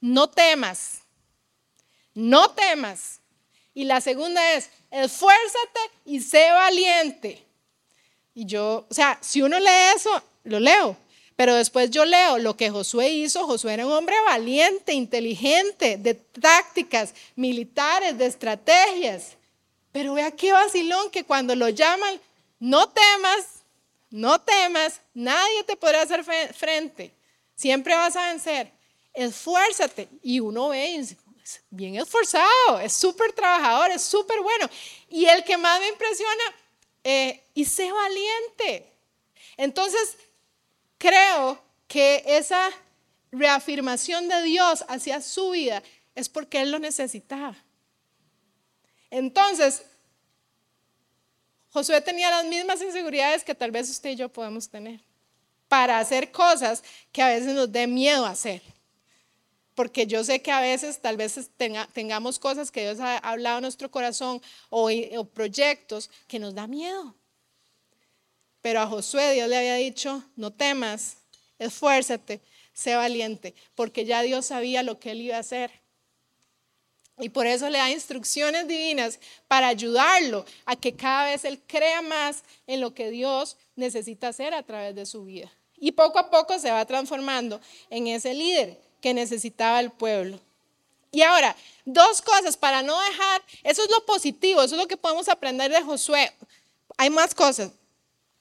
no 0.00 0.30
temas, 0.30 1.00
no 2.14 2.48
temas. 2.52 3.19
Y 3.74 3.84
la 3.84 4.00
segunda 4.00 4.54
es, 4.54 4.70
esfuérzate 4.90 5.80
y 6.04 6.20
sé 6.20 6.50
valiente. 6.50 7.44
Y 8.34 8.46
yo, 8.46 8.86
o 8.88 8.94
sea, 8.94 9.18
si 9.20 9.42
uno 9.42 9.58
lee 9.58 9.94
eso, 9.96 10.22
lo 10.44 10.60
leo. 10.60 10.96
Pero 11.36 11.54
después 11.54 11.90
yo 11.90 12.04
leo 12.04 12.38
lo 12.38 12.56
que 12.56 12.68
Josué 12.68 13.08
hizo. 13.08 13.46
Josué 13.46 13.72
era 13.72 13.86
un 13.86 13.92
hombre 13.92 14.14
valiente, 14.26 14.92
inteligente, 14.92 15.96
de 15.96 16.14
tácticas 16.14 17.14
militares, 17.34 18.18
de 18.18 18.26
estrategias. 18.26 19.36
Pero 19.90 20.14
vea 20.14 20.30
qué 20.32 20.52
vacilón 20.52 21.10
que 21.10 21.24
cuando 21.24 21.54
lo 21.56 21.70
llaman, 21.70 22.20
no 22.58 22.88
temas, 22.90 23.46
no 24.10 24.38
temas, 24.40 25.00
nadie 25.14 25.64
te 25.64 25.76
podrá 25.76 26.02
hacer 26.02 26.24
frente. 26.52 27.10
Siempre 27.54 27.94
vas 27.94 28.16
a 28.16 28.28
vencer. 28.28 28.70
Esfuérzate. 29.14 30.08
Y 30.22 30.40
uno 30.40 30.68
ve 30.68 30.90
y 30.90 31.16
bien 31.70 31.96
esforzado, 31.96 32.80
es 32.82 32.92
súper 32.92 33.32
trabajador, 33.32 33.90
es 33.90 34.02
súper 34.02 34.40
bueno. 34.40 34.68
Y 35.08 35.26
el 35.26 35.44
que 35.44 35.56
más 35.56 35.80
me 35.80 35.88
impresiona, 35.88 36.42
eh, 37.04 37.42
y 37.54 37.64
sé 37.64 37.90
valiente. 37.90 38.92
Entonces, 39.56 40.16
creo 40.98 41.62
que 41.88 42.22
esa 42.26 42.70
reafirmación 43.32 44.28
de 44.28 44.42
Dios 44.42 44.84
hacia 44.88 45.20
su 45.20 45.50
vida 45.50 45.82
es 46.14 46.28
porque 46.28 46.60
Él 46.60 46.70
lo 46.70 46.78
necesitaba. 46.78 47.56
Entonces, 49.10 49.82
Josué 51.72 52.00
tenía 52.00 52.30
las 52.30 52.44
mismas 52.44 52.82
inseguridades 52.82 53.44
que 53.44 53.54
tal 53.54 53.70
vez 53.70 53.88
usted 53.88 54.10
y 54.10 54.16
yo 54.16 54.28
podemos 54.28 54.68
tener 54.68 55.00
para 55.68 56.00
hacer 56.00 56.32
cosas 56.32 56.82
que 57.12 57.22
a 57.22 57.28
veces 57.28 57.54
nos 57.54 57.70
dé 57.70 57.86
miedo 57.86 58.26
hacer. 58.26 58.60
Porque 59.80 60.06
yo 60.06 60.22
sé 60.24 60.42
que 60.42 60.52
a 60.52 60.60
veces 60.60 61.00
tal 61.00 61.16
vez 61.16 61.40
tengamos 61.94 62.38
cosas 62.38 62.70
que 62.70 62.82
Dios 62.82 63.00
ha 63.00 63.16
hablado 63.16 63.56
en 63.56 63.62
nuestro 63.62 63.90
corazón 63.90 64.42
o, 64.68 64.90
o 64.90 65.24
proyectos 65.24 66.10
que 66.28 66.38
nos 66.38 66.54
da 66.54 66.66
miedo. 66.66 67.14
Pero 68.60 68.82
a 68.82 68.86
Josué 68.86 69.32
Dios 69.32 69.48
le 69.48 69.56
había 69.56 69.76
dicho, 69.76 70.22
no 70.36 70.52
temas, 70.52 71.16
esfuérzate, 71.58 72.42
sé 72.74 72.94
valiente, 72.94 73.54
porque 73.74 74.04
ya 74.04 74.20
Dios 74.20 74.44
sabía 74.44 74.82
lo 74.82 75.00
que 75.00 75.12
él 75.12 75.22
iba 75.22 75.36
a 75.38 75.40
hacer. 75.40 75.70
Y 77.18 77.30
por 77.30 77.46
eso 77.46 77.70
le 77.70 77.78
da 77.78 77.88
instrucciones 77.88 78.68
divinas 78.68 79.18
para 79.48 79.68
ayudarlo 79.68 80.44
a 80.66 80.76
que 80.76 80.94
cada 80.94 81.24
vez 81.24 81.46
él 81.46 81.58
crea 81.66 82.02
más 82.02 82.44
en 82.66 82.82
lo 82.82 82.92
que 82.92 83.08
Dios 83.08 83.56
necesita 83.76 84.28
hacer 84.28 84.52
a 84.52 84.62
través 84.62 84.94
de 84.94 85.06
su 85.06 85.24
vida. 85.24 85.50
Y 85.78 85.92
poco 85.92 86.18
a 86.18 86.28
poco 86.28 86.58
se 86.58 86.70
va 86.70 86.84
transformando 86.84 87.62
en 87.88 88.08
ese 88.08 88.34
líder 88.34 88.89
que 89.00 89.14
necesitaba 89.14 89.80
el 89.80 89.90
pueblo. 89.90 90.38
Y 91.12 91.22
ahora, 91.22 91.56
dos 91.84 92.22
cosas 92.22 92.56
para 92.56 92.82
no 92.82 92.98
dejar, 93.00 93.42
eso 93.64 93.82
es 93.82 93.90
lo 93.90 94.04
positivo, 94.06 94.62
eso 94.62 94.74
es 94.76 94.80
lo 94.80 94.86
que 94.86 94.96
podemos 94.96 95.28
aprender 95.28 95.70
de 95.70 95.82
Josué. 95.82 96.32
Hay 96.96 97.10
más 97.10 97.34
cosas. 97.34 97.72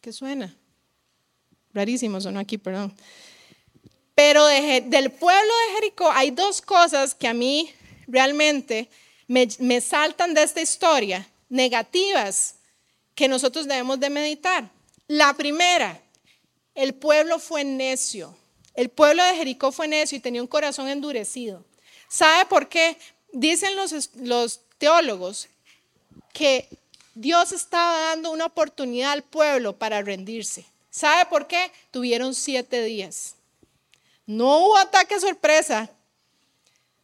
¿Qué 0.02 0.14
suena? 0.14 0.56
Rarísimo 1.74 2.22
sonó 2.22 2.40
aquí, 2.40 2.58
perdón. 2.58 2.94
Pero 4.16 4.46
del 4.46 5.12
pueblo 5.12 5.54
de 5.68 5.76
Jericó 5.76 6.12
hay 6.12 6.32
dos 6.32 6.62
cosas 6.62 7.16
que 7.16 7.28
a 7.28 7.34
mí 7.34 7.72
realmente 8.08 8.90
me, 9.28 9.48
me 9.60 9.82
saltan 9.82 10.34
de 10.34 10.44
esta 10.44 10.62
historia, 10.62 11.28
negativas, 11.48 12.56
que 13.16 13.28
nosotros 13.28 13.68
debemos 13.68 14.00
de 14.00 14.10
meditar. 14.10 14.70
La 15.08 15.34
primera, 15.34 16.02
el 16.76 16.94
pueblo 16.94 17.40
fue 17.40 17.64
necio. 17.64 18.36
El 18.80 18.88
pueblo 18.88 19.22
de 19.26 19.36
Jericó 19.36 19.74
fue 19.74 19.90
necio 19.90 20.18
y 20.18 20.22
tenía 20.22 20.42
un 20.42 20.48
corazón 20.48 20.88
endurecido. 20.88 21.66
¿Sabe 22.08 22.46
por 22.46 22.70
qué? 22.70 22.98
Dicen 23.34 23.72
los, 23.76 24.62
teólogos 24.78 25.50
que 26.32 26.70
Dios 27.14 27.52
estaba 27.52 28.00
dando 28.00 28.32
una 28.32 28.46
oportunidad 28.46 29.12
al 29.12 29.24
pueblo 29.24 29.78
para 29.78 30.02
rendirse. 30.02 30.66
¿Sabe 30.90 31.26
por 31.26 31.46
qué? 31.48 31.74
Tuvieron 31.92 32.34
siete 32.34 32.82
días. 32.82 33.36
No 34.26 34.60
hubo 34.60 34.78
ataque 34.78 35.20
sorpresa. 35.20 35.90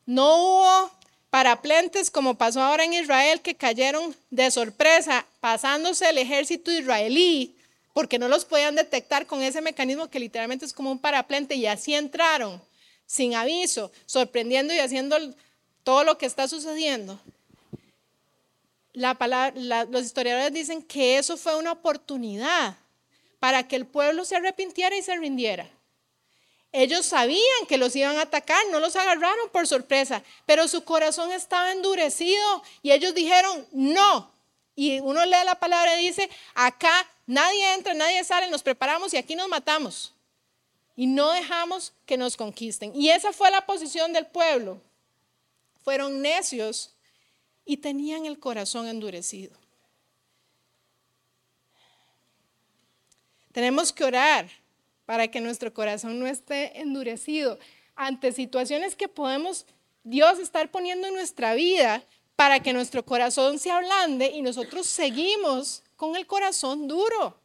No 0.06 0.34
hubo 0.34 0.92
paraplentes 1.30 2.10
como 2.10 2.38
pasó 2.38 2.62
ahora 2.62 2.86
en 2.86 2.94
Israel 2.94 3.42
que 3.42 3.56
cayeron 3.56 4.16
de 4.30 4.50
sorpresa 4.50 5.26
pasándose 5.42 6.08
el 6.08 6.20
ejército 6.20 6.72
israelí 6.72 7.54
porque 7.96 8.20
no 8.20 8.28
los 8.28 8.46
podían 8.46 8.76
detectar 8.76 9.26
con 9.26 9.42
ese 9.42 9.62
mecanismo 9.62 10.12
que 10.12 10.20
literalmente 10.20 10.66
es 10.66 10.74
como 10.74 10.92
un 10.92 11.00
paraplente 11.00 11.56
y 11.56 11.66
así 11.66 11.96
entraron 11.96 12.62
sin 13.08 13.34
aviso, 13.34 13.92
sorprendiendo 14.06 14.72
y 14.72 14.78
haciendo 14.78 15.18
todo 15.84 16.04
lo 16.04 16.20
que 16.20 16.28
está 16.28 16.48
sucediendo 16.48 17.20
los 18.96 20.04
historiadores 20.04 20.54
dicen 20.54 20.82
que 20.82 21.18
eso 21.18 21.38
fue 21.38 21.56
una 21.56 21.74
oportunidad 21.74 22.78
para 23.40 23.68
que 23.68 23.76
el 23.76 23.86
pueblo 23.86 24.26
se 24.26 24.38
arrepintiera 24.38 24.96
y 24.96 25.02
se 25.02 25.16
rindiera. 25.18 25.70
Ellos 26.72 27.06
sabían 27.06 27.68
que 27.68 27.78
los 27.78 27.96
iban 27.96 28.18
a 28.18 28.24
atacar, 28.24 28.62
no 28.72 28.80
los 28.80 28.96
agarraron 28.96 29.50
por 29.52 29.68
sorpresa, 29.68 30.24
pero 30.46 30.68
su 30.68 30.84
corazón 30.84 31.32
estaba 31.32 31.72
endurecido 31.72 32.64
y 32.82 32.92
ellos 32.92 33.14
dijeron 33.14 33.66
no. 33.72 34.32
Y 34.76 35.00
uno 35.00 35.26
lee 35.26 35.46
la 35.46 35.56
palabra 35.56 36.00
y 36.00 36.08
dice, 36.08 36.30
acá 36.54 37.08
nadie 37.26 37.74
entra, 37.74 37.94
nadie 37.94 38.24
sale, 38.24 38.50
nos 38.50 38.64
preparamos 38.64 39.14
y 39.14 39.18
aquí 39.18 39.36
nos 39.36 39.48
matamos. 39.48 40.12
y 40.98 41.08
no 41.08 41.32
dejamos 41.32 41.92
que 42.06 42.18
nos 42.18 42.38
conquisten. 42.38 42.94
Y 42.96 43.10
esa 43.10 43.34
fue 43.34 43.52
la 43.52 43.66
posición 43.66 44.14
del 44.14 44.28
pueblo. 44.28 44.82
Fueron 45.84 46.22
necios 46.22 46.96
y 47.66 47.78
tenían 47.78 48.26
el 48.26 48.40
corazón 48.40 48.88
endurecido. 48.88 49.58
Tenemos 53.52 53.92
que 53.92 54.04
orar 54.04 54.50
para 55.06 55.28
que 55.30 55.42
nuestro 55.42 55.74
corazón 55.74 56.20
no 56.20 56.28
esté 56.28 56.80
endurecido 56.80 57.60
ante 57.96 58.32
situaciones 58.32 58.96
que 58.96 59.08
podemos 59.08 59.66
Dios 60.04 60.40
estar 60.40 60.70
poniendo 60.72 61.08
en 61.08 61.14
nuestra 61.14 61.54
vida 61.54 62.04
para 62.36 62.62
que 62.62 62.74
nuestro 62.74 63.06
corazón 63.06 63.60
se 63.60 63.72
ablande 63.72 64.28
y 64.28 64.42
nosotros 64.42 64.88
seguimos 64.88 65.84
con 65.96 66.16
el 66.16 66.28
corazón 66.28 66.88
duro. 66.88 67.40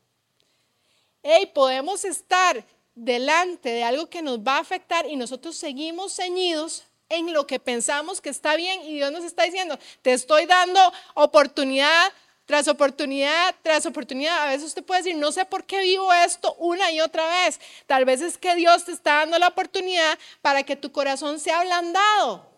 Hey, 1.23 1.51
podemos 1.55 2.05
estar 2.05 2.65
delante 2.95 3.71
de 3.71 3.85
algo 3.85 4.09
que 4.09 4.23
nos 4.23 4.41
va 4.41 4.57
a 4.57 4.61
afectar 4.61 5.07
y 5.07 5.17
nosotros 5.17 5.57
seguimos 5.57 6.17
ceñidos 6.17 6.85
en 7.09 7.33
lo 7.33 7.47
que 7.47 7.59
pensamos 7.59 8.21
que 8.21 8.31
está 8.31 8.57
bien 8.57 8.83
y 8.83 8.95
Dios 8.95 9.11
nos 9.13 9.25
está 9.25 9.43
diciendo, 9.43 9.79
te 10.03 10.13
estoy 10.13 10.47
dando 10.47 10.81
oportunidad 11.15 12.13
tras 12.51 12.67
oportunidad, 12.67 13.55
tras 13.63 13.87
oportunidad. 13.87 14.43
A 14.43 14.47
veces 14.47 14.65
usted 14.65 14.85
puede 14.85 15.03
decir, 15.03 15.17
no 15.17 15.31
sé 15.31 15.45
por 15.45 15.65
qué 15.65 15.83
vivo 15.83 16.13
esto 16.13 16.55
una 16.55 16.91
y 16.91 17.01
otra 17.01 17.25
vez. 17.45 17.61
Tal 17.87 18.05
vez 18.05 18.21
es 18.21 18.39
que 18.39 18.57
Dios 18.57 18.85
te 18.85 18.93
está 18.93 19.19
dando 19.19 19.39
la 19.39 19.49
oportunidad 19.49 20.19
para 20.43 20.65
que 20.65 20.75
tu 20.75 20.91
corazón 20.91 21.39
sea 21.39 21.61
ablandado. 21.61 22.51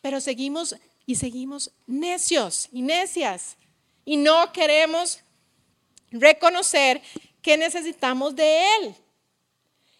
Pero 0.00 0.20
seguimos 0.20 0.74
y 1.06 1.14
seguimos 1.14 1.70
necios 1.86 2.68
y 2.72 2.82
necias. 2.82 3.56
Y 4.08 4.16
no 4.16 4.54
queremos 4.54 5.22
reconocer 6.10 7.02
que 7.42 7.58
necesitamos 7.58 8.34
de 8.34 8.76
Él. 8.76 8.94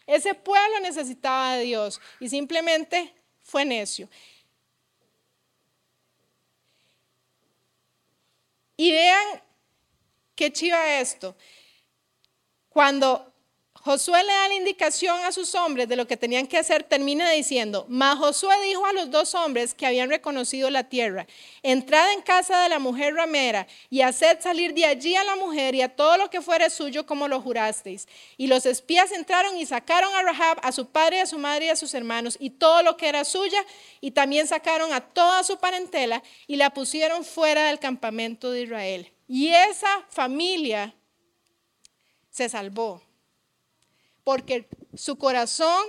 Ese 0.07 0.33
pueblo 0.33 0.79
necesitaba 0.79 1.57
de 1.57 1.65
Dios 1.65 2.01
y 2.19 2.27
simplemente 2.27 3.13
fue 3.43 3.65
necio. 3.65 4.09
Y 8.77 8.93
vean 8.93 9.43
qué 10.33 10.51
chiva 10.51 10.99
esto. 10.99 11.37
Cuando 12.67 13.28
Josué 13.89 14.23
le 14.23 14.31
da 14.31 14.49
la 14.49 14.53
indicación 14.53 15.19
a 15.25 15.31
sus 15.31 15.55
hombres 15.55 15.89
de 15.89 15.95
lo 15.95 16.05
que 16.05 16.15
tenían 16.15 16.45
que 16.45 16.59
hacer, 16.59 16.83
termina 16.83 17.31
diciendo, 17.31 17.87
mas 17.89 18.19
Josué 18.19 18.53
dijo 18.63 18.85
a 18.85 18.93
los 18.93 19.09
dos 19.09 19.33
hombres 19.33 19.73
que 19.73 19.87
habían 19.87 20.11
reconocido 20.11 20.69
la 20.69 20.83
tierra, 20.83 21.25
entrad 21.63 22.13
en 22.13 22.21
casa 22.21 22.61
de 22.61 22.69
la 22.69 22.77
mujer 22.77 23.15
ramera 23.15 23.65
y 23.89 24.01
haced 24.01 24.41
salir 24.41 24.75
de 24.75 24.85
allí 24.85 25.15
a 25.15 25.23
la 25.23 25.35
mujer 25.37 25.73
y 25.73 25.81
a 25.81 25.89
todo 25.89 26.17
lo 26.17 26.29
que 26.29 26.43
fuere 26.43 26.69
suyo 26.69 27.07
como 27.07 27.27
lo 27.27 27.41
jurasteis. 27.41 28.07
Y 28.37 28.45
los 28.45 28.67
espías 28.67 29.11
entraron 29.11 29.57
y 29.57 29.65
sacaron 29.65 30.13
a 30.13 30.21
Rahab, 30.21 30.59
a 30.61 30.71
su 30.71 30.85
padre, 30.85 31.21
a 31.21 31.25
su 31.25 31.39
madre 31.39 31.65
y 31.65 31.69
a 31.69 31.75
sus 31.75 31.91
hermanos 31.95 32.37
y 32.39 32.51
todo 32.51 32.83
lo 32.83 32.95
que 32.95 33.09
era 33.09 33.25
suya, 33.25 33.65
y 34.01 34.11
también 34.11 34.45
sacaron 34.45 34.93
a 34.93 35.01
toda 35.01 35.43
su 35.43 35.57
parentela 35.57 36.21
y 36.45 36.57
la 36.57 36.69
pusieron 36.75 37.25
fuera 37.25 37.63
del 37.65 37.79
campamento 37.79 38.51
de 38.51 38.61
Israel. 38.61 39.11
Y 39.27 39.47
esa 39.47 40.05
familia 40.11 40.93
se 42.29 42.49
salvó 42.49 43.08
porque 44.29 44.69
su 44.93 45.17
corazón 45.17 45.83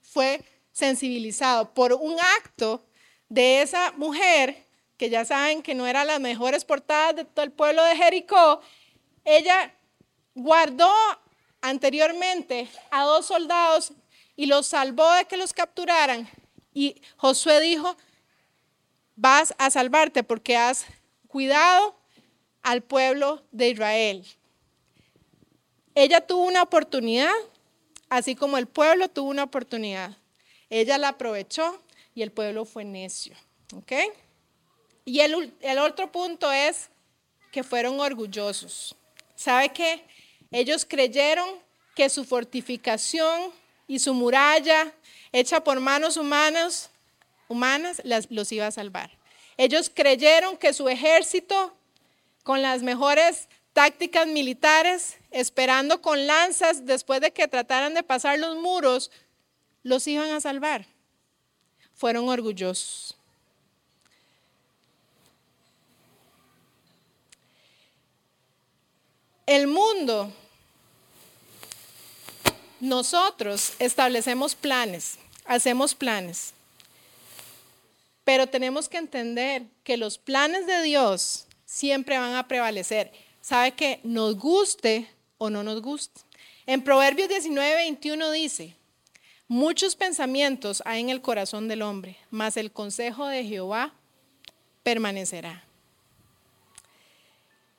fue 0.00 0.42
sensibilizado 0.72 1.74
por 1.74 1.92
un 1.92 2.16
acto 2.38 2.82
de 3.28 3.60
esa 3.60 3.92
mujer, 3.98 4.64
que 4.96 5.10
ya 5.10 5.26
saben 5.26 5.62
que 5.62 5.74
no 5.74 5.86
era 5.86 6.02
las 6.06 6.18
mejores 6.18 6.64
portadas 6.64 7.14
de 7.14 7.24
todo 7.26 7.44
el 7.44 7.52
pueblo 7.52 7.84
de 7.84 7.94
Jericó, 7.94 8.62
ella 9.22 9.74
guardó 10.34 10.90
anteriormente 11.60 12.70
a 12.90 13.04
dos 13.04 13.26
soldados 13.26 13.92
y 14.34 14.46
los 14.46 14.66
salvó 14.66 15.12
de 15.12 15.26
que 15.26 15.36
los 15.36 15.52
capturaran. 15.52 16.26
Y 16.72 17.02
Josué 17.18 17.60
dijo, 17.60 17.98
vas 19.14 19.54
a 19.58 19.68
salvarte 19.68 20.22
porque 20.22 20.56
has 20.56 20.86
cuidado 21.28 21.94
al 22.62 22.82
pueblo 22.82 23.44
de 23.50 23.68
Israel. 23.68 24.24
Ella 25.94 26.26
tuvo 26.26 26.44
una 26.44 26.62
oportunidad 26.62 27.30
así 28.16 28.36
como 28.36 28.58
el 28.58 28.68
pueblo 28.68 29.08
tuvo 29.08 29.28
una 29.28 29.42
oportunidad. 29.42 30.16
Ella 30.70 30.98
la 30.98 31.08
aprovechó 31.08 31.82
y 32.14 32.22
el 32.22 32.30
pueblo 32.30 32.64
fue 32.64 32.84
necio. 32.84 33.34
¿Ok? 33.74 33.92
Y 35.04 35.20
el, 35.20 35.52
el 35.60 35.78
otro 35.78 36.12
punto 36.12 36.50
es 36.52 36.90
que 37.50 37.64
fueron 37.64 37.98
orgullosos. 37.98 38.94
¿Sabe 39.34 39.70
qué? 39.70 40.04
Ellos 40.52 40.86
creyeron 40.88 41.48
que 41.96 42.08
su 42.08 42.24
fortificación 42.24 43.52
y 43.88 43.98
su 43.98 44.14
muralla 44.14 44.94
hecha 45.32 45.64
por 45.64 45.80
manos 45.80 46.16
humanas, 46.16 46.90
humanas 47.48 48.00
los 48.04 48.52
iba 48.52 48.68
a 48.68 48.70
salvar. 48.70 49.10
Ellos 49.56 49.90
creyeron 49.92 50.56
que 50.56 50.72
su 50.72 50.88
ejército 50.88 51.74
con 52.44 52.62
las 52.62 52.82
mejores 52.82 53.48
tácticas 53.74 54.26
militares, 54.28 55.16
esperando 55.30 56.00
con 56.00 56.26
lanzas 56.26 56.86
después 56.86 57.20
de 57.20 57.32
que 57.32 57.48
trataran 57.48 57.92
de 57.92 58.04
pasar 58.04 58.38
los 58.38 58.56
muros, 58.56 59.10
los 59.82 60.06
iban 60.06 60.30
a 60.30 60.40
salvar. 60.40 60.86
Fueron 61.94 62.28
orgullosos. 62.28 63.16
El 69.46 69.66
mundo, 69.66 70.32
nosotros 72.80 73.74
establecemos 73.78 74.54
planes, 74.54 75.18
hacemos 75.44 75.94
planes, 75.94 76.54
pero 78.22 78.46
tenemos 78.46 78.88
que 78.88 78.96
entender 78.96 79.64
que 79.82 79.98
los 79.98 80.16
planes 80.16 80.66
de 80.66 80.80
Dios 80.82 81.46
siempre 81.66 82.18
van 82.18 82.36
a 82.36 82.48
prevalecer 82.48 83.12
sabe 83.44 83.72
que 83.72 84.00
nos 84.04 84.36
guste 84.38 85.06
o 85.36 85.50
no 85.50 85.62
nos 85.62 85.82
guste. 85.82 86.22
En 86.64 86.82
Proverbios 86.82 87.28
19, 87.28 87.74
21 87.74 88.30
dice, 88.30 88.74
muchos 89.48 89.96
pensamientos 89.96 90.82
hay 90.86 91.02
en 91.02 91.10
el 91.10 91.20
corazón 91.20 91.68
del 91.68 91.82
hombre, 91.82 92.16
mas 92.30 92.56
el 92.56 92.72
consejo 92.72 93.26
de 93.26 93.44
Jehová 93.44 93.92
permanecerá. 94.82 95.62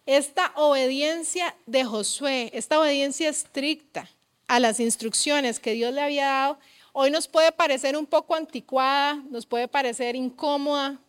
Esta 0.05 0.51
obediencia 0.55 1.55
de 1.65 1.83
Josué, 1.83 2.51
esta 2.53 2.79
obediencia 2.79 3.27
estricta 3.27 4.07
a 4.47 4.59
las 4.59 4.79
instrucciones 4.79 5.59
que 5.59 5.73
Dios 5.73 5.91
le 5.95 6.01
había 6.01 6.27
dado, 6.27 6.59
hoy 6.93 7.09
nos 7.09 7.27
puede 7.27 7.51
parecer 7.51 7.97
un 7.97 8.05
poco 8.05 8.35
anticuada, 8.35 9.15
nos 9.31 9.47
puede 9.47 9.67
parecer 9.67 10.15
incómoda, 10.15 10.99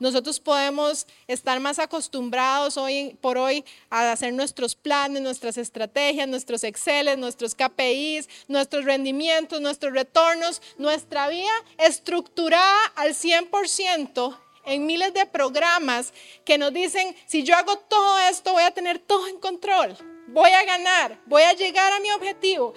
nosotros 0.00 0.40
podemos 0.40 1.06
estar 1.28 1.60
más 1.60 1.78
acostumbrados 1.78 2.76
hoy 2.76 3.16
por 3.20 3.38
hoy 3.38 3.64
a 3.90 4.10
hacer 4.10 4.32
nuestros 4.32 4.74
planes, 4.74 5.22
nuestras 5.22 5.56
estrategias, 5.56 6.26
nuestros 6.26 6.64
Exceles, 6.64 7.18
nuestros 7.18 7.54
KPIs, 7.54 8.28
nuestros 8.48 8.84
rendimientos, 8.84 9.60
nuestros 9.60 9.92
retornos, 9.92 10.60
nuestra 10.78 11.28
vida 11.28 11.52
estructurada 11.78 12.80
al 12.96 13.10
100% 13.10 14.36
en 14.64 14.86
miles 14.86 15.12
de 15.14 15.26
programas 15.26 16.12
que 16.44 16.58
nos 16.58 16.72
dicen, 16.72 17.14
si 17.26 17.42
yo 17.42 17.54
hago 17.56 17.76
todo 17.76 18.18
esto, 18.20 18.52
voy 18.52 18.62
a 18.62 18.70
tener 18.70 18.98
todo 18.98 19.26
en 19.28 19.38
control, 19.38 19.96
voy 20.28 20.50
a 20.50 20.64
ganar, 20.64 21.20
voy 21.26 21.42
a 21.42 21.52
llegar 21.52 21.92
a 21.92 22.00
mi 22.00 22.10
objetivo. 22.10 22.74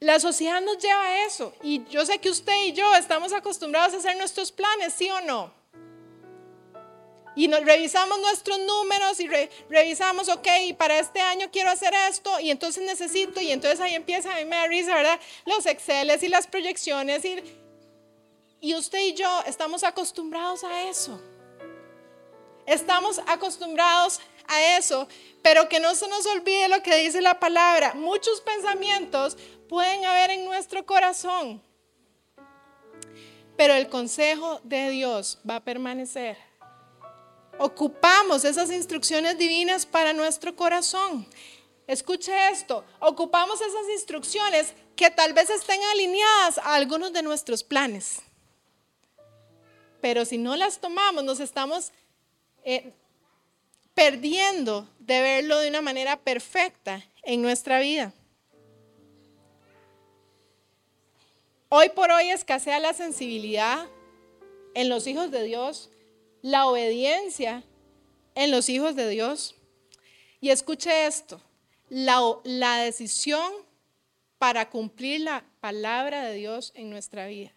La 0.00 0.20
sociedad 0.20 0.60
nos 0.60 0.78
lleva 0.78 1.02
a 1.02 1.26
eso 1.26 1.54
y 1.62 1.84
yo 1.86 2.04
sé 2.04 2.18
que 2.18 2.28
usted 2.28 2.64
y 2.64 2.72
yo 2.72 2.94
estamos 2.96 3.32
acostumbrados 3.32 3.94
a 3.94 3.96
hacer 3.96 4.16
nuestros 4.16 4.52
planes, 4.52 4.92
¿sí 4.92 5.08
o 5.08 5.20
no? 5.22 5.52
Y 7.34 7.48
revisamos 7.48 8.18
nuestros 8.20 8.58
números 8.60 9.20
y 9.20 9.28
revisamos, 9.68 10.30
ok, 10.30 10.48
para 10.78 10.98
este 10.98 11.20
año 11.20 11.50
quiero 11.52 11.70
hacer 11.70 11.92
esto 12.08 12.40
y 12.40 12.50
entonces 12.50 12.82
necesito 12.84 13.42
y 13.42 13.52
entonces 13.52 13.78
ahí 13.80 13.94
empieza 13.94 14.34
a 14.34 14.38
mí 14.38 14.46
me 14.46 14.68
¿verdad? 14.86 15.20
Los 15.44 15.66
Exceles 15.66 16.22
y 16.22 16.28
las 16.28 16.46
proyecciones 16.46 17.24
y, 17.26 17.42
y 18.60 18.74
usted 18.74 19.00
y 19.00 19.14
yo 19.14 19.42
estamos 19.46 19.84
acostumbrados 19.84 20.64
a 20.64 20.88
eso. 20.88 21.20
Estamos 22.66 23.20
acostumbrados 23.26 24.20
a 24.48 24.78
eso, 24.78 25.06
pero 25.42 25.68
que 25.68 25.78
no 25.78 25.94
se 25.94 26.08
nos 26.08 26.24
olvide 26.26 26.68
lo 26.68 26.82
que 26.82 26.96
dice 26.96 27.20
la 27.20 27.38
palabra. 27.38 27.92
Muchos 27.94 28.40
pensamientos 28.40 29.36
pueden 29.68 30.04
haber 30.04 30.30
en 30.30 30.44
nuestro 30.44 30.84
corazón, 30.84 31.62
pero 33.56 33.74
el 33.74 33.88
consejo 33.88 34.60
de 34.64 34.90
Dios 34.90 35.38
va 35.48 35.56
a 35.56 35.64
permanecer. 35.64 36.36
Ocupamos 37.58 38.44
esas 38.44 38.70
instrucciones 38.70 39.38
divinas 39.38 39.86
para 39.86 40.12
nuestro 40.12 40.54
corazón. 40.54 41.26
Escuche 41.86 42.32
esto, 42.50 42.84
ocupamos 43.00 43.60
esas 43.60 43.88
instrucciones 43.94 44.74
que 44.94 45.10
tal 45.10 45.32
vez 45.32 45.48
estén 45.50 45.80
alineadas 45.92 46.58
a 46.58 46.74
algunos 46.74 47.12
de 47.12 47.22
nuestros 47.22 47.62
planes. 47.62 48.20
Pero 50.00 50.24
si 50.24 50.36
no 50.36 50.56
las 50.56 50.80
tomamos, 50.80 51.24
nos 51.24 51.40
estamos 51.40 51.92
eh, 52.64 52.92
perdiendo 53.94 54.88
de 54.98 55.22
verlo 55.22 55.58
de 55.58 55.68
una 55.68 55.80
manera 55.80 56.18
perfecta 56.18 57.02
en 57.22 57.40
nuestra 57.40 57.80
vida. 57.80 58.12
Hoy 61.78 61.90
por 61.90 62.10
hoy 62.10 62.30
escasea 62.30 62.80
la 62.80 62.94
sensibilidad 62.94 63.86
en 64.72 64.88
los 64.88 65.06
hijos 65.06 65.30
de 65.30 65.42
Dios, 65.42 65.90
la 66.40 66.68
obediencia 66.68 67.64
en 68.34 68.50
los 68.50 68.70
hijos 68.70 68.96
de 68.96 69.10
Dios. 69.10 69.56
Y 70.40 70.48
escuche 70.48 71.06
esto, 71.06 71.38
la, 71.90 72.78
decisión 72.78 73.52
para 74.38 74.70
cumplir 74.70 75.20
la 75.20 75.44
palabra 75.60 76.22
de 76.22 76.32
Dios 76.36 76.72
en 76.76 76.88
nuestra 76.88 77.26
vida. 77.26 77.52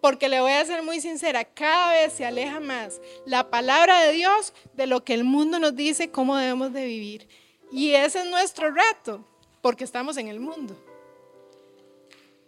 Porque 0.00 0.28
le 0.28 0.40
voy 0.40 0.52
a 0.52 0.64
ser 0.64 0.84
muy 0.84 1.00
sincera, 1.00 1.44
cada 1.44 1.94
vez 1.94 2.12
se 2.12 2.24
aleja 2.24 2.60
más 2.60 3.00
la 3.26 3.50
palabra 3.50 4.02
de 4.02 4.12
Dios 4.12 4.54
de 4.74 4.86
lo 4.86 5.02
que 5.02 5.14
el 5.14 5.24
mundo 5.24 5.58
nos 5.58 5.74
dice 5.74 6.12
cómo 6.12 6.36
debemos 6.36 6.72
de 6.72 6.84
vivir. 6.84 7.28
Y 7.72 7.90
ese 7.94 8.20
es 8.20 8.30
nuestro 8.30 8.70
reto, 8.70 9.26
porque 9.60 9.82
estamos 9.82 10.16
en 10.16 10.28
el 10.28 10.38
mundo. 10.38 10.80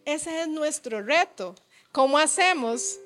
Ese 0.04 0.42
es 0.42 0.48
nuestro 0.48 1.02
reto. 1.02 1.54
¿Cómo 1.92 2.18
hacemos 2.18 2.98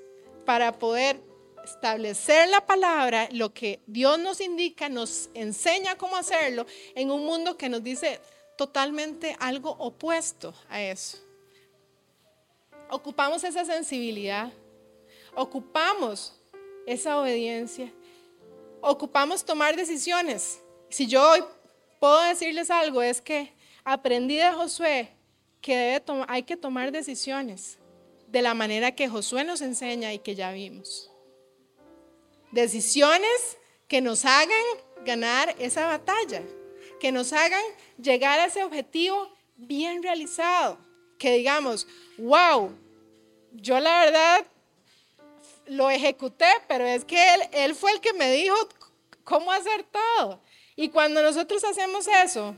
para 0.45 0.73
poder 0.79 1.21
establecer 1.65 2.49
la 2.49 2.65
palabra, 2.65 3.29
lo 3.33 3.55
que 3.55 3.81
Dios 3.87 4.19
nos 4.19 4.41
indica, 4.41 4.89
nos 4.89 5.31
enseña 5.35 5.97
cómo 5.97 6.17
hacerlo 6.17 6.67
en 6.95 7.11
un 7.11 7.25
mundo 7.25 7.57
que 7.57 7.69
nos 7.69 7.83
dice 7.83 8.21
totalmente 8.57 9.35
algo 9.41 9.71
opuesto 9.71 10.55
a 10.69 10.83
eso? 10.83 11.25
ocupamos 12.91 13.45
esa 13.45 13.65
sensibilidad, 13.65 14.53
ocupamos 15.35 16.33
esa 16.87 17.19
obediencia, 17.19 17.93
ocupamos 18.81 19.45
tomar 19.45 19.77
decisiones. 19.77 20.61
Si 20.91 21.07
yo 21.07 21.29
hoy 21.29 21.45
puedo 21.99 22.21
decirles 22.23 22.71
algo, 22.71 23.03
es 23.03 23.21
que 23.21 23.53
aprendí 23.85 24.37
de 24.37 24.53
Josué 24.53 25.11
que 25.65 25.75
debe 25.75 26.25
hay 26.29 26.43
que 26.43 26.59
tomar 26.59 26.93
decisiones 26.93 27.79
de 28.29 28.43
la 28.43 28.53
manera 28.53 28.95
que 28.95 29.09
Josué 29.09 29.45
nos 29.45 29.63
enseña 29.63 30.13
y 30.13 30.19
que 30.19 30.35
ya 30.35 30.53
vimos. 30.53 31.11
Decisiones 32.53 33.57
que 33.89 34.03
nos 34.03 34.27
hagan 34.27 34.51
ganar 35.07 35.57
esa 35.59 35.87
batalla, 35.87 36.43
que 37.01 37.11
nos 37.13 37.33
hagan 37.33 37.63
llegar 37.97 38.41
a 38.41 38.45
ese 38.45 38.63
objetivo 38.63 39.33
bien 39.57 40.03
realizado, 40.03 40.77
que 41.19 41.33
digamos, 41.33 41.87
wow, 42.19 42.71
yo 43.53 43.81
la 43.81 44.05
verdad 44.05 44.47
lo 45.65 45.89
ejecuté, 45.89 46.51
pero 46.69 46.85
es 46.85 47.07
que 47.07 47.35
él, 47.35 47.41
él 47.53 47.75
fue 47.75 47.93
el 47.93 48.03
que 48.03 48.13
me 48.13 48.31
dijo 48.33 48.57
cómo 49.25 49.51
hacer 49.51 49.83
todo. 49.85 50.43
Y 50.77 50.91
cuando 50.91 51.23
nosotros 51.23 51.65
hacemos 51.65 52.07
eso, 52.07 52.55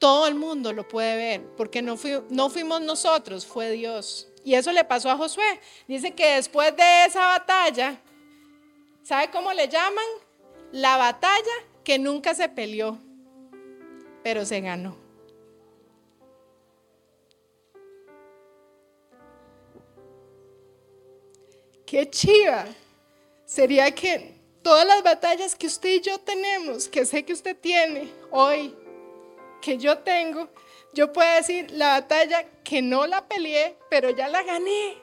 todo 0.00 0.26
el 0.26 0.34
mundo 0.34 0.72
lo 0.72 0.88
puede 0.88 1.14
ver, 1.14 1.46
porque 1.58 1.82
no, 1.82 1.96
fuimos 1.96 2.80
nosotros, 2.80 3.46
fue 3.46 3.70
Dios. 3.70 4.28
Y 4.42 4.54
eso 4.54 4.72
le 4.72 4.82
pasó 4.82 5.10
a 5.10 5.16
Josué. 5.16 5.60
Dice 5.86 6.12
que 6.12 6.36
después 6.36 6.74
de 6.74 7.04
esa 7.04 7.26
batalla, 7.26 8.00
¿sabe 9.02 9.30
cómo 9.30 9.52
le 9.52 9.68
llaman? 9.68 10.04
La 10.72 10.96
batalla 10.96 11.52
que 11.84 11.98
nunca 11.98 12.34
se 12.34 12.48
peleó, 12.48 12.98
pero 14.24 14.46
se 14.46 14.62
ganó. 14.62 14.96
Qué 21.84 22.08
chiva 22.08 22.64
sería 23.44 23.94
que 23.94 24.34
todas 24.62 24.86
las 24.86 25.02
batallas 25.02 25.54
que 25.54 25.66
usted 25.66 25.90
y 25.90 26.00
yo 26.00 26.18
tenemos, 26.18 26.88
que 26.88 27.04
sé 27.04 27.22
que 27.22 27.34
usted 27.34 27.54
tiene 27.54 28.10
hoy, 28.30 28.74
que 29.60 29.78
yo 29.78 29.98
tengo, 29.98 30.48
yo 30.92 31.12
pueda 31.12 31.36
decir 31.36 31.70
la 31.70 32.00
batalla 32.00 32.44
que 32.64 32.82
no 32.82 33.06
la 33.06 33.26
peleé, 33.26 33.76
pero 33.88 34.10
ya 34.10 34.28
la 34.28 34.42
gané. 34.42 34.96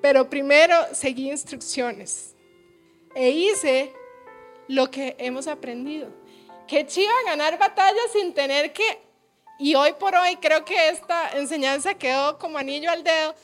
Pero 0.00 0.28
primero 0.28 0.74
seguí 0.92 1.30
instrucciones 1.30 2.34
e 3.14 3.30
hice 3.30 3.92
lo 4.68 4.90
que 4.90 5.14
hemos 5.18 5.46
aprendido. 5.46 6.08
Qué 6.66 6.86
chiva 6.86 7.12
ganar 7.26 7.58
batallas 7.58 8.12
sin 8.12 8.32
tener 8.32 8.72
que, 8.72 9.00
y 9.58 9.74
hoy 9.74 9.92
por 9.92 10.14
hoy 10.14 10.36
creo 10.36 10.64
que 10.64 10.88
esta 10.88 11.30
enseñanza 11.36 11.94
quedó 11.94 12.38
como 12.38 12.58
anillo 12.58 12.90
al 12.90 13.04
dedo, 13.04 13.34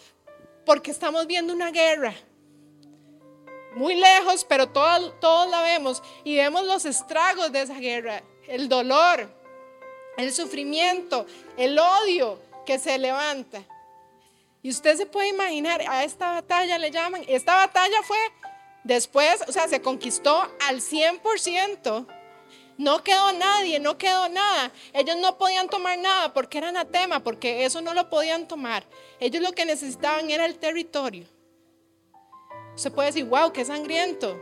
porque 0.64 0.90
estamos 0.90 1.26
viendo 1.26 1.52
una 1.52 1.70
guerra. 1.70 2.14
Muy 3.74 3.94
lejos, 3.94 4.44
pero 4.44 4.68
todos, 4.68 5.18
todos 5.20 5.48
la 5.50 5.62
vemos 5.62 6.02
y 6.24 6.36
vemos 6.36 6.64
los 6.64 6.84
estragos 6.84 7.52
de 7.52 7.62
esa 7.62 7.78
guerra, 7.78 8.22
el 8.48 8.68
dolor, 8.68 9.28
el 10.16 10.32
sufrimiento, 10.32 11.26
el 11.56 11.78
odio 11.78 12.38
que 12.66 12.78
se 12.78 12.98
levanta. 12.98 13.62
Y 14.62 14.70
usted 14.70 14.96
se 14.96 15.06
puede 15.06 15.28
imaginar, 15.28 15.82
a 15.88 16.04
esta 16.04 16.32
batalla 16.32 16.78
le 16.78 16.90
llaman, 16.90 17.24
esta 17.28 17.54
batalla 17.54 18.02
fue 18.02 18.18
después, 18.84 19.44
o 19.46 19.52
sea, 19.52 19.68
se 19.68 19.80
conquistó 19.80 20.50
al 20.66 20.80
100%. 20.80 22.06
No 22.78 23.02
quedó 23.02 23.32
nadie, 23.32 23.80
no 23.80 23.98
quedó 23.98 24.28
nada. 24.28 24.70
Ellos 24.92 25.16
no 25.16 25.36
podían 25.36 25.68
tomar 25.68 25.98
nada 25.98 26.32
porque 26.32 26.58
era 26.58 26.68
anatema, 26.68 27.24
porque 27.24 27.64
eso 27.64 27.80
no 27.80 27.92
lo 27.92 28.08
podían 28.08 28.46
tomar. 28.46 28.84
Ellos 29.18 29.42
lo 29.42 29.52
que 29.52 29.64
necesitaban 29.64 30.30
era 30.30 30.46
el 30.46 30.58
territorio. 30.58 31.26
Se 32.76 32.92
puede 32.92 33.08
decir, 33.08 33.24
wow, 33.24 33.52
qué 33.52 33.64
sangriento. 33.64 34.40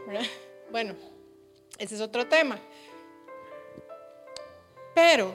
Bueno, 0.70 0.94
ese 1.78 1.94
es 1.94 2.00
otro 2.02 2.26
tema. 2.26 2.60
Pero 4.96 5.34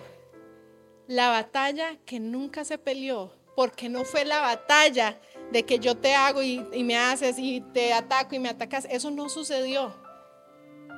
la 1.05 1.29
batalla 1.29 1.95
que 2.03 2.19
nunca 2.19 2.65
se 2.65 2.79
peleó, 2.79 3.31
porque 3.55 3.89
no 3.89 4.05
fue 4.05 4.25
la 4.25 4.39
batalla 4.39 5.21
de 5.51 5.61
que 5.61 5.77
yo 5.77 5.95
te 5.95 6.15
hago 6.15 6.41
y, 6.41 6.61
me 6.83 6.97
haces 6.97 7.37
y 7.37 7.61
te 7.71 7.93
ataco 7.93 8.33
y 8.33 8.39
me 8.39 8.49
atacas, 8.49 8.87
eso 8.89 9.11
no 9.11 9.29
sucedió. 9.29 9.93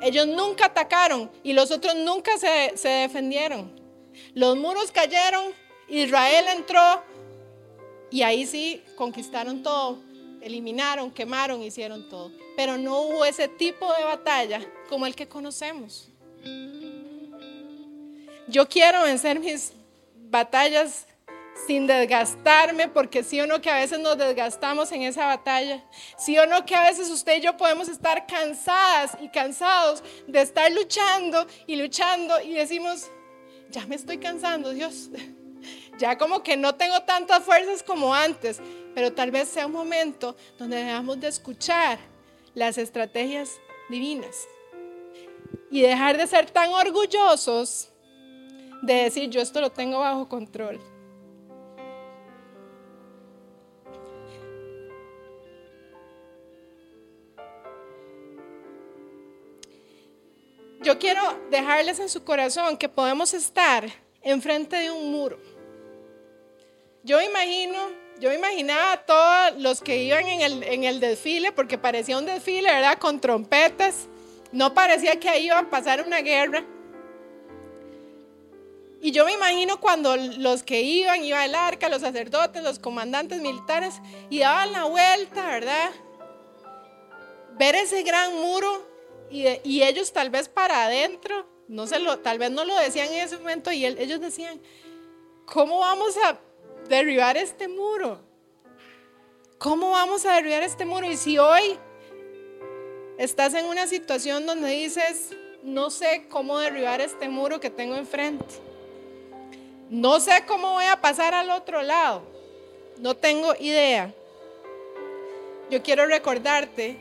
Ellos 0.01 0.27
nunca 0.27 0.67
atacaron 0.67 1.29
y 1.43 1.51
los 1.51 1.71
otros 1.71 1.93
nunca 1.95 2.37
se, 2.37 2.77
se 2.77 2.87
defendieron. 2.87 3.69
Los 4.33 4.55
muros 4.55 4.93
cayeron, 4.93 5.43
Israel 5.89 6.45
entró 6.55 7.03
y 8.11 8.21
ahí 8.21 8.45
sí 8.45 8.81
conquistaron 8.95 9.61
todo, 9.61 9.99
eliminaron, 10.39 11.11
quemaron, 11.11 11.61
hicieron 11.61 12.07
todo. 12.07 12.31
Pero 12.55 12.77
no 12.77 13.01
hubo 13.01 13.25
ese 13.25 13.49
tipo 13.49 13.91
de 13.93 14.05
batalla 14.05 14.61
como 14.87 15.05
el 15.05 15.15
que 15.15 15.27
conocemos. 15.27 16.13
Yo 18.47 18.67
quiero 18.67 19.03
vencer 19.03 19.39
mis 19.39 19.73
batallas 20.15 21.07
sin 21.65 21.87
desgastarme, 21.87 22.89
porque 22.89 23.23
sí 23.23 23.39
o 23.39 23.47
no 23.47 23.61
que 23.61 23.69
a 23.69 23.77
veces 23.77 23.99
nos 23.99 24.17
desgastamos 24.17 24.91
en 24.91 25.03
esa 25.03 25.27
batalla, 25.27 25.83
sí 26.17 26.37
o 26.37 26.45
no 26.45 26.65
que 26.65 26.75
a 26.75 26.83
veces 26.83 27.09
usted 27.09 27.37
y 27.37 27.41
yo 27.41 27.55
podemos 27.55 27.87
estar 27.87 28.25
cansadas 28.27 29.17
y 29.21 29.29
cansados 29.29 30.03
de 30.27 30.41
estar 30.41 30.71
luchando 30.71 31.47
y 31.67 31.75
luchando 31.75 32.41
y 32.41 32.53
decimos, 32.53 33.11
ya 33.69 33.85
me 33.85 33.95
estoy 33.95 34.17
cansando, 34.17 34.71
Dios, 34.71 35.09
ya 35.97 36.17
como 36.17 36.43
que 36.43 36.57
no 36.57 36.75
tengo 36.75 37.01
tantas 37.03 37.43
fuerzas 37.43 37.81
como 37.81 38.13
antes, 38.13 38.59
pero 38.93 39.13
tal 39.13 39.31
vez 39.31 39.47
sea 39.47 39.67
un 39.67 39.73
momento 39.73 40.35
donde 40.57 40.83
debamos 40.83 41.19
de 41.19 41.27
escuchar 41.27 41.97
las 42.55 42.77
estrategias 42.77 43.51
divinas. 43.89 44.47
Y 45.71 45.81
dejar 45.81 46.17
de 46.17 46.27
ser 46.27 46.51
tan 46.51 46.69
orgullosos 46.69 47.92
de 48.83 48.95
decir, 48.95 49.29
yo 49.29 49.39
esto 49.39 49.61
lo 49.61 49.71
tengo 49.71 49.99
bajo 49.99 50.27
control. 50.27 50.79
Yo 60.81 60.99
quiero 60.99 61.21
dejarles 61.49 61.99
en 61.99 62.09
su 62.09 62.25
corazón 62.25 62.75
que 62.75 62.89
podemos 62.89 63.33
estar 63.33 63.89
enfrente 64.21 64.75
de 64.75 64.91
un 64.91 65.11
muro. 65.13 65.39
Yo 67.03 67.21
imagino, 67.21 67.79
yo 68.19 68.33
imaginaba 68.33 68.91
a 68.91 69.05
todos 69.05 69.61
los 69.61 69.79
que 69.79 70.03
iban 70.03 70.27
en 70.27 70.41
el, 70.41 70.63
en 70.63 70.83
el 70.83 70.99
desfile, 70.99 71.53
porque 71.53 71.77
parecía 71.77 72.17
un 72.17 72.25
desfile, 72.25 72.69
¿verdad? 72.69 72.97
Con 72.99 73.21
trompetas. 73.21 74.09
No 74.51 74.73
parecía 74.73 75.17
que 75.21 75.29
ahí 75.29 75.45
iba 75.45 75.59
a 75.59 75.69
pasar 75.69 76.03
una 76.05 76.19
guerra. 76.19 76.65
Y 79.03 79.11
yo 79.11 79.25
me 79.25 79.33
imagino 79.33 79.81
cuando 79.81 80.15
los 80.15 80.63
que 80.63 80.81
iban, 80.81 81.25
iba 81.25 81.43
el 81.43 81.55
arca, 81.55 81.89
los 81.89 82.01
sacerdotes, 82.03 82.63
los 82.63 82.79
comandantes 82.79 83.41
militares, 83.41 83.95
y 84.29 84.39
daban 84.39 84.71
la 84.71 84.85
vuelta, 84.85 85.45
¿verdad? 85.45 85.91
Ver 87.59 87.75
ese 87.75 88.01
gran 88.03 88.33
muro 88.33 88.87
y, 89.29 89.81
ellos 89.83 90.13
tal 90.13 90.29
vez 90.29 90.47
para 90.47 90.85
adentro, 90.85 91.45
no 91.67 91.85
se 91.85 91.99
lo, 91.99 92.19
tal 92.19 92.39
vez 92.39 92.51
no 92.51 92.63
lo 92.63 92.77
decían 92.77 93.09
en 93.09 93.25
ese 93.25 93.37
momento 93.37 93.73
y 93.73 93.85
ellos 93.85 94.21
decían, 94.21 94.61
¿cómo 95.47 95.79
vamos 95.79 96.15
a 96.25 96.39
derribar 96.87 97.35
este 97.35 97.67
muro? 97.67 98.21
¿Cómo 99.57 99.91
vamos 99.91 100.25
a 100.25 100.35
derribar 100.35 100.63
este 100.63 100.85
muro? 100.85 101.11
Y 101.11 101.17
si 101.17 101.37
hoy 101.37 101.77
estás 103.17 103.53
en 103.53 103.65
una 103.65 103.85
situación 103.85 104.45
donde 104.45 104.69
dices, 104.69 105.35
no 105.61 105.89
sé 105.89 106.25
cómo 106.29 106.57
derribar 106.59 107.01
este 107.01 107.27
muro 107.27 107.59
que 107.59 107.69
tengo 107.69 107.97
enfrente. 107.97 108.62
No 109.93 110.19
sé 110.19 110.43
cómo 110.47 110.71
voy 110.71 110.85
a 110.85 111.01
pasar 111.01 111.35
al 111.35 111.51
otro 111.51 111.83
lado. 111.83 112.23
No 112.97 113.15
tengo 113.15 113.53
idea. 113.59 114.11
Yo 115.69 115.83
quiero 115.83 116.07
recordarte 116.07 116.97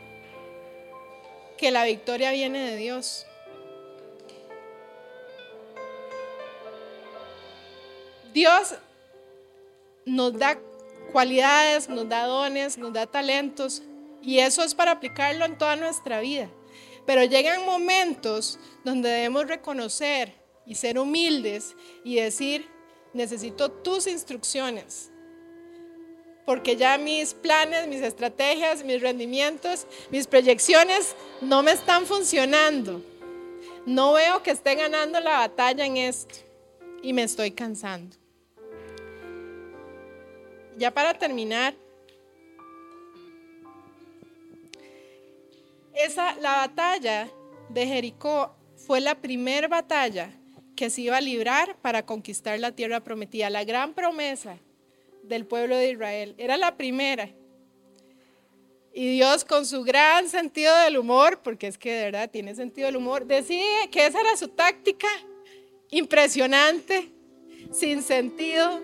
que 1.56 1.70
la 1.70 1.84
victoria 1.84 2.32
viene 2.32 2.70
de 2.70 2.76
Dios. 2.76 3.26
Dios 8.34 8.74
nos 10.04 10.38
da 10.38 10.58
cualidades, 11.12 11.88
nos 11.88 12.06
da 12.10 12.26
dones, 12.26 12.76
nos 12.76 12.92
da 12.92 13.06
talentos 13.06 13.82
y 14.20 14.40
eso 14.40 14.62
es 14.62 14.74
para 14.74 14.90
aplicarlo 14.90 15.46
en 15.46 15.56
toda 15.56 15.76
nuestra 15.76 16.20
vida. 16.20 16.50
Pero 17.06 17.24
llegan 17.24 17.64
momentos 17.64 18.58
donde 18.84 19.08
debemos 19.08 19.46
reconocer 19.46 20.34
y 20.66 20.74
ser 20.74 20.98
humildes 20.98 21.74
y 22.04 22.16
decir, 22.16 22.68
necesito 23.12 23.70
tus 23.70 24.06
instrucciones. 24.06 25.10
Porque 26.44 26.76
ya 26.76 26.98
mis 26.98 27.34
planes, 27.34 27.86
mis 27.86 28.02
estrategias, 28.02 28.84
mis 28.84 29.00
rendimientos, 29.00 29.86
mis 30.10 30.26
proyecciones 30.26 31.14
no 31.40 31.62
me 31.62 31.72
están 31.72 32.04
funcionando. 32.04 33.00
No 33.86 34.14
veo 34.14 34.42
que 34.42 34.50
esté 34.50 34.74
ganando 34.74 35.20
la 35.20 35.38
batalla 35.38 35.84
en 35.86 35.96
esto 35.96 36.34
y 37.02 37.12
me 37.12 37.22
estoy 37.22 37.52
cansando. 37.52 38.16
Ya 40.76 40.90
para 40.90 41.14
terminar, 41.14 41.74
esa, 45.94 46.34
la 46.36 46.56
batalla 46.56 47.28
de 47.68 47.86
Jericó 47.86 48.54
fue 48.76 49.00
la 49.00 49.14
primera 49.14 49.68
batalla 49.68 50.32
que 50.82 50.90
se 50.90 51.02
iba 51.02 51.16
a 51.16 51.20
librar 51.20 51.76
para 51.76 52.04
conquistar 52.04 52.58
la 52.58 52.72
tierra 52.72 52.98
prometida, 52.98 53.48
la 53.50 53.62
gran 53.62 53.94
promesa 53.94 54.58
del 55.22 55.46
pueblo 55.46 55.76
de 55.76 55.92
Israel. 55.92 56.34
Era 56.38 56.56
la 56.56 56.76
primera. 56.76 57.28
Y 58.92 59.12
Dios 59.12 59.44
con 59.44 59.64
su 59.64 59.84
gran 59.84 60.28
sentido 60.28 60.76
del 60.78 60.98
humor, 60.98 61.40
porque 61.40 61.68
es 61.68 61.78
que 61.78 61.92
de 61.92 62.04
verdad 62.06 62.28
tiene 62.28 62.56
sentido 62.56 62.86
del 62.86 62.96
humor, 62.96 63.26
decide 63.26 63.90
que 63.92 64.06
esa 64.06 64.22
era 64.22 64.36
su 64.36 64.48
táctica 64.48 65.06
impresionante, 65.92 67.12
sin 67.70 68.02
sentido, 68.02 68.82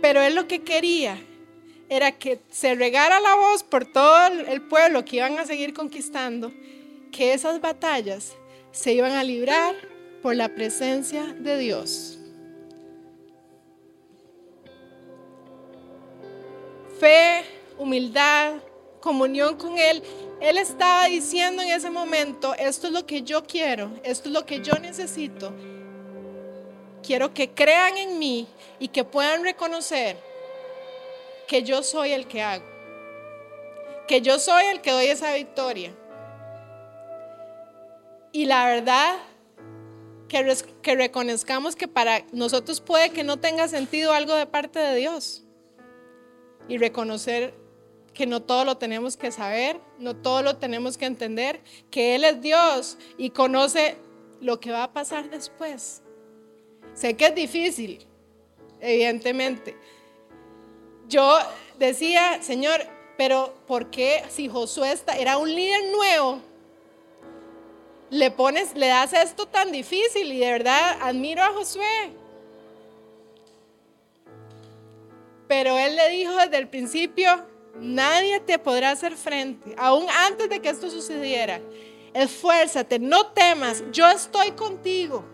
Pero 0.00 0.22
él 0.22 0.36
lo 0.36 0.46
que 0.46 0.60
quería 0.60 1.20
era 1.88 2.12
que 2.12 2.38
se 2.52 2.76
regara 2.76 3.18
la 3.18 3.34
voz 3.34 3.64
por 3.64 3.84
todo 3.84 4.28
el 4.28 4.62
pueblo 4.62 5.04
que 5.04 5.16
iban 5.16 5.40
a 5.40 5.44
seguir 5.44 5.74
conquistando, 5.74 6.52
que 7.18 7.32
esas 7.32 7.60
batallas 7.60 8.36
se 8.70 8.92
iban 8.92 9.10
a 9.10 9.24
librar 9.24 9.74
por 10.22 10.36
la 10.36 10.54
presencia 10.54 11.24
de 11.24 11.58
Dios. 11.58 12.16
Fe, 17.00 17.42
humildad, 17.76 18.62
comunión 19.00 19.56
con 19.56 19.76
Él. 19.78 20.00
Él 20.40 20.58
estaba 20.58 21.06
diciendo 21.06 21.60
en 21.60 21.70
ese 21.70 21.90
momento, 21.90 22.54
esto 22.54 22.86
es 22.86 22.92
lo 22.92 23.04
que 23.04 23.22
yo 23.22 23.42
quiero, 23.42 23.90
esto 24.04 24.28
es 24.28 24.32
lo 24.32 24.46
que 24.46 24.60
yo 24.62 24.74
necesito. 24.74 25.52
Quiero 27.02 27.34
que 27.34 27.50
crean 27.50 27.96
en 27.96 28.16
mí 28.20 28.46
y 28.78 28.86
que 28.86 29.02
puedan 29.02 29.42
reconocer 29.42 30.16
que 31.48 31.64
yo 31.64 31.82
soy 31.82 32.12
el 32.12 32.28
que 32.28 32.42
hago, 32.42 32.64
que 34.06 34.20
yo 34.20 34.38
soy 34.38 34.66
el 34.66 34.80
que 34.80 34.92
doy 34.92 35.06
esa 35.06 35.32
victoria. 35.32 35.97
Y 38.38 38.44
la 38.44 38.66
verdad, 38.66 39.16
que, 40.28 40.94
reconozcamos 40.94 41.74
que 41.74 41.88
para 41.88 42.24
nosotros 42.30 42.80
puede 42.80 43.10
que 43.10 43.24
no 43.24 43.40
tenga 43.40 43.66
sentido 43.66 44.12
algo 44.12 44.32
de 44.32 44.46
parte 44.46 44.78
de 44.78 44.94
Dios. 44.94 45.42
Y 46.68 46.78
reconocer 46.78 47.52
que 48.14 48.28
no 48.28 48.40
todo 48.40 48.64
lo 48.64 48.76
tenemos 48.76 49.16
que 49.16 49.32
saber, 49.32 49.80
no 49.98 50.14
todo 50.14 50.44
lo 50.44 50.56
tenemos 50.56 50.96
que 50.96 51.06
entender, 51.06 51.60
que 51.90 52.14
Él 52.14 52.22
es 52.22 52.40
Dios 52.40 52.96
y 53.16 53.30
conoce 53.30 53.96
lo 54.40 54.60
que 54.60 54.70
va 54.70 54.84
a 54.84 54.92
pasar 54.92 55.30
después. 55.30 56.04
Sé 56.94 57.16
que 57.16 57.26
es 57.26 57.34
difícil, 57.34 58.06
evidentemente. 58.78 59.76
Yo 61.08 61.40
decía, 61.76 62.40
Señor, 62.40 62.82
pero 63.16 63.52
¿por 63.66 63.90
qué 63.90 64.22
si 64.28 64.48
Josué 64.48 64.94
era 65.18 65.38
un 65.38 65.52
líder 65.52 65.90
nuevo? 65.90 66.47
Le 68.10 68.30
pones, 68.30 68.74
le 68.74 68.88
das 68.88 69.12
esto 69.12 69.46
tan 69.46 69.70
difícil 69.70 70.32
y 70.32 70.38
de 70.38 70.50
verdad 70.50 70.98
admiro 71.02 71.42
a 71.42 71.48
Josué. 71.48 72.10
Pero 75.46 75.78
él 75.78 75.96
le 75.96 76.08
dijo 76.10 76.36
desde 76.36 76.58
el 76.58 76.68
principio, 76.68 77.44
nadie 77.76 78.40
te 78.40 78.58
podrá 78.58 78.90
hacer 78.90 79.16
frente, 79.16 79.74
aún 79.78 80.06
antes 80.26 80.48
de 80.48 80.60
que 80.60 80.68
esto 80.68 80.90
sucediera. 80.90 81.60
Esfuérzate, 82.14 82.98
no 82.98 83.26
temas, 83.28 83.82
yo 83.92 84.08
estoy 84.08 84.52
contigo. 84.52 85.24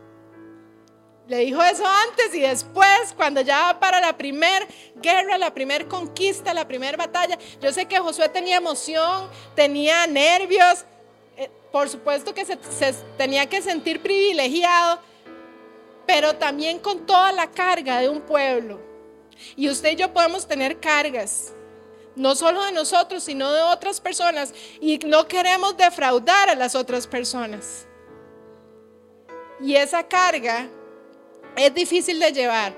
Le 1.26 1.38
dijo 1.38 1.62
eso 1.62 1.84
antes 1.86 2.34
y 2.34 2.40
después, 2.40 3.14
cuando 3.16 3.40
ya 3.40 3.78
para 3.80 3.98
la 3.98 4.16
primera 4.16 4.66
guerra, 4.96 5.38
la 5.38 5.54
primera 5.54 5.88
conquista, 5.88 6.52
la 6.52 6.68
primera 6.68 6.98
batalla. 6.98 7.38
Yo 7.62 7.72
sé 7.72 7.86
que 7.86 7.98
Josué 7.98 8.28
tenía 8.28 8.56
emoción, 8.56 9.30
tenía 9.54 10.06
nervios, 10.06 10.84
eh, 11.36 11.50
por 11.72 11.88
supuesto 11.88 12.34
que 12.34 12.44
se, 12.44 12.58
se 12.70 12.92
tenía 13.16 13.46
que 13.46 13.62
sentir 13.62 14.00
privilegiado, 14.00 15.00
pero 16.06 16.34
también 16.34 16.78
con 16.78 17.06
toda 17.06 17.32
la 17.32 17.50
carga 17.50 18.00
de 18.00 18.08
un 18.08 18.20
pueblo. 18.20 18.80
Y 19.56 19.68
usted 19.68 19.92
y 19.92 19.96
yo 19.96 20.12
podemos 20.12 20.46
tener 20.46 20.78
cargas, 20.78 21.52
no 22.16 22.34
solo 22.34 22.64
de 22.64 22.72
nosotros, 22.72 23.24
sino 23.24 23.52
de 23.52 23.62
otras 23.62 24.00
personas, 24.00 24.54
y 24.80 24.98
no 24.98 25.26
queremos 25.26 25.76
defraudar 25.76 26.48
a 26.48 26.54
las 26.54 26.74
otras 26.74 27.06
personas. 27.06 27.86
Y 29.60 29.76
esa 29.76 30.06
carga 30.06 30.68
es 31.56 31.74
difícil 31.74 32.20
de 32.20 32.32
llevar, 32.32 32.74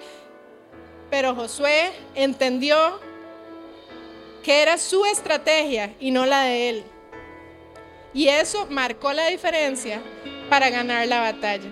pero 1.10 1.34
Josué 1.34 1.92
entendió 2.14 3.00
que 4.42 4.62
era 4.62 4.78
su 4.78 5.04
estrategia 5.04 5.94
y 5.98 6.10
no 6.10 6.24
la 6.26 6.42
de 6.42 6.68
él. 6.68 6.84
Y 8.16 8.28
eso 8.28 8.66
marcó 8.70 9.12
la 9.12 9.26
diferencia 9.26 10.00
para 10.48 10.70
ganar 10.70 11.06
la 11.06 11.20
batalla. 11.20 11.68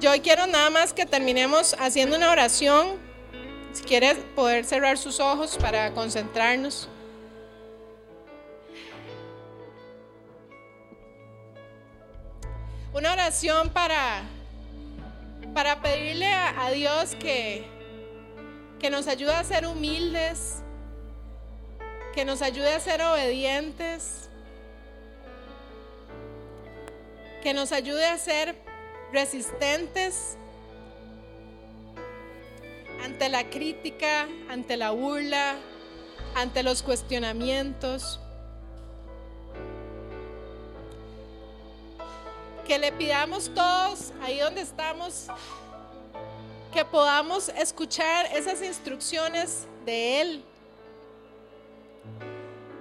Yo 0.00 0.10
quiero 0.22 0.46
nada 0.46 0.70
más 0.70 0.94
que 0.94 1.04
terminemos 1.04 1.76
haciendo 1.78 2.16
una 2.16 2.30
oración. 2.30 2.96
Si 3.74 3.82
quieres 3.84 4.16
poder 4.34 4.64
cerrar 4.64 4.96
sus 4.96 5.20
ojos 5.20 5.58
para 5.60 5.92
concentrarnos. 5.92 6.88
Una 12.94 13.12
oración 13.12 13.68
para, 13.68 14.22
para 15.52 15.82
pedirle 15.82 16.32
a, 16.32 16.70
Dios 16.70 17.14
que, 17.16 17.66
que 18.80 18.88
nos 18.88 19.06
ayude 19.06 19.34
a 19.34 19.44
ser 19.44 19.66
humildes, 19.66 20.61
que 22.14 22.24
nos 22.24 22.42
ayude 22.42 22.72
a 22.72 22.80
ser 22.80 23.00
obedientes, 23.02 24.28
que 27.42 27.54
nos 27.54 27.72
ayude 27.72 28.06
a 28.06 28.18
ser 28.18 28.54
resistentes 29.12 30.36
ante 33.02 33.28
la 33.28 33.48
crítica, 33.50 34.28
ante 34.48 34.76
la 34.76 34.90
burla, 34.90 35.56
ante 36.34 36.62
los 36.62 36.82
cuestionamientos. 36.82 38.20
que 42.66 42.78
le 42.78 42.92
pidamos 42.92 43.50
todos 43.54 44.12
ahí 44.22 44.38
donde 44.38 44.60
estamos, 44.60 45.26
que 46.72 46.84
podamos 46.84 47.48
escuchar 47.50 48.26
esas 48.34 48.62
instrucciones 48.62 49.66
de 49.84 50.20
Él 50.20 50.44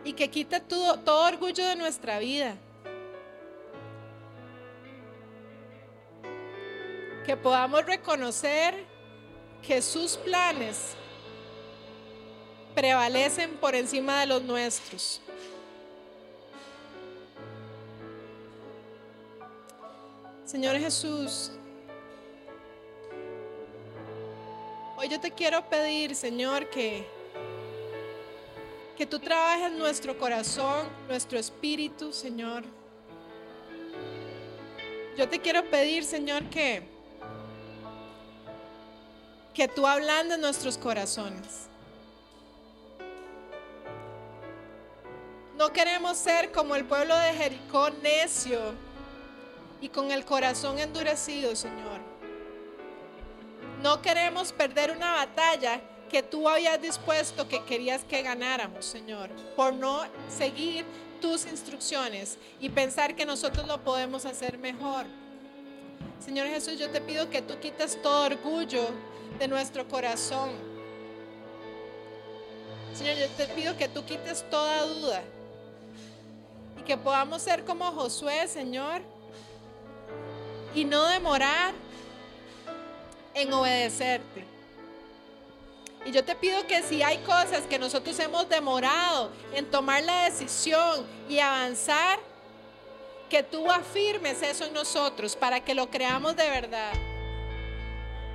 y 0.04 0.14
que 0.14 0.30
quite 0.30 0.60
todo, 0.60 1.00
todo 1.00 1.28
orgullo 1.28 1.66
de 1.66 1.76
nuestra 1.76 2.20
vida. 2.20 2.56
Que 7.26 7.38
podamos 7.38 7.86
reconocer 7.86 8.86
que 9.62 9.82
sus 9.82 10.18
planes 10.18 10.96
prevalecen 12.74 13.52
por 13.58 13.76
encima 13.76 14.22
de 14.22 14.28
los 14.28 14.42
nuestros. 14.42 15.22
Señor 20.46 20.78
Jesús, 20.78 21.52
hoy 24.98 25.08
yo 25.08 25.18
te 25.20 25.32
quiero 25.32 25.64
pedir, 25.70 26.14
Señor, 26.14 26.70
que, 26.70 27.08
que 29.02 29.08
tú 29.08 29.18
trabajes 29.18 29.72
nuestro 29.72 30.16
corazón, 30.16 30.88
nuestro 31.08 31.40
espíritu, 31.40 32.14
Señor. 32.14 32.64
Yo 35.18 35.28
te 35.28 35.40
quiero 35.40 35.68
pedir, 35.72 36.04
Señor, 36.04 36.44
que, 36.52 36.84
que 39.56 39.68
tú 39.68 39.88
hablando 39.88 40.38
nuestros 40.38 40.78
corazones. 40.78 41.68
No 45.58 45.74
queremos 45.74 46.16
ser 46.16 46.52
como 46.52 46.76
el 46.76 46.86
pueblo 46.86 47.18
de 47.18 47.34
Jericó 47.34 47.90
necio 48.04 48.60
y 49.82 49.90
con 49.90 50.12
el 50.12 50.26
corazón 50.26 50.78
endurecido, 50.78 51.56
Señor. 51.56 52.02
No 53.82 54.00
queremos 54.04 54.54
perder 54.54 54.92
una 54.92 55.14
batalla 55.14 55.82
que 56.12 56.22
tú 56.22 56.50
habías 56.50 56.82
dispuesto 56.82 57.48
que 57.48 57.64
querías 57.64 58.04
que 58.04 58.22
ganáramos, 58.22 58.84
Señor, 58.86 59.30
por 59.56 59.74
no 59.74 60.02
seguir 60.28 60.84
tus 61.22 61.46
instrucciones 61.46 62.38
y 62.60 62.68
pensar 62.68 63.16
que 63.16 63.26
nosotros 63.26 63.66
lo 63.66 63.82
podemos 63.82 64.26
hacer 64.26 64.58
mejor. 64.58 65.06
Señor 66.20 66.48
Jesús, 66.48 66.78
yo 66.78 66.90
te 66.90 67.00
pido 67.00 67.30
que 67.30 67.42
tú 67.42 67.58
quites 67.62 68.00
todo 68.02 68.26
orgullo 68.26 68.90
de 69.40 69.48
nuestro 69.48 69.88
corazón. 69.88 70.50
Señor, 72.94 73.16
yo 73.16 73.30
te 73.30 73.46
pido 73.48 73.78
que 73.78 73.88
tú 73.88 74.04
quites 74.04 74.44
toda 74.50 74.86
duda 74.86 75.24
y 76.78 76.84
que 76.84 76.98
podamos 76.98 77.42
ser 77.42 77.64
como 77.64 77.86
Josué, 77.94 78.50
Señor, 78.50 79.02
y 80.76 80.84
no 80.84 81.08
demorar 81.08 81.74
en 83.34 83.54
obedecerte. 83.54 84.51
Y 86.06 86.12
yo 86.12 86.24
te 86.24 86.36
pido 86.36 86.66
que 86.66 86.82
si 86.82 87.04
hay 87.04 87.20
cosas 87.20 87.62
que 87.70 87.78
nosotros 87.78 88.18
hemos 88.20 88.50
demorado 88.50 89.32
en 89.54 89.70
tomar 89.70 90.04
la 90.04 90.24
decisión 90.24 91.06
y 91.30 91.40
avanzar, 91.40 92.20
que 93.30 93.44
tú 93.44 93.72
afirmes 93.72 94.42
eso 94.42 94.66
en 94.66 94.74
nosotros 94.74 95.36
para 95.36 95.64
que 95.64 95.74
lo 95.74 95.90
creamos 95.90 96.36
de 96.36 96.50
verdad 96.50 96.92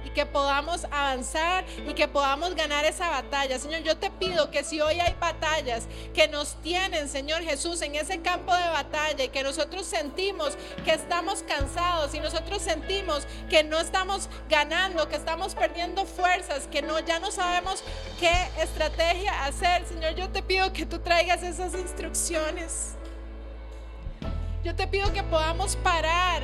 y 0.06 0.10
que 0.10 0.24
podamos 0.24 0.84
avanzar 0.84 1.64
y 1.86 1.92
que 1.94 2.06
podamos 2.06 2.54
ganar 2.54 2.84
esa 2.84 3.10
batalla. 3.10 3.58
Señor, 3.58 3.82
yo 3.82 3.96
te 3.96 4.10
pido 4.10 4.50
que 4.52 4.62
si 4.62 4.80
hoy 4.80 5.00
hay 5.00 5.14
batallas 5.20 5.88
que 6.14 6.28
nos 6.28 6.54
tienen, 6.62 7.08
Señor 7.08 7.42
Jesús, 7.42 7.82
en 7.82 7.96
ese 7.96 8.20
campo 8.22 8.54
de 8.54 8.68
batalla 8.68 9.24
y 9.24 9.28
que 9.28 9.42
nosotros 9.42 9.84
sentimos 9.84 10.56
que 10.84 10.92
estamos 10.92 11.42
cansados 11.42 12.14
y 12.14 12.20
nosotros 12.20 12.62
sentimos 12.62 13.26
que 13.50 13.64
no 13.64 13.80
estamos 13.80 14.28
ganando, 14.48 15.08
que 15.08 15.16
estamos 15.16 15.56
perdiendo 15.56 16.06
fuerzas, 16.06 16.68
que 16.68 16.82
no 16.82 17.00
ya 17.00 17.18
no 17.18 17.32
sabemos 17.32 17.82
qué 18.20 18.32
estrategia 18.62 19.44
hacer, 19.44 19.84
Señor, 19.86 20.14
yo 20.14 20.28
te 20.28 20.42
pido 20.42 20.72
que 20.72 20.86
tú 20.86 21.00
traigas 21.00 21.42
esas 21.42 21.74
instrucciones. 21.74 22.94
Yo 24.62 24.74
te 24.74 24.86
pido 24.86 25.12
que 25.12 25.22
podamos 25.22 25.76
parar 25.76 26.42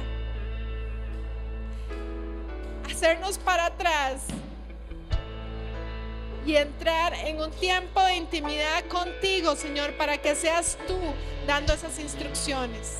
hacernos 2.90 3.38
para 3.38 3.66
atrás 3.66 4.22
y 6.44 6.56
entrar 6.56 7.14
en 7.14 7.40
un 7.40 7.50
tiempo 7.52 8.00
de 8.02 8.16
intimidad 8.16 8.84
contigo, 8.86 9.54
Señor, 9.54 9.96
para 9.96 10.18
que 10.18 10.34
seas 10.34 10.76
tú 10.86 10.98
dando 11.46 11.72
esas 11.72 11.98
instrucciones. 11.98 12.98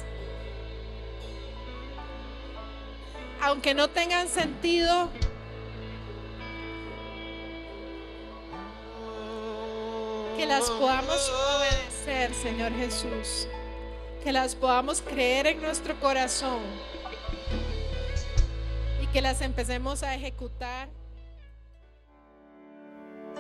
Aunque 3.41 3.75
no 3.75 3.89
tengan 3.89 4.29
sentido, 4.29 5.11
que 10.37 10.47
las 10.47 10.71
podamos 10.71 11.31
obedecer, 11.57 12.33
Señor 12.35 12.73
Jesús. 12.73 13.49
Que 14.23 14.33
las 14.33 14.55
podamos 14.55 15.01
creer 15.01 15.49
en 15.49 15.61
nuestro 15.61 15.99
corazón 15.99 16.61
que 19.07 19.23
las 19.23 19.41
empecemos 19.41 20.03
a 20.03 20.15
ejecutar. 20.15 20.89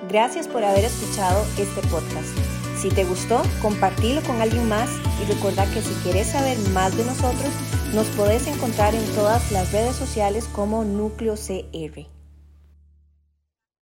Gracias 0.09 0.49
por 0.49 0.65
haber 0.65 0.85
escuchado 0.85 1.45
este 1.59 1.81
podcast. 1.89 2.37
Si 2.77 2.89
te 2.89 3.05
gustó, 3.05 3.43
compartilo 3.61 4.21
con 4.23 4.41
alguien 4.41 4.69
más 4.69 4.91
y 5.23 5.33
recuerda 5.33 5.65
que 5.73 5.81
si 5.81 5.95
quieres 6.03 6.29
saber 6.29 6.59
más 6.71 6.97
de 6.97 7.05
nosotros, 7.05 7.53
nos 7.95 8.07
podés 8.09 8.47
encontrar 8.47 8.95
en 8.95 9.05
todas 9.15 9.53
las 9.53 9.71
redes 9.73 9.95
sociales 9.95 10.49
como 10.53 10.85
Núcleo 10.85 11.35
CR. 11.35 12.22